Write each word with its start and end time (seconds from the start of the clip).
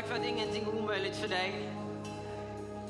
Tack 0.00 0.08
för 0.08 0.16
att 0.16 0.26
ingenting 0.26 0.62
är 0.62 0.78
omöjligt 0.78 1.16
för 1.16 1.28
dig. 1.28 1.68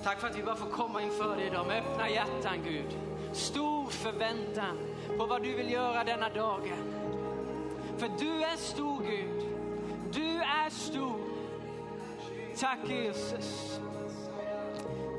Tack 0.04 0.21
för 0.21 0.29
att 0.29 0.38
vi 0.38 0.42
bara 0.42 0.56
får 0.56 0.71
komma 0.71 1.03
inför 1.03 1.37
dig 1.37 1.46
idag 1.46 1.67
med 1.67 1.83
öppna 1.83 2.10
hjärtan 2.10 2.58
Gud. 2.64 2.98
Stor 3.33 3.87
förväntan 3.87 4.79
på 5.19 5.26
vad 5.26 5.42
du 5.42 5.54
vill 5.54 5.72
göra 5.72 6.04
denna 6.04 6.28
dagen. 6.28 6.94
För 7.99 8.10
du 8.19 8.42
är 8.44 8.56
stor 8.56 9.03
Gud. 9.03 9.49
Du 10.12 10.37
är 10.42 10.71
stor. 10.71 11.21
Tack 12.58 12.78
Jesus. 12.88 13.81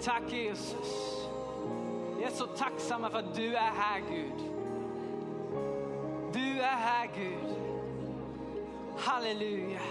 Tack 0.03 0.23
Jesus. 0.31 1.17
Vi 2.17 2.23
är 2.23 2.31
så 2.31 2.45
tacksamma 2.45 3.09
för 3.09 3.19
att 3.19 3.35
du 3.35 3.55
är 3.55 3.71
här 3.75 4.01
Gud. 4.11 4.51
Du 6.33 6.61
är 6.61 6.75
här 6.75 7.09
Gud. 7.15 7.55
Halleluja. 8.97 9.81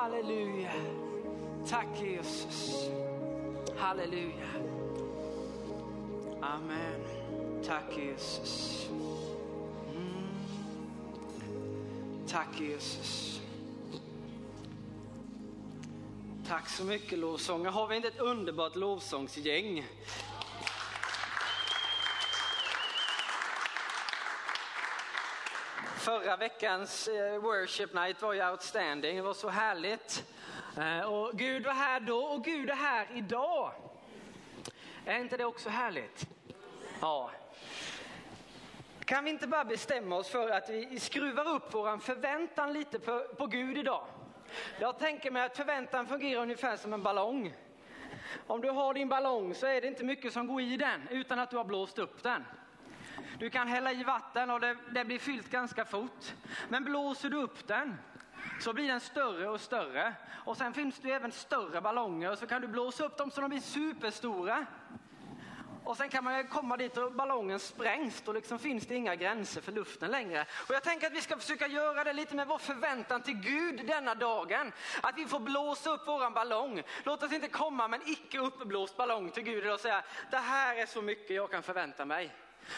Halleluja. 0.00 0.72
Tack 1.68 1.88
Jesus. 2.02 2.90
Halleluja. 3.76 4.48
Amen. 6.40 7.00
Tack 7.64 7.96
Jesus. 7.96 8.88
Mm. 9.96 10.26
Tack 12.26 12.60
Jesus. 12.60 13.40
Tack 16.48 16.68
så 16.68 16.84
mycket 16.84 17.18
lovsångare. 17.18 17.72
Har 17.72 17.86
vi 17.86 17.96
inte 17.96 18.08
ett 18.08 18.20
underbart 18.20 18.76
lovsångsgäng? 18.76 19.86
Förra 26.10 26.36
veckans 26.36 27.08
eh, 27.08 27.38
worship 27.38 27.94
night 27.94 28.22
var 28.22 28.32
ju 28.32 28.50
outstanding. 28.50 29.16
Det 29.16 29.22
var 29.22 29.34
så 29.34 29.48
härligt. 29.48 30.24
Eh, 30.78 31.12
och 31.12 31.32
Gud 31.38 31.66
var 31.66 31.72
här 31.72 32.00
då 32.00 32.18
och 32.18 32.44
Gud 32.44 32.70
är 32.70 32.74
här 32.74 33.06
idag. 33.14 33.72
Är 35.04 35.18
inte 35.18 35.36
det 35.36 35.44
också 35.44 35.68
härligt? 35.68 36.26
Ja. 37.00 37.30
Kan 39.04 39.24
vi 39.24 39.30
inte 39.30 39.46
bara 39.46 39.64
bestämma 39.64 40.16
oss 40.16 40.28
för 40.28 40.50
att 40.50 40.70
vi 40.70 41.00
skruvar 41.00 41.48
upp 41.48 41.74
vår 41.74 41.98
förväntan 41.98 42.72
lite 42.72 42.98
på, 42.98 43.24
på 43.38 43.46
Gud 43.46 43.78
idag? 43.78 44.06
Jag 44.78 44.98
tänker 44.98 45.30
mig 45.30 45.42
att 45.42 45.56
förväntan 45.56 46.06
fungerar 46.06 46.42
ungefär 46.42 46.76
som 46.76 46.92
en 46.92 47.02
ballong. 47.02 47.54
Om 48.46 48.60
du 48.60 48.70
har 48.70 48.94
din 48.94 49.08
ballong 49.08 49.54
så 49.54 49.66
är 49.66 49.80
det 49.80 49.86
inte 49.86 50.04
mycket 50.04 50.32
som 50.32 50.46
går 50.46 50.60
i 50.60 50.76
den 50.76 51.08
utan 51.10 51.38
att 51.38 51.50
du 51.50 51.56
har 51.56 51.64
blåst 51.64 51.98
upp 51.98 52.22
den. 52.22 52.44
Du 53.38 53.50
kan 53.50 53.68
hälla 53.68 53.92
i 53.92 54.04
vatten 54.04 54.50
och 54.50 54.60
det, 54.60 54.76
det 54.90 55.04
blir 55.04 55.18
fyllt 55.18 55.50
ganska 55.50 55.84
fort. 55.84 56.34
Men 56.68 56.84
blåser 56.84 57.30
du 57.30 57.36
upp 57.36 57.68
den 57.68 57.96
så 58.60 58.72
blir 58.72 58.88
den 58.88 59.00
större 59.00 59.48
och 59.48 59.60
större. 59.60 60.14
Och 60.44 60.56
sen 60.56 60.74
finns 60.74 60.98
det 60.98 61.12
även 61.12 61.32
större 61.32 61.80
ballonger 61.80 62.30
och 62.30 62.38
så 62.38 62.46
kan 62.46 62.62
du 62.62 62.68
blåsa 62.68 63.04
upp 63.04 63.16
dem 63.16 63.30
så 63.30 63.40
de 63.40 63.50
blir 63.50 63.60
superstora. 63.60 64.66
Och 65.84 65.96
sen 65.96 66.08
kan 66.08 66.24
man 66.24 66.46
komma 66.46 66.76
dit 66.76 66.96
och 66.96 67.12
ballongen 67.12 67.58
sprängs. 67.58 68.22
Då 68.22 68.32
liksom 68.32 68.58
finns 68.58 68.86
det 68.86 68.94
inga 68.94 69.14
gränser 69.14 69.60
för 69.60 69.72
luften 69.72 70.10
längre. 70.10 70.46
Och 70.68 70.74
jag 70.74 70.82
tänker 70.82 71.06
att 71.06 71.12
vi 71.12 71.20
ska 71.20 71.36
försöka 71.36 71.66
göra 71.66 72.04
det 72.04 72.12
lite 72.12 72.34
med 72.34 72.46
vår 72.46 72.58
förväntan 72.58 73.22
till 73.22 73.34
Gud 73.34 73.86
denna 73.86 74.14
dagen. 74.14 74.72
Att 75.00 75.18
vi 75.18 75.26
får 75.26 75.40
blåsa 75.40 75.90
upp 75.90 76.08
våran 76.08 76.32
ballong. 76.32 76.82
Låt 77.04 77.22
oss 77.22 77.32
inte 77.32 77.48
komma 77.48 77.88
med 77.88 78.00
en 78.00 78.08
icke 78.08 78.38
uppblåst 78.38 78.96
ballong 78.96 79.30
till 79.30 79.42
Gud 79.42 79.70
och 79.70 79.80
säga 79.80 80.02
det 80.30 80.38
här 80.38 80.76
är 80.76 80.86
så 80.86 81.02
mycket 81.02 81.36
jag 81.36 81.50
kan 81.50 81.62
förvänta 81.62 82.04
mig. 82.04 82.32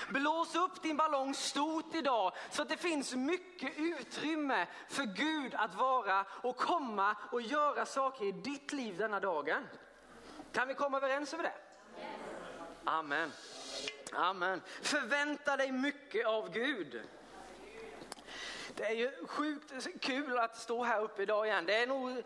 Blås 0.08 0.54
upp 0.54 0.82
din 0.82 0.96
ballong 0.96 1.34
stort 1.34 1.94
idag 1.94 2.32
så 2.50 2.62
att 2.62 2.68
det 2.68 2.76
finns 2.76 3.14
mycket 3.14 3.72
utrymme 3.76 4.66
för 4.88 5.04
Gud 5.04 5.54
att 5.54 5.74
vara 5.74 6.24
och 6.30 6.56
komma 6.56 7.16
och 7.30 7.42
göra 7.42 7.86
saker 7.86 8.24
i 8.24 8.32
ditt 8.32 8.72
liv 8.72 8.96
denna 8.98 9.20
dagen. 9.20 9.68
Kan 10.52 10.68
vi 10.68 10.74
komma 10.74 10.96
överens 10.96 11.34
över 11.34 11.44
det? 11.44 11.54
Amen. 12.84 13.32
Amen. 14.12 14.62
Förvänta 14.82 15.56
dig 15.56 15.72
mycket 15.72 16.26
av 16.26 16.52
Gud. 16.52 17.02
Det 18.74 18.84
är 18.84 18.94
ju 18.94 19.26
sjukt 19.26 20.00
kul 20.00 20.38
att 20.38 20.56
stå 20.56 20.84
här 20.84 21.00
uppe 21.00 21.22
idag 21.22 21.46
igen. 21.46 21.66
Det 21.66 21.74
är 21.74 21.86
nog, 21.86 22.10
eh, 22.10 22.18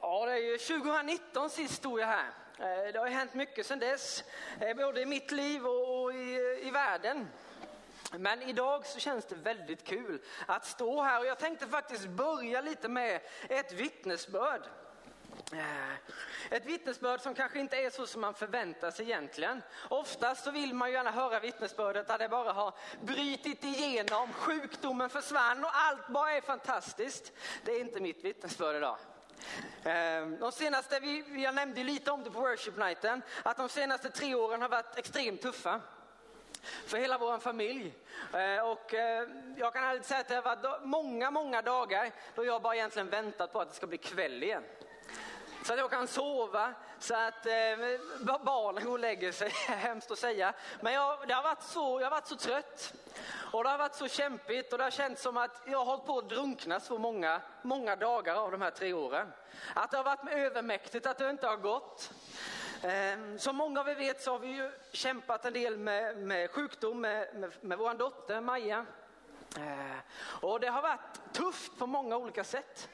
ja 0.00 0.26
det 0.26 0.32
är 0.32 0.36
ju 0.36 0.58
2019 0.58 1.50
sist 1.50 1.74
stod 1.74 2.00
jag 2.00 2.06
här. 2.06 2.30
Eh, 2.58 2.92
det 2.92 2.98
har 2.98 3.06
hänt 3.06 3.34
mycket 3.34 3.66
sedan 3.66 3.78
dess, 3.78 4.24
eh, 4.60 4.76
både 4.76 5.00
i 5.00 5.06
mitt 5.06 5.30
liv 5.30 5.66
och 5.66 6.14
i, 6.14 6.25
i 6.66 6.70
världen. 6.70 7.28
Men 8.12 8.42
idag 8.42 8.86
så 8.86 8.98
känns 8.98 9.24
det 9.24 9.34
väldigt 9.34 9.84
kul 9.84 10.22
att 10.46 10.66
stå 10.66 11.02
här 11.02 11.20
och 11.20 11.26
jag 11.26 11.38
tänkte 11.38 11.66
faktiskt 11.66 12.06
börja 12.06 12.60
lite 12.60 12.88
med 12.88 13.20
ett 13.48 13.72
vittnesbörd. 13.72 14.62
Eh, 15.52 15.94
ett 16.50 16.66
vittnesbörd 16.66 17.20
som 17.20 17.34
kanske 17.34 17.58
inte 17.60 17.76
är 17.76 17.90
så 17.90 18.06
som 18.06 18.20
man 18.20 18.34
förväntar 18.34 18.90
sig 18.90 19.04
egentligen. 19.04 19.62
Oftast 19.88 20.44
så 20.44 20.50
vill 20.50 20.74
man 20.74 20.88
ju 20.88 20.94
gärna 20.94 21.10
höra 21.10 21.40
vittnesbördet 21.40 22.08
där 22.08 22.18
det 22.18 22.28
bara 22.28 22.52
har 22.52 22.74
brutit 23.00 23.64
igenom, 23.64 24.32
sjukdomen 24.32 25.10
försvann 25.10 25.64
och 25.64 25.70
allt 25.72 26.08
bara 26.08 26.32
är 26.32 26.40
fantastiskt. 26.40 27.32
Det 27.64 27.72
är 27.72 27.80
inte 27.80 28.00
mitt 28.00 28.24
vittnesbörd 28.24 28.76
idag. 28.76 28.98
Ehm, 29.84 30.38
de 30.38 30.52
senaste, 30.52 30.96
jag 31.36 31.54
nämnde 31.54 31.84
lite 31.84 32.10
om 32.10 32.24
det 32.24 32.30
på 32.30 32.40
worship 32.40 32.76
nighten, 32.76 33.22
att 33.42 33.56
de 33.56 33.68
senaste 33.68 34.10
tre 34.10 34.34
åren 34.34 34.62
har 34.62 34.68
varit 34.68 34.98
extremt 34.98 35.42
tuffa 35.42 35.80
för 36.86 36.98
hela 36.98 37.18
vår 37.18 37.38
familj. 37.38 37.94
Eh, 38.32 38.68
och 38.68 38.94
eh, 38.94 39.28
jag 39.56 39.72
kan 39.72 39.84
ärligt 39.84 40.04
säga 40.04 40.20
att 40.20 40.28
det 40.28 40.34
har 40.34 40.42
varit 40.42 40.84
många, 40.84 41.30
många 41.30 41.62
dagar 41.62 42.10
då 42.34 42.44
jag 42.44 42.62
bara 42.62 42.74
egentligen 42.74 43.10
väntat 43.10 43.52
på 43.52 43.60
att 43.60 43.68
det 43.68 43.74
ska 43.74 43.86
bli 43.86 43.98
kväll 43.98 44.42
igen. 44.42 44.62
Så 45.66 45.72
att 45.72 45.78
jag 45.78 45.90
kan 45.90 46.06
sova, 46.06 46.74
så 46.98 47.14
att 47.14 47.46
eh, 47.46 47.52
barnen 48.44 48.84
går 48.84 48.92
och 48.92 48.98
lägger 48.98 49.32
sig, 49.32 49.48
hemskt 49.68 50.10
att 50.10 50.18
säga. 50.18 50.52
Men 50.80 50.92
jag, 50.92 51.28
det 51.28 51.34
har 51.34 51.42
varit 51.42 51.62
så, 51.62 52.00
jag 52.00 52.06
har 52.06 52.10
varit 52.10 52.26
så 52.26 52.36
trött. 52.36 52.94
Och 53.52 53.64
det 53.64 53.70
har 53.70 53.78
varit 53.78 53.94
så 53.94 54.08
kämpigt 54.08 54.72
och 54.72 54.78
det 54.78 54.84
har 54.84 54.90
känts 54.90 55.22
som 55.22 55.36
att 55.36 55.62
jag 55.66 55.78
har 55.78 55.84
hållit 55.84 56.06
på 56.06 56.18
att 56.18 56.28
drunkna 56.28 56.80
så 56.80 56.98
många, 56.98 57.40
många 57.62 57.96
dagar 57.96 58.34
av 58.34 58.50
de 58.50 58.62
här 58.62 58.70
tre 58.70 58.92
åren. 58.92 59.32
Att 59.74 59.90
det 59.90 59.96
har 59.96 60.04
varit 60.04 60.32
övermäktigt, 60.32 61.06
att 61.06 61.18
det 61.18 61.30
inte 61.30 61.46
har 61.46 61.56
gått. 61.56 62.12
Ehm, 62.86 63.38
som 63.38 63.56
många 63.56 63.80
av 63.80 63.88
er 63.88 63.94
vet 63.94 64.22
så 64.22 64.32
har 64.32 64.38
vi 64.38 64.48
ju 64.48 64.70
kämpat 64.92 65.44
en 65.44 65.52
del 65.52 65.76
med, 65.76 66.16
med 66.16 66.50
sjukdom 66.50 67.00
med, 67.00 67.34
med, 67.34 67.52
med 67.60 67.78
vår 67.78 67.94
dotter 67.94 68.40
Maja. 68.40 68.86
Ehm, 69.58 69.98
och 70.42 70.60
det 70.60 70.66
har 70.66 70.82
varit 70.82 71.32
tufft 71.32 71.78
på 71.78 71.86
många 71.86 72.16
olika 72.16 72.44
sätt. 72.44 72.88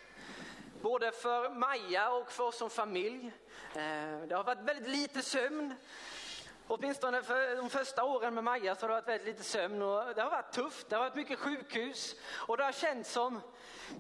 Både 0.80 1.12
för 1.12 1.50
Maja 1.50 2.10
och 2.10 2.32
för 2.32 2.44
oss 2.44 2.56
som 2.56 2.70
familj. 2.70 3.32
Ehm, 3.74 4.28
det 4.28 4.34
har 4.34 4.44
varit 4.44 4.60
väldigt 4.60 4.88
lite 4.88 5.22
sömn. 5.22 5.74
Åtminstone 6.66 7.22
för 7.22 7.56
de 7.56 7.70
första 7.70 8.04
åren 8.04 8.34
med 8.34 8.44
Maja 8.44 8.74
så 8.74 8.80
har 8.80 8.88
det 8.88 8.94
varit 8.94 9.08
väldigt 9.08 9.26
lite 9.26 9.42
sömn 9.42 9.82
och 9.82 10.14
det 10.14 10.22
har 10.22 10.30
varit 10.30 10.52
tufft. 10.52 10.88
Det 10.88 10.96
har 10.96 11.02
varit 11.02 11.14
mycket 11.14 11.38
sjukhus 11.38 12.16
och 12.30 12.56
det 12.56 12.64
har 12.64 12.72
känts 12.72 13.12
som 13.12 13.40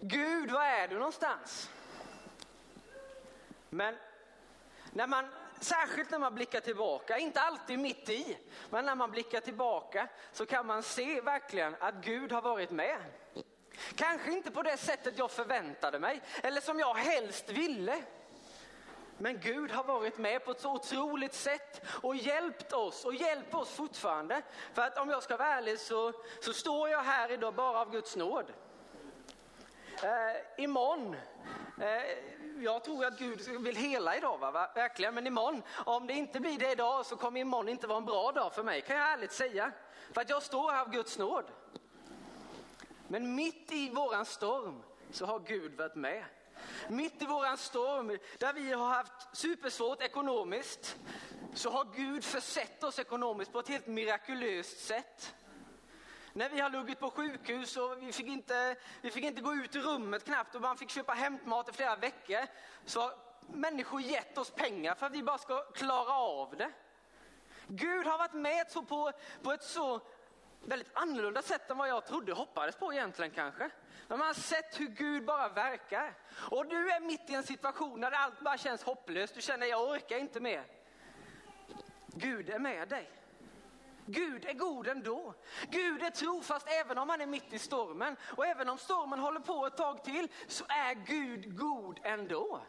Gud, 0.00 0.50
var 0.50 0.64
är 0.64 0.88
du 0.88 0.94
någonstans? 0.94 1.70
Men 3.68 3.96
när 4.90 5.06
man, 5.06 5.28
särskilt 5.64 6.10
när 6.10 6.18
man 6.18 6.34
blickar 6.34 6.60
tillbaka, 6.60 7.18
inte 7.18 7.40
alltid 7.40 7.78
mitt 7.78 8.08
i, 8.08 8.38
men 8.70 8.84
när 8.84 8.94
man 8.94 9.10
blickar 9.10 9.40
tillbaka 9.40 10.08
så 10.32 10.46
kan 10.46 10.66
man 10.66 10.82
se 10.82 11.20
verkligen 11.20 11.76
att 11.80 11.94
Gud 11.94 12.32
har 12.32 12.42
varit 12.42 12.70
med. 12.70 12.98
Kanske 13.94 14.32
inte 14.32 14.50
på 14.50 14.62
det 14.62 14.76
sättet 14.76 15.18
jag 15.18 15.30
förväntade 15.30 15.98
mig 15.98 16.22
eller 16.42 16.60
som 16.60 16.78
jag 16.78 16.94
helst 16.94 17.50
ville. 17.50 18.02
Men 19.18 19.40
Gud 19.40 19.70
har 19.70 19.84
varit 19.84 20.18
med 20.18 20.44
på 20.44 20.50
ett 20.50 20.60
så 20.60 20.72
otroligt 20.72 21.34
sätt 21.34 21.82
och 21.86 22.16
hjälpt 22.16 22.72
oss 22.72 23.04
och 23.04 23.14
hjälper 23.14 23.58
oss 23.58 23.70
fortfarande. 23.70 24.42
För 24.74 24.82
att 24.82 24.98
om 24.98 25.10
jag 25.10 25.22
ska 25.22 25.36
vara 25.36 25.48
ärlig 25.48 25.78
så, 25.78 26.12
så 26.40 26.52
står 26.52 26.88
jag 26.88 27.02
här 27.02 27.30
idag 27.32 27.54
bara 27.54 27.80
av 27.80 27.90
Guds 27.90 28.16
nåd. 28.16 28.52
Eh, 30.02 30.64
imorgon, 30.64 31.16
eh, 31.80 32.02
jag 32.62 32.84
tror 32.84 33.04
att 33.04 33.18
Gud 33.18 33.40
vill 33.40 33.76
hela 33.76 34.16
idag, 34.16 34.38
va? 34.38 34.70
verkligen, 34.74 35.14
men 35.14 35.26
imorgon, 35.26 35.62
om 35.86 36.06
det 36.06 36.12
inte 36.12 36.40
blir 36.40 36.58
det 36.58 36.72
idag 36.72 37.06
så 37.06 37.16
kommer 37.16 37.40
imorgon 37.40 37.68
inte 37.68 37.86
vara 37.86 37.98
en 37.98 38.04
bra 38.04 38.32
dag 38.32 38.54
för 38.54 38.62
mig, 38.62 38.82
kan 38.82 38.96
jag 38.96 39.12
ärligt 39.12 39.32
säga. 39.32 39.72
För 40.12 40.20
att 40.20 40.30
jag 40.30 40.42
står 40.42 40.70
här 40.70 40.80
av 40.80 40.90
Guds 40.90 41.18
nåd. 41.18 41.44
Men 43.08 43.34
mitt 43.34 43.72
i 43.72 43.90
våran 43.90 44.26
storm 44.26 44.82
så 45.10 45.26
har 45.26 45.38
Gud 45.38 45.76
varit 45.76 45.94
med. 45.94 46.24
Mitt 46.88 47.22
i 47.22 47.26
våran 47.26 47.58
storm 47.58 48.18
där 48.38 48.52
vi 48.52 48.72
har 48.72 48.88
haft 48.88 49.36
supersvårt 49.36 50.02
ekonomiskt 50.02 50.96
så 51.54 51.70
har 51.70 51.86
Gud 51.96 52.24
försett 52.24 52.84
oss 52.84 52.98
ekonomiskt 52.98 53.52
på 53.52 53.58
ett 53.58 53.68
helt 53.68 53.86
mirakulöst 53.86 54.86
sätt. 54.86 55.34
När 56.32 56.48
vi 56.48 56.60
har 56.60 56.70
luggit 56.70 57.00
på 57.00 57.10
sjukhus 57.10 57.76
och 57.76 58.02
vi 58.02 58.12
fick, 58.12 58.26
inte, 58.26 58.76
vi 59.00 59.10
fick 59.10 59.24
inte 59.24 59.42
gå 59.42 59.54
ut 59.54 59.76
ur 59.76 59.80
rummet 59.80 60.24
knappt 60.24 60.54
och 60.54 60.60
man 60.60 60.76
fick 60.76 60.90
köpa 60.90 61.12
hämtmat 61.12 61.68
i 61.68 61.72
flera 61.72 61.96
veckor 61.96 62.46
så 62.84 63.00
har 63.00 63.14
människor 63.46 64.00
gett 64.00 64.38
oss 64.38 64.50
pengar 64.50 64.94
för 64.94 65.06
att 65.06 65.12
vi 65.12 65.22
bara 65.22 65.38
ska 65.38 65.62
klara 65.62 66.12
av 66.12 66.56
det. 66.56 66.70
Gud 67.66 68.06
har 68.06 68.18
varit 68.18 68.32
med 68.32 68.66
på, 68.88 69.12
på 69.42 69.52
ett 69.52 69.62
så 69.62 70.00
väldigt 70.64 70.90
annorlunda 70.92 71.42
sätt 71.42 71.70
än 71.70 71.78
vad 71.78 71.88
jag 71.88 72.06
trodde 72.06 72.32
hoppades 72.32 72.76
på 72.76 72.92
egentligen 72.92 73.30
kanske. 73.30 73.70
Men 74.08 74.18
man 74.18 74.26
har 74.26 74.34
sett 74.34 74.80
hur 74.80 74.88
Gud 74.88 75.24
bara 75.24 75.48
verkar. 75.48 76.14
Och 76.50 76.66
du 76.66 76.90
är 76.90 77.00
mitt 77.00 77.30
i 77.30 77.34
en 77.34 77.42
situation 77.42 78.00
där 78.00 78.10
allt 78.10 78.40
bara 78.40 78.58
känns 78.58 78.82
hopplöst. 78.82 79.34
Du 79.34 79.40
känner 79.40 79.66
jag 79.66 79.90
orkar 79.90 80.18
inte 80.18 80.40
mer. 80.40 80.64
Gud 82.06 82.50
är 82.50 82.58
med 82.58 82.88
dig. 82.88 83.10
Gud 84.06 84.44
är 84.44 84.52
god 84.52 84.86
ändå. 84.86 85.34
Gud 85.70 86.02
är 86.02 86.10
trofast 86.10 86.66
även 86.68 86.98
om 86.98 87.08
han 87.08 87.20
är 87.20 87.26
mitt 87.26 87.52
i 87.52 87.58
stormen. 87.58 88.16
Och 88.36 88.46
även 88.46 88.68
om 88.68 88.78
stormen 88.78 89.18
håller 89.18 89.40
på 89.40 89.66
ett 89.66 89.76
tag 89.76 90.04
till 90.04 90.28
så 90.48 90.64
är 90.68 90.94
Gud 90.94 91.58
god 91.58 92.00
ändå. 92.02 92.60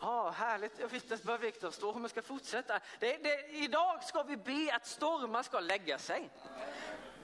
Ja, 0.00 0.30
härligt. 0.30 0.78
Jag 0.78 0.88
visste 0.88 1.16
bara 1.16 1.38
Viktor 1.38 1.70
stå 1.70 1.92
om 1.92 2.00
jag 2.00 2.10
ska 2.10 2.22
fortsätta. 2.22 2.80
Det, 2.98 3.22
det, 3.22 3.48
idag 3.48 4.04
ska 4.04 4.22
vi 4.22 4.36
be 4.36 4.74
att 4.74 4.86
stormar 4.86 5.42
ska 5.42 5.60
lägga 5.60 5.98
sig. 5.98 6.30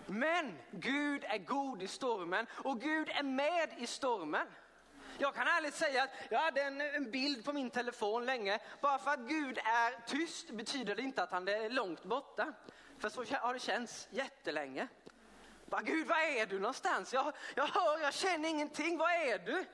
Men 0.06 0.58
Gud 0.70 1.24
är 1.24 1.38
god 1.38 1.82
i 1.82 1.86
stormen 1.86 2.46
och 2.50 2.80
Gud 2.80 3.08
är 3.08 3.22
med 3.22 3.68
i 3.78 3.86
stormen. 3.86 4.46
Jag 5.18 5.34
kan 5.34 5.46
ärligt 5.46 5.74
säga 5.74 6.02
att 6.02 6.10
jag 6.30 6.38
hade 6.38 6.62
en, 6.62 6.80
en, 6.80 7.10
bild 7.10 7.44
på 7.44 7.52
min 7.52 7.70
telefon 7.70 8.26
länge. 8.26 8.58
Bara 8.80 8.98
för 8.98 9.10
att 9.10 9.20
Gud 9.20 9.58
är 9.58 10.06
tyst 10.06 10.50
betyder 10.50 10.94
det 10.94 11.02
inte 11.02 11.22
att 11.22 11.30
han 11.30 11.48
är 11.48 11.70
långt 11.70 12.04
borta. 12.04 12.52
För 12.98 13.08
så 13.08 13.24
har 13.36 13.54
det 13.54 13.60
känts 13.60 14.08
jättelänge. 14.10 14.88
Bara, 15.66 15.82
Gud, 15.82 16.06
var 16.06 16.16
är 16.16 16.46
du 16.46 16.58
någonstans? 16.58 17.12
Jag, 17.12 17.32
jag 17.54 17.66
hör, 17.66 17.98
jag 17.98 18.14
känner 18.14 18.48
ingenting. 18.48 18.98
Var 18.98 19.10
är 19.10 19.38
du? 19.38 19.64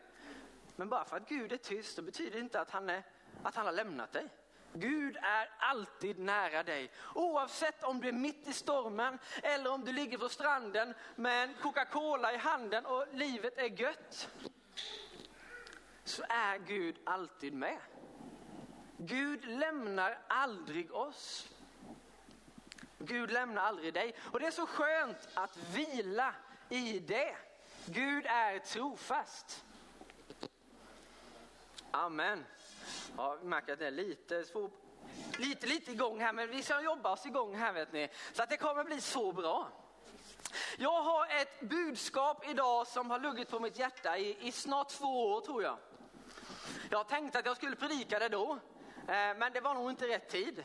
Men 0.77 0.89
bara 0.89 1.05
för 1.05 1.17
att 1.17 1.29
Gud 1.29 1.53
är 1.53 1.57
tyst 1.57 1.97
så 1.97 2.03
betyder 2.03 2.31
det 2.31 2.41
inte 2.41 2.61
att 2.61 2.71
han, 2.71 2.91
är, 2.91 3.03
att 3.43 3.55
han 3.55 3.67
har 3.67 3.73
lämnat 3.73 4.13
dig. 4.13 4.29
Gud 4.75 5.17
är 5.17 5.51
alltid 5.59 6.19
nära 6.19 6.63
dig. 6.63 6.91
Oavsett 7.15 7.85
om 7.85 8.01
du 8.01 8.09
är 8.09 8.13
mitt 8.13 8.49
i 8.49 8.53
stormen 8.53 9.19
eller 9.43 9.73
om 9.73 9.85
du 9.85 9.93
ligger 9.93 10.19
på 10.19 10.29
stranden 10.29 10.95
med 11.17 11.45
en 11.45 11.55
Coca-Cola 11.63 12.33
i 12.33 12.37
handen 12.37 12.87
och 12.87 13.07
livet 13.13 13.59
är 13.59 13.81
gött. 13.81 14.29
Så 16.05 16.23
är 16.29 16.59
Gud 16.59 16.97
alltid 17.05 17.53
med. 17.53 17.79
Gud 18.97 19.45
lämnar 19.45 20.19
aldrig 20.29 20.95
oss. 20.95 21.49
Gud 22.99 23.31
lämnar 23.31 23.63
aldrig 23.63 23.95
dig. 23.95 24.15
Och 24.21 24.41
det 24.41 24.47
är 24.47 24.51
så 24.51 24.67
skönt 24.67 25.29
att 25.35 25.57
vila 25.57 26.35
i 26.69 26.99
det. 26.99 27.37
Gud 27.87 28.27
är 28.27 28.59
trofast. 28.59 29.65
Amen. 31.91 32.45
Ja, 33.17 33.37
vi 33.43 33.49
märker 33.49 33.73
att 33.73 33.79
det 33.79 33.87
är 33.87 33.91
lite 33.91 34.45
svår, 34.45 34.71
lite, 35.39 35.67
lite 35.67 35.93
igång 35.93 36.21
här, 36.21 36.33
men 36.33 36.51
vi 36.51 36.63
ska 36.63 36.81
jobba 36.81 37.13
oss 37.13 37.27
igång 37.27 37.55
här 37.55 37.73
vet 37.73 37.93
ni. 37.93 38.09
Så 38.33 38.43
att 38.43 38.51
det 38.51 38.57
kommer 38.57 38.85
bli 38.85 39.01
så 39.01 39.33
bra. 39.33 39.69
Jag 40.79 41.03
har 41.03 41.27
ett 41.27 41.61
budskap 41.61 42.49
idag 42.49 42.87
som 42.87 43.11
har 43.11 43.19
luggit 43.19 43.51
på 43.51 43.61
mitt 43.61 43.79
hjärta 43.79 44.19
i, 44.19 44.49
i 44.49 44.53
snart 44.53 44.89
två 44.89 45.33
år 45.33 45.41
tror 45.41 45.63
jag. 45.63 45.79
Jag 46.93 47.09
tänkte 47.09 47.39
att 47.39 47.47
jag 47.47 47.57
skulle 47.57 47.77
predika 47.77 48.19
det 48.19 48.29
då, 48.29 48.53
eh, 49.09 49.37
men 49.37 49.53
det 49.53 49.61
var 49.61 49.75
nog 49.75 49.91
inte 49.91 50.09
rätt 50.09 50.29
tid. 50.29 50.65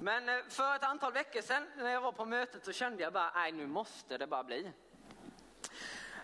Men 0.00 0.28
eh, 0.28 0.36
för 0.48 0.76
ett 0.76 0.84
antal 0.84 1.12
veckor 1.12 1.40
sedan 1.40 1.66
när 1.76 1.90
jag 1.90 2.00
var 2.00 2.12
på 2.12 2.24
mötet 2.24 2.64
så 2.64 2.72
kände 2.72 3.02
jag 3.02 3.12
bara, 3.12 3.30
nej 3.34 3.52
nu 3.52 3.66
måste 3.66 4.18
det 4.18 4.26
bara 4.26 4.44
bli. 4.44 4.72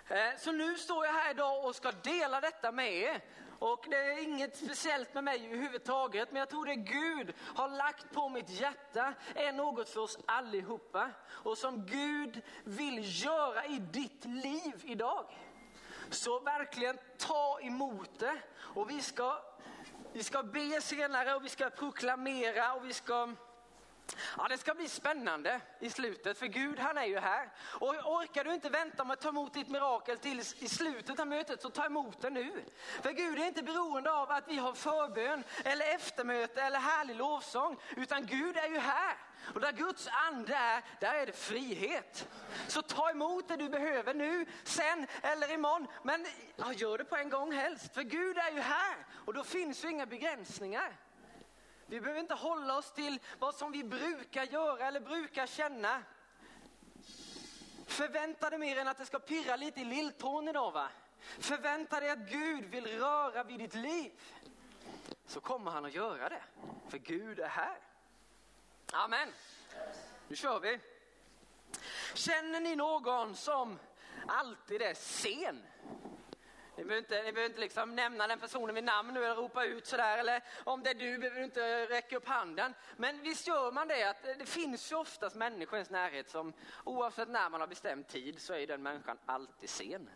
Eh, 0.09 0.39
så 0.39 0.53
nu 0.53 0.77
står 0.77 1.07
jag 1.07 1.13
här 1.13 1.31
idag 1.31 1.65
och 1.65 1.77
ska 1.77 1.93
dela 1.93 2.41
detta 2.41 2.73
med 2.73 2.93
er. 2.93 3.21
Och 3.59 3.87
det 3.91 3.97
är 3.97 4.23
inget 4.23 4.57
speciellt 4.57 5.15
med 5.15 5.25
mig 5.25 5.47
överhuvudtaget, 5.47 6.33
men 6.33 6.39
jag 6.39 6.49
tror 6.49 6.67
det 6.67 6.75
Gud 6.75 7.35
har 7.41 7.69
lagt 7.69 8.13
på 8.13 8.29
mitt 8.29 8.51
hjärta 8.51 9.15
är 9.35 9.53
något 9.53 9.89
för 9.89 10.01
oss 10.01 10.19
allihopa. 10.27 11.11
Och 11.29 11.59
som 11.59 11.87
Gud 11.87 12.43
vill 12.65 13.25
göra 13.25 13.67
i 13.67 13.79
ditt 13.79 14.25
liv 14.25 14.83
idag. 14.85 15.27
Så 16.11 16.39
verkligen 16.39 16.99
ta 17.19 17.61
emot 17.63 18.19
det. 18.19 18.43
Och 18.59 18.91
vi 18.91 19.03
ska, 19.03 19.39
vi 20.13 20.23
ska 20.23 20.43
be 20.43 20.81
senare 20.81 21.35
och 21.35 21.45
vi 21.45 21.49
ska 21.49 21.71
proklamera 21.71 22.75
och 22.75 22.85
vi 22.85 22.93
ska 22.93 23.29
Ja, 24.37 24.49
det 24.49 24.59
ska 24.59 24.75
bli 24.75 24.89
spännande 24.89 25.61
i 25.81 25.91
slutet, 25.91 26.39
för 26.39 26.47
Gud 26.47 26.79
han 26.79 26.99
är 26.99 27.05
ju 27.05 27.19
här. 27.19 27.51
Och 27.61 27.89
orkar 27.89 28.45
du 28.45 28.55
inte 28.55 28.69
vänta 28.69 29.05
med 29.05 29.15
att 29.15 29.21
ta 29.21 29.29
emot 29.29 29.55
ditt 29.55 29.69
mirakel 29.69 30.19
till 30.19 30.41
i 30.41 30.69
slutet 30.69 31.21
av 31.21 31.27
mötet, 31.27 31.63
så 31.63 31.71
ta 31.71 31.87
emot 31.87 32.21
det 32.21 32.31
nu. 32.31 32.65
För 33.03 33.13
Gud 33.13 33.39
är 33.39 33.47
inte 33.47 33.63
beroende 33.63 34.13
av 34.13 34.31
att 34.31 34.49
vi 34.49 34.57
har 34.57 34.73
förbön, 34.73 35.45
eller 35.65 35.95
eftermöte 35.95 36.63
eller 36.63 36.79
härlig 36.79 37.17
lovsång, 37.17 37.77
utan 37.97 38.27
Gud 38.27 38.57
är 38.57 38.69
ju 38.69 38.79
här. 38.79 39.17
Och 39.55 39.61
där 39.61 39.73
Guds 39.73 40.09
ande 40.29 40.55
är, 40.55 40.83
där 41.01 41.15
är 41.15 41.27
det 41.27 41.33
frihet. 41.33 42.29
Så 42.67 42.83
ta 42.83 43.11
emot 43.11 43.49
det 43.49 43.57
du 43.57 43.69
behöver 43.69 44.15
nu, 44.15 44.47
sen 44.65 45.07
eller 45.23 45.53
imorgon. 45.53 45.87
Men 46.03 46.27
ja, 46.57 46.73
gör 46.73 46.99
det 46.99 47.05
på 47.05 47.17
en 47.17 47.31
gång 47.31 47.53
helst, 47.53 47.95
för 47.95 48.03
Gud 48.03 48.39
är 48.39 48.51
ju 48.51 48.61
här 48.61 48.97
och 49.13 49.35
då 49.35 49.45
finns 49.45 49.85
ju 49.85 49.91
inga 49.91 50.07
begränsningar. 50.07 50.97
Vi 51.91 52.01
behöver 52.01 52.21
inte 52.21 52.35
hålla 52.35 52.79
oss 52.79 52.93
till 52.93 53.21
vad 53.39 53.55
som 53.55 53.73
vi 53.73 53.85
brukar 53.85 54.45
göra 54.45 54.87
eller 54.87 55.01
brukar 55.01 55.47
känna. 55.47 56.03
Förvänta 57.87 58.51
dig 58.51 58.59
mer 58.59 58.77
än 58.77 58.89
att 58.89 58.99
det 58.99 59.07
ska 59.07 59.19
pirra 59.19 59.57
lite 59.57 59.81
i 59.81 59.85
lilltån 59.85 60.49
idag. 60.49 60.73
Va? 60.73 60.89
Förvänta 61.39 62.01
dig 62.01 62.11
att 62.11 62.19
Gud 62.19 62.65
vill 62.65 62.87
röra 62.99 63.43
vid 63.45 63.59
ditt 63.59 63.75
liv. 63.75 64.13
Så 65.27 65.41
kommer 65.41 65.71
han 65.71 65.85
att 65.85 65.95
göra 65.95 66.29
det. 66.29 66.43
För 66.89 66.99
Gud 66.99 67.39
är 67.39 67.49
här. 67.49 67.79
Amen. 68.93 69.29
Nu 70.29 70.37
kör 70.37 70.61
vi. 70.61 70.81
Känner 72.15 72.61
ni 72.61 72.77
någon 72.77 73.37
som 73.37 73.79
alltid 74.27 74.83
är 74.83 74.95
sen? 74.95 75.63
Ni 76.79 76.85
behöver 76.85 76.99
inte, 76.99 77.23
ni 77.23 77.33
behöver 77.33 77.51
inte 77.51 77.61
liksom 77.61 77.95
nämna 77.95 78.27
den 78.27 78.39
personen 78.39 78.75
vid 78.75 78.85
namn 78.85 79.15
nu 79.15 79.25
eller 79.25 79.35
ropa 79.35 79.65
ut 79.65 79.87
sådär. 79.87 80.19
Eller 80.19 80.43
om 80.65 80.83
det 80.83 80.91
är 80.91 80.95
du 80.95 81.19
behöver 81.19 81.39
du 81.39 81.45
inte 81.45 81.87
räcka 81.87 82.17
upp 82.17 82.29
handen. 82.29 82.75
Men 82.97 83.23
visst 83.23 83.47
gör 83.47 83.73
man 83.73 83.89
det 83.89 84.03
att 84.03 84.23
det 84.23 84.47
finns 84.47 84.93
ju 84.93 84.97
oftast 84.97 85.37
människor 85.37 85.75
i 85.75 85.77
ens 85.77 85.91
närhet 85.91 86.29
som 86.31 86.53
oavsett 86.85 87.29
när 87.29 87.51
man 87.51 87.61
har 87.61 87.69
bestämt 87.69 88.09
tid 88.09 88.41
så 88.41 88.55
är 88.55 88.67
den 88.67 88.83
människan 88.83 89.19
alltid 89.27 89.71
sen. 89.71 90.11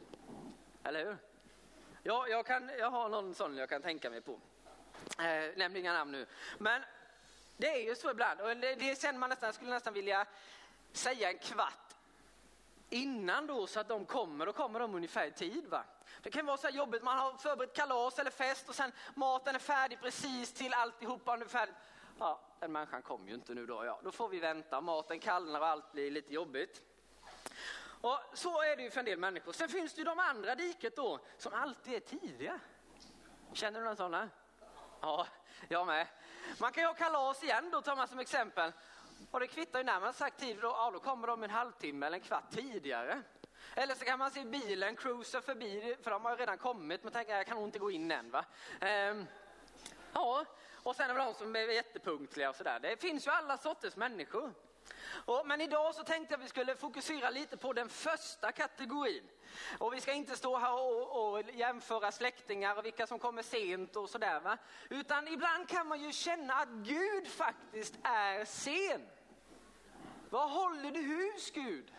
Eller 0.84 1.04
hur? 1.04 1.16
Ja, 2.02 2.28
jag, 2.28 2.46
kan, 2.46 2.70
jag 2.78 2.90
har 2.90 3.08
någon 3.08 3.34
sån 3.34 3.56
jag 3.56 3.68
kan 3.68 3.82
tänka 3.82 4.10
mig 4.10 4.20
på. 4.20 4.40
Eh, 5.18 5.56
nämn 5.56 5.76
inga 5.76 5.92
namn 5.92 6.12
nu. 6.12 6.26
Men 6.58 6.82
det 7.56 7.66
är 7.66 7.88
ju 7.88 7.94
så 7.94 8.10
ibland 8.10 8.40
och 8.40 8.56
det, 8.56 8.74
det 8.74 9.00
känner 9.00 9.18
man 9.18 9.30
nästan, 9.30 9.46
jag 9.46 9.54
skulle 9.54 9.70
nästan 9.70 9.94
vilja 9.94 10.26
säga 10.92 11.30
en 11.30 11.38
kvart 11.38 11.94
innan 12.90 13.46
då 13.46 13.66
så 13.66 13.80
att 13.80 13.88
de 13.88 14.04
kommer, 14.04 14.46
då 14.46 14.52
kommer 14.52 14.80
de 14.80 14.94
ungefär 14.94 15.26
i 15.26 15.30
tid. 15.30 15.66
Va? 15.66 15.84
Det 16.22 16.30
kan 16.30 16.46
vara 16.46 16.56
så 16.56 16.66
här 16.66 16.74
jobbigt, 16.74 17.02
man 17.02 17.18
har 17.18 17.32
förberett 17.32 17.76
kalas 17.76 18.18
eller 18.18 18.30
fest 18.30 18.68
och 18.68 18.74
sen 18.74 18.92
maten 19.14 19.54
är 19.54 19.58
färdig 19.58 20.00
precis 20.00 20.52
till 20.52 20.74
alltihopa. 20.74 21.36
Nu 21.36 21.44
färdigt. 21.44 21.74
Ja, 22.18 22.40
den 22.60 22.72
människan 22.72 23.02
kommer 23.02 23.28
ju 23.28 23.34
inte 23.34 23.54
nu 23.54 23.66
då. 23.66 23.84
Ja, 23.84 24.00
då 24.04 24.12
får 24.12 24.28
vi 24.28 24.38
vänta, 24.38 24.80
maten 24.80 25.18
kallnar 25.20 25.60
och 25.60 25.66
allt 25.66 25.92
blir 25.92 26.10
lite 26.10 26.34
jobbigt. 26.34 26.82
Och 28.00 28.18
så 28.34 28.62
är 28.62 28.76
det 28.76 28.82
ju 28.82 28.90
för 28.90 28.98
en 28.98 29.04
del 29.04 29.18
människor. 29.18 29.52
Sen 29.52 29.68
finns 29.68 29.94
det 29.94 29.98
ju 29.98 30.04
de 30.04 30.18
andra 30.18 30.54
diket 30.54 30.96
då 30.96 31.20
som 31.38 31.54
alltid 31.54 31.94
är 31.94 32.00
tidiga. 32.00 32.60
Känner 33.52 33.80
du 33.80 33.84
någon 33.84 33.96
sådana? 33.96 34.28
Ja, 35.00 35.26
jag 35.68 35.86
med. 35.86 36.06
Man 36.60 36.72
kan 36.72 36.82
ju 36.82 36.86
ha 36.86 36.94
kalas 36.94 37.42
igen 37.42 37.70
då, 37.70 37.80
tar 37.80 37.96
man 37.96 38.08
som 38.08 38.18
exempel. 38.18 38.72
Och 39.30 39.40
det 39.40 39.46
kvittar 39.46 39.78
ju 39.78 39.84
när 39.84 40.00
man 40.00 40.12
sagt 40.12 40.40
tid, 40.40 40.58
då, 40.60 40.68
ja, 40.68 40.90
då 40.90 40.98
kommer 40.98 41.26
de 41.26 41.42
en 41.42 41.50
halvtimme 41.50 42.06
eller 42.06 42.16
en 42.16 42.24
kvart 42.24 42.50
tidigare. 42.50 43.22
Eller 43.74 43.94
så 43.94 44.04
kan 44.04 44.18
man 44.18 44.30
se 44.30 44.44
bilen 44.44 44.96
cruisa 44.96 45.42
förbi, 45.42 45.96
för 46.02 46.10
de 46.10 46.24
har 46.24 46.36
redan 46.36 46.58
kommit, 46.58 47.02
men 47.02 47.12
tänker 47.12 47.36
jag 47.36 47.46
kan 47.46 47.56
nog 47.56 47.68
inte 47.68 47.78
gå 47.78 47.90
in 47.90 48.10
än. 48.10 48.30
Va? 48.30 48.44
Ehm, 48.80 49.26
ja, 50.12 50.44
och 50.82 50.96
sen 50.96 51.10
är 51.10 51.14
det 51.14 51.20
de 51.20 51.34
som 51.34 51.56
är 51.56 51.60
jättepunktliga 51.60 52.50
och 52.50 52.56
sådär. 52.56 52.80
Det 52.80 53.00
finns 53.00 53.26
ju 53.26 53.30
alla 53.30 53.58
sorters 53.58 53.96
människor. 53.96 54.52
Och, 55.24 55.46
men 55.46 55.60
idag 55.60 55.94
så 55.94 56.04
tänkte 56.04 56.34
jag 56.34 56.38
att 56.38 56.44
vi 56.44 56.48
skulle 56.48 56.76
fokusera 56.76 57.30
lite 57.30 57.56
på 57.56 57.72
den 57.72 57.88
första 57.88 58.52
kategorin. 58.52 59.28
Och 59.78 59.94
vi 59.94 60.00
ska 60.00 60.12
inte 60.12 60.36
stå 60.36 60.58
här 60.58 60.72
och, 60.72 61.32
och 61.32 61.42
jämföra 61.52 62.12
släktingar 62.12 62.76
och 62.76 62.84
vilka 62.84 63.06
som 63.06 63.18
kommer 63.18 63.42
sent 63.42 63.96
och 63.96 64.10
sådär. 64.10 64.40
Va? 64.40 64.58
Utan 64.90 65.28
ibland 65.28 65.68
kan 65.68 65.86
man 65.86 66.02
ju 66.02 66.12
känna 66.12 66.54
att 66.54 66.68
Gud 66.68 67.28
faktiskt 67.28 67.94
är 68.02 68.44
sen. 68.44 69.08
Vad 70.30 70.50
håller 70.50 70.90
du 70.90 71.00
hus 71.00 71.50
Gud? 71.50 71.92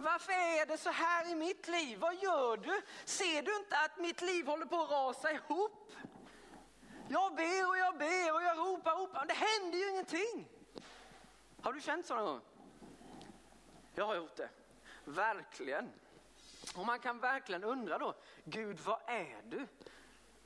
Varför 0.00 0.32
är 0.32 0.66
det 0.66 0.78
så 0.78 0.90
här 0.90 1.30
i 1.30 1.34
mitt 1.34 1.68
liv? 1.68 1.98
Vad 1.98 2.14
gör 2.14 2.56
du? 2.56 2.82
Ser 3.04 3.42
du 3.42 3.56
inte 3.56 3.78
att 3.78 3.98
mitt 3.98 4.22
liv 4.22 4.46
håller 4.46 4.66
på 4.66 4.82
att 4.82 4.90
rasa 4.90 5.32
ihop? 5.32 5.92
Jag 7.08 7.34
ber 7.34 7.68
och 7.68 7.78
jag 7.78 7.98
ber 7.98 8.34
och 8.34 8.42
jag 8.42 8.58
ropar 8.58 8.92
och 8.92 8.98
ropar, 8.98 9.26
det 9.26 9.34
händer 9.34 9.78
ju 9.78 9.90
ingenting. 9.90 10.48
Har 11.62 11.72
du 11.72 11.80
känt 11.80 12.06
så 12.06 12.14
någon 12.14 12.24
gång? 12.24 12.40
Jag 13.94 14.06
har 14.06 14.16
gjort 14.16 14.36
det, 14.36 14.48
verkligen. 15.04 15.92
Och 16.76 16.86
man 16.86 16.98
kan 16.98 17.18
verkligen 17.18 17.64
undra 17.64 17.98
då, 17.98 18.14
Gud 18.44 18.80
vad 18.80 19.00
är 19.06 19.42
du? 19.44 19.66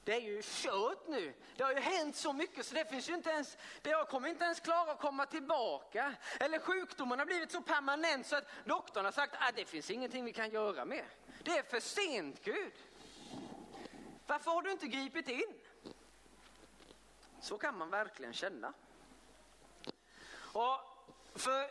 Det 0.04 0.12
är 0.14 0.21
ju 0.21 0.42
kört 0.42 1.09
nu. 1.09 1.35
Det 1.56 1.62
har 1.62 1.73
ju 1.73 1.80
hänt 1.80 2.16
så 2.16 2.32
mycket 2.32 2.66
så 2.66 2.75
det 2.75 2.90
finns 2.90 3.09
ju 3.09 3.14
inte 3.14 3.30
ens, 3.30 3.56
jag 3.82 4.09
kommer 4.09 4.28
inte 4.28 4.44
ens 4.44 4.61
klara 4.61 4.92
att 4.92 5.00
komma 5.00 5.26
tillbaka. 5.26 6.14
Eller 6.40 6.59
sjukdomen 6.59 7.18
har 7.18 7.26
blivit 7.26 7.52
så 7.52 7.61
permanent 7.61 8.26
så 8.26 8.37
att 8.37 8.49
doktorn 8.64 9.04
har 9.04 9.12
sagt 9.12 9.35
att 9.35 9.40
ah, 9.42 9.52
det 9.56 9.64
finns 9.64 9.90
ingenting 9.90 10.25
vi 10.25 10.32
kan 10.32 10.50
göra 10.50 10.85
med. 10.85 11.04
Det 11.44 11.59
är 11.59 11.62
för 11.62 11.80
sent 11.80 12.44
Gud. 12.44 12.73
Varför 14.26 14.50
har 14.50 14.62
du 14.62 14.71
inte 14.71 14.87
gripit 14.87 15.28
in? 15.28 15.54
Så 17.40 17.59
kan 17.59 17.78
man 17.78 17.90
verkligen 17.90 18.32
känna. 18.32 18.73
Och 20.52 20.80
för 21.35 21.71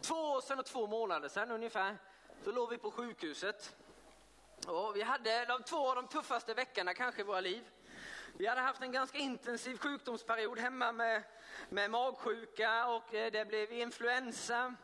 två 0.00 0.14
år 0.14 0.40
sedan 0.40 0.58
och 0.58 0.66
två 0.66 0.86
månader 0.86 1.28
sedan 1.28 1.50
ungefär, 1.50 1.96
då 2.44 2.52
låg 2.52 2.70
vi 2.70 2.78
på 2.78 2.90
sjukhuset. 2.90 3.76
Och 4.66 4.96
vi 4.96 5.02
hade 5.02 5.44
de 5.44 5.62
två 5.62 5.88
av 5.88 5.94
de 5.94 6.08
tuffaste 6.08 6.54
veckorna 6.54 6.94
kanske 6.94 7.20
i 7.20 7.24
våra 7.24 7.40
liv. 7.40 7.62
Vi 8.32 8.46
hade 8.46 8.60
haft 8.60 8.82
en 8.82 8.92
ganska 8.92 9.18
intensiv 9.18 9.78
sjukdomsperiod 9.78 10.58
hemma 10.58 10.92
med, 10.92 11.22
med 11.68 11.90
magsjuka 11.90 12.86
och 12.86 13.14
eh, 13.14 13.32
det 13.32 13.44
blev 13.44 13.72
influensa. 13.72 14.74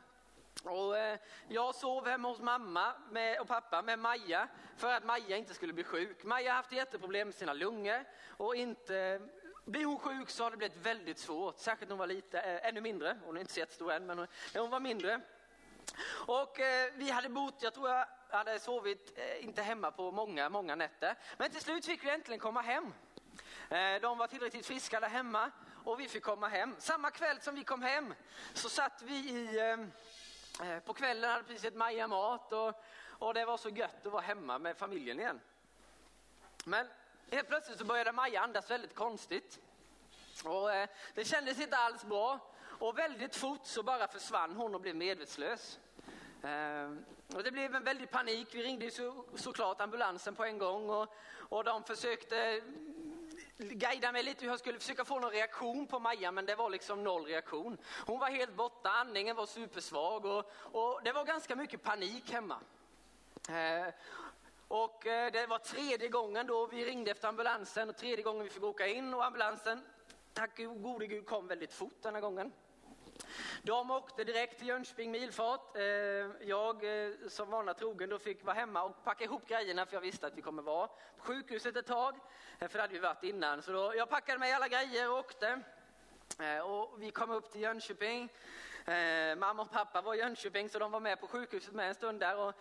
Och 0.62 0.98
eh, 0.98 1.18
jag 1.48 1.74
sov 1.74 2.06
hemma 2.06 2.28
hos 2.28 2.40
mamma 2.40 2.92
med, 3.10 3.40
och 3.40 3.48
pappa 3.48 3.82
med 3.82 3.98
Maja 3.98 4.48
för 4.76 4.92
att 4.92 5.04
Maja 5.04 5.36
inte 5.36 5.54
skulle 5.54 5.72
bli 5.72 5.84
sjuk. 5.84 6.24
Maja 6.24 6.50
har 6.50 6.56
haft 6.56 6.72
jätteproblem 6.72 7.28
med 7.28 7.34
sina 7.34 7.52
lungor 7.52 8.04
och 8.28 8.56
inte 8.56 9.20
blir 9.64 9.84
hon 9.84 9.98
sjuk 9.98 10.30
så 10.30 10.44
har 10.44 10.50
det 10.50 10.56
blivit 10.56 10.76
väldigt 10.76 11.18
svårt, 11.18 11.58
särskilt 11.58 11.88
när 11.88 11.94
hon 11.94 11.98
var 11.98 12.06
lite, 12.06 12.40
äh, 12.40 12.68
ännu 12.68 12.80
mindre. 12.80 13.18
Hon 13.24 13.36
är 13.36 13.40
inte 13.40 13.52
så 13.52 13.60
jättestor 13.60 13.92
än, 13.92 14.06
men 14.06 14.16
när 14.54 14.60
hon 14.60 14.70
var 14.70 14.80
mindre. 14.80 15.20
Och 16.26 16.56
vi 16.94 17.10
hade 17.10 17.28
bott, 17.28 17.54
jag 17.60 17.74
tror 17.74 17.88
jag 17.88 18.06
hade 18.30 18.58
sovit 18.58 19.18
eh, 19.18 19.44
inte 19.44 19.62
hemma 19.62 19.90
på 19.90 20.10
många, 20.10 20.48
många 20.48 20.74
nätter. 20.74 21.14
Men 21.36 21.50
till 21.50 21.60
slut 21.60 21.86
fick 21.86 22.04
vi 22.04 22.10
äntligen 22.10 22.40
komma 22.40 22.60
hem. 22.60 22.92
Eh, 23.70 24.00
de 24.00 24.18
var 24.18 24.26
tillräckligt 24.26 24.66
friska 24.66 25.00
där 25.00 25.08
hemma 25.08 25.50
och 25.84 26.00
vi 26.00 26.08
fick 26.08 26.22
komma 26.22 26.48
hem. 26.48 26.76
Samma 26.78 27.10
kväll 27.10 27.40
som 27.40 27.54
vi 27.54 27.64
kom 27.64 27.82
hem 27.82 28.14
så 28.54 28.68
satt 28.68 29.02
vi 29.02 29.14
i, 29.14 29.58
eh, 30.62 30.78
på 30.78 30.94
kvällen, 30.94 31.30
hade 31.30 31.44
precis 31.44 31.64
ett 31.64 31.74
Maja 31.74 32.08
mat 32.08 32.52
och, 32.52 32.84
och 33.18 33.34
det 33.34 33.44
var 33.44 33.56
så 33.56 33.68
gött 33.68 34.06
att 34.06 34.12
vara 34.12 34.22
hemma 34.22 34.58
med 34.58 34.76
familjen 34.76 35.20
igen. 35.20 35.40
Men 36.64 36.86
Helt 37.30 37.48
plötsligt 37.48 37.78
så 37.78 37.84
började 37.84 38.12
Maja 38.12 38.40
andas 38.40 38.70
väldigt 38.70 38.94
konstigt. 38.94 39.58
Och, 40.44 40.68
det 41.14 41.24
kändes 41.24 41.60
inte 41.60 41.76
alls 41.76 42.04
bra. 42.04 42.40
Och 42.58 42.98
väldigt 42.98 43.36
fort 43.36 43.66
så 43.66 43.82
bara 43.82 44.08
försvann 44.08 44.56
hon 44.56 44.74
och 44.74 44.80
blev 44.80 44.96
medvetslös. 44.96 45.78
Ehm, 46.42 47.04
och 47.34 47.42
det 47.42 47.50
blev 47.50 47.74
en 47.74 47.84
väldig 47.84 48.10
panik. 48.10 48.48
Vi 48.54 48.62
ringde 48.62 48.90
så, 48.90 49.24
såklart 49.34 49.80
ambulansen 49.80 50.34
på 50.34 50.44
en 50.44 50.58
gång 50.58 50.90
och, 50.90 51.14
och 51.34 51.64
de 51.64 51.84
försökte 51.84 52.36
mm, 52.38 53.38
guida 53.58 54.12
mig 54.12 54.22
lite 54.22 54.44
hur 54.44 54.52
jag 54.52 54.58
skulle 54.58 54.78
försöka 54.78 55.04
få 55.04 55.20
någon 55.20 55.30
reaktion 55.30 55.86
på 55.86 55.98
Maja 55.98 56.32
men 56.32 56.46
det 56.46 56.54
var 56.54 56.70
liksom 56.70 57.04
noll 57.04 57.24
reaktion. 57.24 57.78
Hon 58.06 58.18
var 58.18 58.30
helt 58.30 58.54
borta, 58.54 58.90
andningen 58.90 59.36
var 59.36 59.46
supersvag 59.46 60.24
och, 60.24 60.52
och 60.56 61.00
det 61.04 61.12
var 61.12 61.24
ganska 61.24 61.56
mycket 61.56 61.82
panik 61.82 62.32
hemma. 62.32 62.56
Ehm, 63.48 63.86
eh, 63.86 63.94
och 64.68 65.00
det 65.04 65.46
var 65.48 65.58
tredje 65.58 66.08
gången 66.08 66.46
då 66.46 66.66
vi 66.66 66.84
ringde 66.84 67.10
efter 67.10 67.28
ambulansen 67.28 67.88
och 67.88 67.96
tredje 67.96 68.22
gången 68.22 68.44
vi 68.44 68.50
fick 68.50 68.62
åka 68.62 68.86
in 68.86 69.14
och 69.14 69.24
ambulansen, 69.24 69.80
tack 70.32 70.56
gode 70.56 71.06
gud, 71.06 71.26
kom 71.26 71.46
väldigt 71.46 71.72
fort 71.72 72.02
den 72.02 72.14
här 72.14 72.20
gången. 72.20 72.52
De 73.62 73.90
åkte 73.90 74.24
direkt 74.24 74.58
till 74.58 74.68
Jönköping 74.68 75.10
med 75.10 75.20
ilfart. 75.20 75.76
Eh, 75.76 75.82
jag 76.48 77.04
eh, 77.04 77.12
som 77.28 77.50
vana 77.50 77.74
trogen 77.74 78.10
då 78.10 78.18
fick 78.18 78.44
vara 78.44 78.54
hemma 78.54 78.82
och 78.82 79.04
packa 79.04 79.24
ihop 79.24 79.48
grejerna 79.48 79.86
för 79.86 79.96
jag 79.96 80.00
visste 80.00 80.26
att 80.26 80.36
vi 80.36 80.42
kommer 80.42 80.62
vara 80.62 80.86
på 80.86 81.24
sjukhuset 81.24 81.76
ett 81.76 81.86
tag. 81.86 82.14
Eh, 82.58 82.68
för 82.68 82.78
det 82.78 82.82
hade 82.82 82.94
vi 82.94 82.98
varit 82.98 83.22
innan. 83.22 83.62
Så 83.62 83.72
då, 83.72 83.92
jag 83.96 84.08
packade 84.08 84.38
med 84.38 84.54
alla 84.54 84.68
grejer 84.68 85.10
och 85.10 85.18
åkte. 85.18 85.60
Och 86.64 87.02
vi 87.02 87.10
kom 87.10 87.30
upp 87.30 87.52
till 87.52 87.60
Jönköping. 87.60 88.28
Mamma 89.36 89.62
och 89.62 89.70
pappa 89.70 90.00
var 90.00 90.14
i 90.14 90.18
Jönköping 90.18 90.68
så 90.68 90.78
de 90.78 90.90
var 90.90 91.00
med 91.00 91.20
på 91.20 91.26
sjukhuset 91.26 91.74
med 91.74 91.88
en 91.88 91.94
stund 91.94 92.20
där. 92.20 92.36
Och 92.36 92.54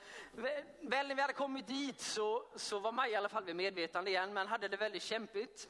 väl 0.82 1.08
när 1.08 1.16
vi 1.16 1.22
hade 1.22 1.34
kommit 1.34 1.68
dit 1.68 2.02
så, 2.02 2.44
så 2.56 2.80
var 2.80 2.92
Maja 2.92 3.12
i 3.12 3.16
alla 3.16 3.30
fall 3.30 3.44
vid 3.44 3.56
medvetande 3.56 4.10
igen 4.10 4.34
men 4.34 4.48
hade 4.48 4.68
det 4.68 4.78
väldigt 4.78 5.04
kämpigt. 5.04 5.70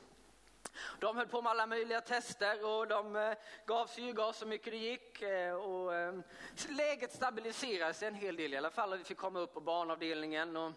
De 1.00 1.18
höll 1.18 1.28
på 1.28 1.42
med 1.42 1.50
alla 1.50 1.68
möjliga 1.68 2.02
tester 2.02 2.66
och 2.66 2.88
de 2.88 3.16
eh, 3.16 3.34
gav 3.66 3.88
syrgas 3.88 4.38
så 4.38 4.46
mycket 4.46 4.74
det 4.74 4.78
gick. 4.78 5.22
Eh, 5.22 5.56
och, 5.56 5.96
eh, 5.96 6.14
läget 6.70 7.14
stabiliserades 7.14 8.04
en 8.04 8.16
hel 8.16 8.36
del 8.36 8.54
i 8.54 8.58
alla 8.58 8.72
fall 8.72 8.94
och 8.94 9.00
vi 9.00 9.04
fick 9.04 9.18
komma 9.18 9.40
upp 9.40 9.54
på 9.54 9.60
barnavdelningen. 9.60 10.58
Och 10.58 10.72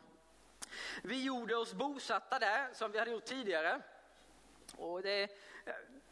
vi 1.02 1.24
gjorde 1.24 1.56
oss 1.56 1.74
bosatta 1.74 2.38
där 2.38 2.68
som 2.72 2.92
vi 2.92 2.98
hade 2.98 3.10
gjort 3.10 3.24
tidigare. 3.24 3.82
Och 4.76 5.02
det, 5.02 5.30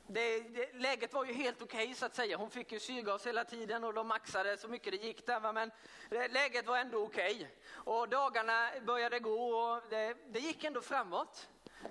det, 0.07 0.41
det, 0.41 0.73
läget 0.73 1.13
var 1.13 1.25
ju 1.25 1.33
helt 1.33 1.63
okej 1.63 1.85
okay, 1.85 1.95
så 1.95 2.07
att 2.07 2.15
säga. 2.15 2.37
Hon 2.37 2.51
fick 2.51 2.73
ju 2.73 2.81
syrgas 2.81 3.27
hela 3.27 3.45
tiden 3.45 3.85
och 3.85 3.95
de 3.95 4.09
maxade 4.09 4.57
så 4.57 4.69
mycket 4.69 4.93
det 4.93 5.07
gick 5.07 5.27
där. 5.27 5.53
Men 5.53 5.71
läget 6.11 6.67
var 6.67 6.79
ändå 6.79 7.03
okej. 7.03 7.35
Okay. 7.35 7.47
Och 7.75 8.09
dagarna 8.09 8.71
började 8.87 9.19
gå 9.19 9.55
och 9.55 9.83
det, 9.91 10.15
det 10.29 10.39
gick 10.39 10.65
ändå 10.65 10.81
framåt. 10.81 11.49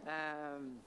Ehm, 0.07 0.81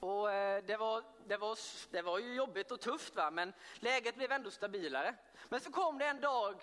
och 0.00 0.32
eh, 0.32 0.64
det 0.66 0.76
var, 0.76 1.04
det, 1.26 1.36
var, 1.36 1.58
det 1.90 2.02
var 2.02 2.18
ju 2.18 2.34
jobbigt 2.34 2.70
och 2.70 2.80
tufft 2.80 3.16
va? 3.16 3.30
men 3.30 3.52
läget 3.74 4.16
blev 4.16 4.32
ändå 4.32 4.50
stabilare. 4.50 5.14
Men 5.48 5.60
så 5.60 5.72
kom 5.72 5.98
det 5.98 6.06
en 6.06 6.20
dag 6.20 6.54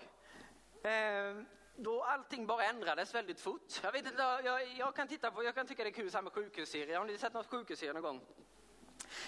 eh, 0.84 1.44
då 1.76 2.04
allting 2.04 2.48
bara 2.48 2.66
ändrades 2.66 3.16
väldigt 3.16 3.40
fort. 3.40 3.80
Jag, 3.84 3.92
vet 3.92 4.06
inte, 4.06 4.22
jag, 4.22 4.68
jag, 4.68 4.96
kan 4.96 5.08
titta 5.08 5.32
på, 5.32 5.44
jag 5.44 5.56
kan 5.56 5.68
tycka 5.68 5.84
det 5.84 5.90
är 5.90 5.94
kul 5.94 6.12
så 6.12 6.18
här 6.18 6.22
med 6.22 6.34
sjukhusserier. 6.34 6.98
Har 6.98 7.06
ni 7.06 7.18
sett 7.18 7.34
något 7.34 7.48
sjukhusserie 7.48 7.94
någon 7.94 8.02
gång? 8.02 8.22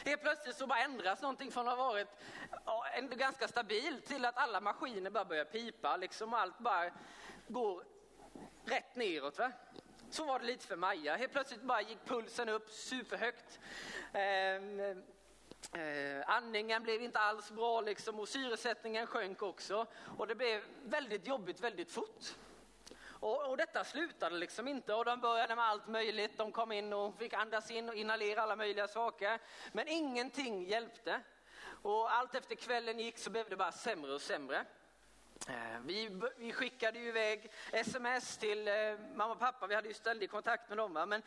Helt 0.05 0.21
plötsligt 0.21 0.55
så 0.55 0.67
bara 0.67 0.79
ändras 0.79 1.21
någonting 1.21 1.51
från 1.51 1.67
att 1.67 1.77
ha 1.77 1.87
varit 1.87 2.07
ja, 2.65 2.85
ganska 3.01 3.47
stabil 3.47 4.01
till 4.01 4.25
att 4.25 4.37
alla 4.37 4.61
maskiner 4.61 5.09
bara 5.09 5.25
börjar 5.25 5.45
pipa 5.45 5.97
liksom 5.97 6.33
allt 6.33 6.59
bara 6.59 6.91
går 7.47 7.83
rätt 8.65 8.95
neråt. 8.95 9.39
Va? 9.39 9.51
Så 10.09 10.25
var 10.25 10.39
det 10.39 10.45
lite 10.45 10.67
för 10.67 10.75
Maja. 10.75 11.15
Helt 11.15 11.31
plötsligt 11.31 11.61
bara 11.61 11.81
gick 11.81 12.05
pulsen 12.05 12.49
upp 12.49 12.69
superhögt. 12.69 13.59
Eh, 14.13 14.55
eh, 15.81 16.23
andningen 16.29 16.83
blev 16.83 17.01
inte 17.01 17.19
alls 17.19 17.51
bra 17.51 17.81
liksom 17.81 18.19
och 18.19 18.29
syresättningen 18.29 19.07
sjönk 19.07 19.41
också. 19.41 19.85
Och 20.17 20.27
det 20.27 20.35
blev 20.35 20.61
väldigt 20.83 21.27
jobbigt 21.27 21.59
väldigt 21.59 21.91
fort. 21.91 22.35
Och, 23.19 23.49
och, 23.49 23.57
detta 23.57 23.83
slutade 23.83 24.35
liksom 24.37 24.67
inte 24.67 24.93
och 24.93 25.05
de 25.05 25.21
började 25.21 25.55
med 25.55 25.65
allt 25.65 25.87
möjligt. 25.87 26.37
De 26.37 26.51
kom 26.51 26.71
in 26.71 26.93
och 26.93 27.17
fick 27.17 27.33
andas 27.33 27.71
in 27.71 27.89
och 27.89 27.95
inhalera 27.95 28.41
alla 28.41 28.55
möjliga 28.55 28.87
saker. 28.87 29.39
Men 29.71 29.87
ingenting 29.87 30.65
hjälpte. 30.65 31.21
Och 31.81 32.13
allt 32.13 32.35
efter 32.35 32.55
kvällen 32.55 32.99
gick 32.99 33.17
så 33.17 33.29
blev 33.29 33.49
det 33.49 33.55
bara 33.55 33.71
sämre 33.71 34.13
och 34.13 34.21
sämre. 34.21 34.65
Eh, 35.47 35.79
vi, 35.85 36.09
vi, 36.37 36.53
skickade 36.53 36.99
ju 36.99 37.07
iväg 37.07 37.51
sms 37.71 38.37
till 38.37 38.67
eh, 38.67 38.73
mamma 39.15 39.33
och 39.33 39.39
pappa, 39.39 39.67
vi 39.67 39.75
hade 39.75 39.87
ju 39.87 39.93
ständig 39.93 40.31
kontakt 40.31 40.69
med 40.69 40.77
dem. 40.77 40.93
Va? 40.93 41.05
Men 41.05 41.21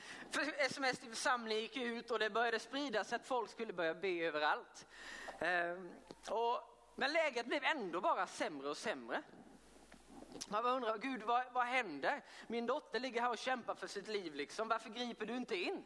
sms 0.59 0.99
till 0.99 1.09
församlingen 1.09 1.63
gick 1.63 1.77
ut 1.77 2.11
och 2.11 2.19
det 2.19 2.31
började 2.31 2.59
spridas 2.59 3.13
att 3.13 3.27
folk 3.27 3.51
skulle 3.51 3.73
börja 3.73 3.95
be 3.95 4.09
överallt. 4.09 4.87
Eh, 5.39 5.73
och, 6.35 6.61
men 6.95 7.13
läget 7.13 7.47
blev 7.47 7.65
ändå 7.65 8.01
bara 8.01 8.27
sämre 8.27 8.69
och 8.69 8.77
sämre. 8.77 9.23
Man 10.49 10.67
undrar, 10.67 10.99
Gud 10.99 11.23
vad, 11.23 11.45
vad 11.53 11.67
händer? 11.67 12.23
Min 12.47 12.67
dotter 12.67 13.01
ligger 13.01 13.21
här 13.21 13.31
och 13.31 13.39
kämpar 13.39 13.75
för 13.75 13.87
sitt 13.87 14.09
liv, 14.09 14.35
liksom. 14.35 14.69
varför 14.69 14.91
griper 14.91 15.27
du 15.27 15.37
inte 15.37 15.57
in? 15.57 15.85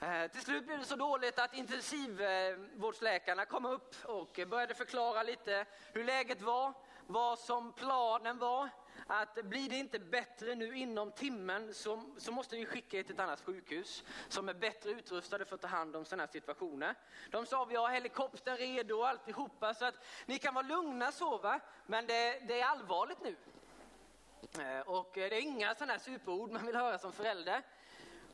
Eh, 0.00 0.30
till 0.30 0.40
slut 0.40 0.66
blev 0.66 0.78
det 0.78 0.84
så 0.84 0.96
dåligt 0.96 1.38
att 1.38 1.54
intensivvårdsläkarna 1.54 3.44
kom 3.44 3.64
upp 3.64 3.94
och 4.04 4.40
började 4.48 4.74
förklara 4.74 5.22
lite 5.22 5.66
hur 5.92 6.04
läget 6.04 6.42
var, 6.42 6.72
vad 7.06 7.38
som 7.38 7.72
planen 7.72 8.38
var 8.38 8.68
att 9.06 9.44
blir 9.44 9.68
det 9.68 9.76
inte 9.76 9.98
bättre 9.98 10.54
nu 10.54 10.76
inom 10.76 11.12
timmen 11.12 11.74
så, 11.74 12.02
så 12.16 12.32
måste 12.32 12.56
vi 12.56 12.66
skicka 12.66 12.98
er 12.98 13.02
till 13.02 13.14
ett 13.14 13.20
annat 13.20 13.40
sjukhus 13.40 14.04
som 14.28 14.48
är 14.48 14.54
bättre 14.54 14.90
utrustade 14.90 15.44
för 15.44 15.54
att 15.54 15.60
ta 15.60 15.68
hand 15.68 15.96
om 15.96 16.04
sådana 16.04 16.22
här 16.22 16.32
situationer. 16.32 16.94
De 17.30 17.46
sa 17.46 17.64
vi 17.64 17.76
har 17.76 17.88
helikoptern 17.88 18.56
redo 18.56 18.94
och 18.94 19.08
alltihopa 19.08 19.74
så 19.74 19.84
att 19.84 20.04
ni 20.26 20.38
kan 20.38 20.54
vara 20.54 20.66
lugna 20.66 21.12
så 21.12 21.38
va, 21.38 21.60
men 21.86 22.06
det, 22.06 22.40
det 22.48 22.60
är 22.60 22.66
allvarligt 22.66 23.22
nu. 23.22 23.36
Eh, 24.62 24.80
och 24.80 25.10
det 25.14 25.36
är 25.36 25.40
inga 25.40 25.74
sådana 25.74 25.92
här 25.92 26.00
superord 26.00 26.50
man 26.50 26.66
vill 26.66 26.76
höra 26.76 26.98
som 26.98 27.12
förälder. 27.12 27.62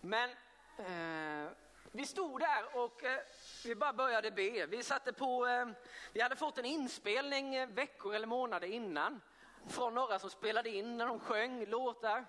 Men 0.01 0.31
eh, 0.79 1.53
vi 1.95 2.07
stod 2.07 2.41
där 2.41 2.77
och 2.77 3.05
eh, 3.05 3.19
vi 3.65 3.75
bara 3.75 3.93
började 3.93 4.31
be. 4.31 4.67
Vi 4.67 4.83
satte 4.83 5.13
på, 5.13 5.47
eh, 5.47 5.67
vi 6.13 6.21
hade 6.21 6.37
fått 6.37 6.59
en 6.59 6.65
inspelning 6.65 7.55
eh, 7.55 7.69
veckor 7.69 8.15
eller 8.15 8.27
månader 8.27 8.67
innan 8.69 9.21
från 9.69 9.95
några 9.95 10.19
som 10.19 10.31
spelade 10.31 10.71
in 10.71 10.97
när 10.97 11.07
de 11.07 11.21
sjöng 11.21 11.67
låtar. 11.67 12.25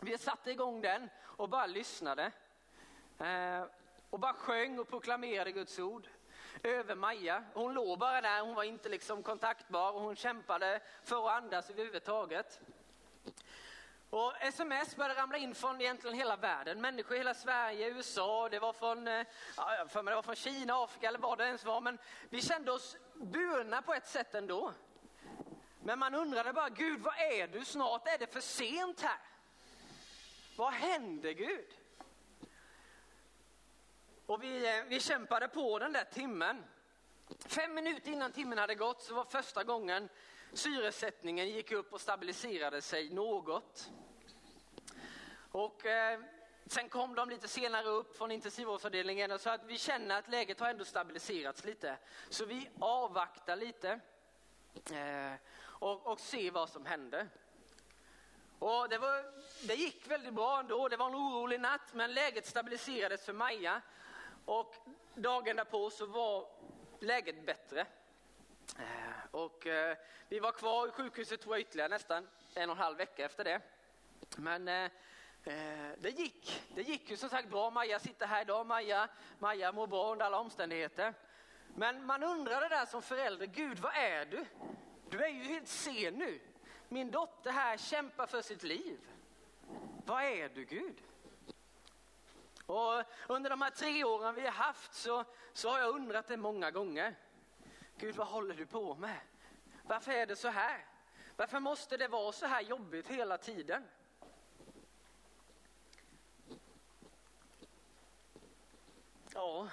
Vi 0.00 0.18
satte 0.18 0.50
igång 0.50 0.80
den 0.80 1.08
och 1.22 1.48
bara 1.48 1.66
lyssnade. 1.66 2.32
Eh, 3.18 3.64
och 4.10 4.20
bara 4.20 4.32
sjöng 4.32 4.78
och 4.78 4.88
proklamerade 4.88 5.52
Guds 5.52 5.78
ord 5.78 6.08
över 6.62 6.94
Maja. 6.94 7.44
Hon 7.54 7.74
låg 7.74 7.98
bara 7.98 8.20
där, 8.20 8.40
hon 8.40 8.54
var 8.54 8.64
inte 8.64 8.88
liksom 8.88 9.22
kontaktbar 9.22 9.92
och 9.92 10.00
hon 10.00 10.16
kämpade 10.16 10.80
för 11.04 11.26
att 11.26 11.42
andas 11.42 11.70
överhuvudtaget. 11.70 12.60
Och 14.10 14.32
sms 14.40 14.96
började 14.96 15.20
ramla 15.20 15.38
in 15.38 15.54
från 15.54 15.80
egentligen 15.80 16.16
hela 16.16 16.36
världen. 16.36 16.80
Människor 16.80 17.14
i 17.14 17.18
hela 17.18 17.34
Sverige, 17.34 17.88
USA, 17.88 18.48
det 18.48 18.58
var 18.58 18.72
från, 18.72 19.08
eh, 19.08 19.26
ja, 19.56 19.86
för 19.88 20.02
mig 20.02 20.12
det 20.12 20.16
var 20.16 20.22
från 20.22 20.36
Kina, 20.36 20.84
Afrika 20.84 21.08
eller 21.08 21.18
vad 21.18 21.38
det 21.38 21.46
ens 21.46 21.64
var. 21.64 21.80
Men 21.80 21.98
vi 22.30 22.42
kände 22.42 22.72
oss 22.72 22.96
burna 23.14 23.82
på 23.82 23.94
ett 23.94 24.06
sätt 24.06 24.34
ändå. 24.34 24.72
Men 25.82 25.98
man 25.98 26.14
undrade 26.14 26.52
bara, 26.52 26.68
Gud 26.68 27.00
vad 27.00 27.14
är 27.18 27.48
du? 27.48 27.64
Snart 27.64 28.08
är 28.08 28.18
det 28.18 28.26
för 28.26 28.40
sent 28.40 29.00
här. 29.00 29.18
Vad 30.56 30.72
händer 30.72 31.32
Gud? 31.32 31.68
Och 34.26 34.42
vi, 34.42 34.78
eh, 34.78 34.84
vi 34.88 35.00
kämpade 35.00 35.48
på 35.48 35.78
den 35.78 35.92
där 35.92 36.04
timmen. 36.04 36.64
Fem 37.46 37.74
minuter 37.74 38.10
innan 38.10 38.32
timmen 38.32 38.58
hade 38.58 38.74
gått 38.74 39.02
så 39.02 39.14
var 39.14 39.24
första 39.24 39.64
gången 39.64 40.08
syresättningen 40.52 41.48
gick 41.48 41.72
upp 41.72 41.92
och 41.92 42.00
stabiliserade 42.00 42.82
sig 42.82 43.10
något. 43.10 43.90
Och 45.50 45.86
eh, 45.86 46.20
sen 46.66 46.88
kom 46.88 47.14
de 47.14 47.30
lite 47.30 47.48
senare 47.48 47.86
upp 47.86 48.16
från 48.16 48.30
intensivvårdsavdelningen 48.30 49.30
och 49.30 49.40
sa 49.40 49.52
att 49.52 49.64
vi 49.64 49.78
känner 49.78 50.18
att 50.18 50.28
läget 50.28 50.60
har 50.60 50.68
ändå 50.68 50.84
stabiliserats 50.84 51.64
lite. 51.64 51.98
Så 52.28 52.44
vi 52.44 52.70
avvaktar 52.78 53.56
lite 53.56 54.00
eh, 54.92 55.34
och, 55.58 56.06
och 56.06 56.20
ser 56.20 56.50
vad 56.50 56.68
som 56.68 56.86
händer. 56.86 57.28
Och 58.58 58.88
det, 58.88 58.98
var, 58.98 59.24
det 59.66 59.74
gick 59.74 60.10
väldigt 60.10 60.34
bra 60.34 60.60
ändå. 60.60 60.88
Det 60.88 60.96
var 60.96 61.06
en 61.06 61.14
orolig 61.14 61.60
natt 61.60 61.94
men 61.94 62.14
läget 62.14 62.46
stabiliserades 62.46 63.24
för 63.24 63.32
Maja. 63.32 63.82
Och 64.44 64.74
dagen 65.14 65.56
därpå 65.56 65.90
så 65.90 66.06
var 66.06 66.48
läget 67.00 67.46
bättre. 67.46 67.86
Eh, 68.78 69.26
och 69.30 69.66
eh, 69.66 69.96
vi 70.28 70.38
var 70.38 70.52
kvar 70.52 70.88
i 70.88 70.90
sjukhuset 70.90 71.40
tror 71.40 71.54
jag 71.54 71.60
ytterligare 71.60 71.88
nästan 71.88 72.28
en 72.54 72.70
och 72.70 72.76
en 72.76 72.82
halv 72.82 72.98
vecka 72.98 73.24
efter 73.24 73.44
det. 73.44 73.60
Men 74.36 74.68
eh, 74.68 74.84
eh, 75.44 75.90
det 75.98 76.10
gick. 76.10 76.62
Det 76.74 76.82
gick 76.82 77.10
ju 77.10 77.16
som 77.16 77.28
sagt 77.28 77.48
bra. 77.48 77.70
Maja 77.70 77.98
sitter 77.98 78.26
här 78.26 78.42
idag. 78.42 78.66
Maja, 78.66 79.08
Maja 79.38 79.72
mår 79.72 79.86
bra 79.86 80.12
under 80.12 80.26
alla 80.26 80.38
omständigheter. 80.38 81.14
Men 81.74 82.06
man 82.06 82.22
undrar 82.22 82.60
det 82.60 82.68
där 82.68 82.86
som 82.86 83.02
förälder, 83.02 83.46
Gud 83.46 83.78
vad 83.78 83.92
är 83.94 84.24
du? 84.24 84.44
Du 85.10 85.24
är 85.24 85.28
ju 85.28 85.42
helt 85.42 85.68
sen 85.68 86.14
nu. 86.14 86.40
Min 86.88 87.10
dotter 87.10 87.50
här 87.50 87.76
kämpar 87.76 88.26
för 88.26 88.42
sitt 88.42 88.62
liv. 88.62 88.98
Vad 90.06 90.22
är 90.22 90.48
du 90.48 90.64
Gud? 90.64 91.02
Och 92.66 93.02
under 93.28 93.50
de 93.50 93.62
här 93.62 93.70
tre 93.70 94.04
åren 94.04 94.34
vi 94.34 94.40
har 94.40 94.50
haft 94.50 94.94
så, 94.94 95.24
så 95.52 95.70
har 95.70 95.78
jag 95.78 95.94
undrat 95.94 96.26
det 96.26 96.36
många 96.36 96.70
gånger. 96.70 97.14
Gud, 97.98 98.16
vad 98.16 98.26
håller 98.26 98.54
du 98.54 98.66
på 98.66 98.94
med? 98.94 99.20
Varför 99.82 100.12
är 100.12 100.26
det 100.26 100.36
så 100.36 100.48
här? 100.48 100.84
Varför 101.36 101.60
måste 101.60 101.96
det 101.96 102.08
vara 102.08 102.32
så 102.32 102.46
här 102.46 102.60
jobbigt 102.60 103.08
hela 103.08 103.38
tiden? 103.38 103.82
Ja. 109.34 109.68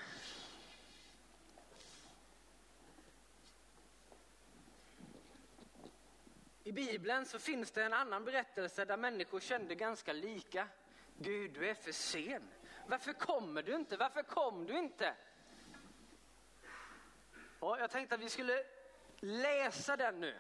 I 6.64 6.72
Bibeln 6.72 7.26
så 7.26 7.40
finns 7.40 7.72
det 7.72 7.84
en 7.84 7.94
annan 7.94 8.26
berättelse 8.26 8.86
där 8.86 8.98
människor 8.98 9.40
kände 9.40 9.76
ganska 9.76 10.14
lika. 10.14 10.68
Gud, 11.18 11.54
du 11.54 11.70
är 11.70 11.74
för 11.74 11.92
sen. 11.92 12.50
Varför 12.88 13.14
kommer 13.14 13.64
du 13.64 13.76
inte? 13.76 13.98
Varför 13.98 14.24
kom 14.24 14.66
du 14.66 14.78
inte? 14.78 15.16
Och 17.64 17.80
jag 17.80 17.92
tänkte 17.92 18.16
att 18.16 18.22
vi 18.22 18.30
skulle 18.30 18.64
läsa 19.20 19.98
den 19.98 20.20
nu. 20.20 20.36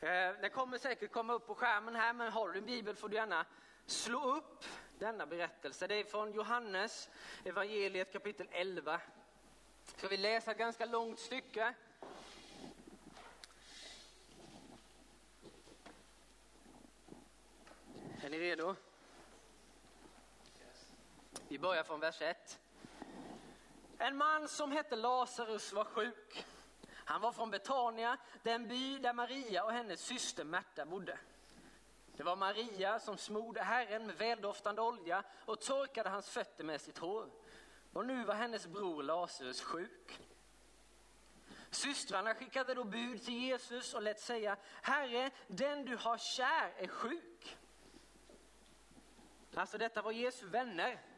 Eh, 0.00 0.40
den 0.40 0.50
kommer 0.50 0.78
säkert 0.78 1.12
komma 1.12 1.32
upp 1.32 1.46
på 1.46 1.54
skärmen 1.54 1.94
här, 1.94 2.12
men 2.12 2.32
har 2.32 2.48
du 2.48 2.58
en 2.58 2.66
bibel 2.66 2.96
får 2.96 3.08
du 3.08 3.16
gärna 3.16 3.46
slå 3.86 4.36
upp 4.36 4.64
denna 4.98 5.26
berättelse. 5.26 5.86
Det 5.86 5.94
är 5.94 6.04
från 6.04 6.32
Johannes 6.32 7.10
evangeliet 7.44 8.12
kapitel 8.12 8.48
11. 8.50 9.00
Ska 9.84 10.08
vi 10.08 10.16
läsa 10.16 10.50
ett 10.50 10.58
ganska 10.58 10.86
långt 10.86 11.18
stycke. 11.18 11.74
Är 18.22 18.30
ni 18.30 18.38
redo? 18.38 18.76
Vi 21.48 21.58
börjar 21.58 21.84
från 21.84 22.00
vers 22.00 22.22
1. 22.22 22.61
En 24.02 24.16
man 24.16 24.48
som 24.48 24.72
hette 24.72 24.96
Lazarus 24.96 25.72
var 25.72 25.84
sjuk. 25.84 26.44
Han 26.90 27.20
var 27.20 27.32
från 27.32 27.50
Betania, 27.50 28.16
den 28.42 28.68
by 28.68 28.98
där 28.98 29.12
Maria 29.12 29.64
och 29.64 29.72
hennes 29.72 30.00
syster 30.00 30.44
Märta 30.44 30.84
bodde. 30.84 31.18
Det 32.16 32.22
var 32.22 32.36
Maria 32.36 32.98
som 32.98 33.16
smorde 33.16 33.62
Herren 33.62 34.06
med 34.06 34.16
väldoftande 34.16 34.82
olja 34.82 35.24
och 35.44 35.60
torkade 35.60 36.08
hans 36.08 36.28
fötter 36.28 36.64
med 36.64 36.80
sitt 36.80 36.98
hår. 36.98 37.30
Och 37.92 38.06
nu 38.06 38.24
var 38.24 38.34
hennes 38.34 38.66
bror 38.66 39.02
Lazarus 39.02 39.62
sjuk. 39.62 40.20
Systrarna 41.70 42.34
skickade 42.34 42.74
då 42.74 42.84
bud 42.84 43.24
till 43.24 43.34
Jesus 43.34 43.94
och 43.94 44.02
lät 44.02 44.20
säga, 44.20 44.56
Herre, 44.82 45.30
den 45.46 45.84
du 45.84 45.96
har 45.96 46.18
kär 46.18 46.72
är 46.76 46.88
sjuk. 46.88 47.58
Alltså 49.54 49.78
detta 49.78 50.02
var 50.02 50.12
Jesu 50.12 50.46
vänner. 50.46 51.11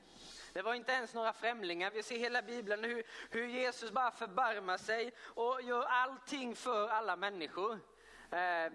Det 0.55 0.63
var 0.63 0.75
inte 0.75 0.93
ens 0.93 1.15
några 1.15 1.33
främlingar. 1.33 1.91
Vi 1.91 2.03
ser 2.03 2.19
hela 2.19 2.43
Bibeln 2.43 2.85
hur, 2.85 3.03
hur 3.31 3.47
Jesus 3.47 3.91
bara 3.91 4.11
förbarmar 4.11 4.77
sig 4.77 5.13
och 5.21 5.63
gör 5.63 5.83
allting 5.83 6.57
för 6.57 6.89
alla 6.89 7.17
människor. 7.17 7.81
Eh, 8.31 8.73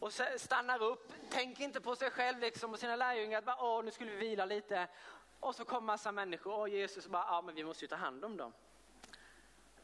och 0.00 0.12
stannar 0.36 0.82
upp, 0.82 1.12
tänker 1.30 1.64
inte 1.64 1.80
på 1.80 1.96
sig 1.96 2.10
själv 2.10 2.38
liksom, 2.38 2.72
och 2.72 2.78
sina 2.78 2.96
lärjungar. 2.96 3.42
Bara, 3.42 3.56
Åh, 3.60 3.84
nu 3.84 3.90
skulle 3.90 4.10
vi 4.10 4.16
vila 4.16 4.44
lite. 4.44 4.88
Och 5.40 5.54
så 5.54 5.64
kommer 5.64 5.86
massa 5.86 6.12
människor 6.12 6.54
och 6.54 6.68
Jesus 6.68 7.06
bara, 7.06 7.24
ja 7.28 7.42
men 7.42 7.54
vi 7.54 7.64
måste 7.64 7.84
ju 7.84 7.88
ta 7.88 7.96
hand 7.96 8.24
om 8.24 8.36
dem. 8.36 8.52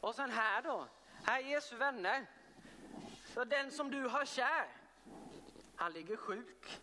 Och 0.01 0.15
sen 0.15 0.31
här 0.31 0.63
då, 0.63 0.87
här 1.25 1.41
är 1.41 1.47
Jesu 1.47 1.77
vänner. 1.77 2.27
Så 3.35 3.45
den 3.45 3.71
som 3.71 3.91
du 3.91 4.09
har 4.09 4.25
kär, 4.25 4.69
han 5.77 5.93
ligger 5.93 6.17
sjuk. 6.17 6.81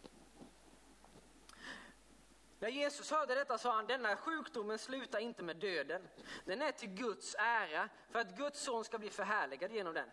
När 2.60 2.70
Jesus 2.70 3.12
hörde 3.12 3.36
detta 3.36 3.58
sa 3.58 3.74
han, 3.74 3.88
denna 3.88 4.16
sjukdomen 4.16 4.80
slutar 4.80 5.20
inte 5.20 5.44
med 5.44 5.56
döden. 5.56 6.08
Den 6.46 6.62
är 6.62 6.72
till 6.72 6.90
Guds 6.90 7.36
ära, 7.40 7.90
för 8.10 8.20
att 8.20 8.38
Guds 8.38 8.62
son 8.62 8.86
ska 8.86 8.98
bli 8.98 9.10
förhärligad 9.10 9.72
genom 9.72 9.94
den. 9.94 10.10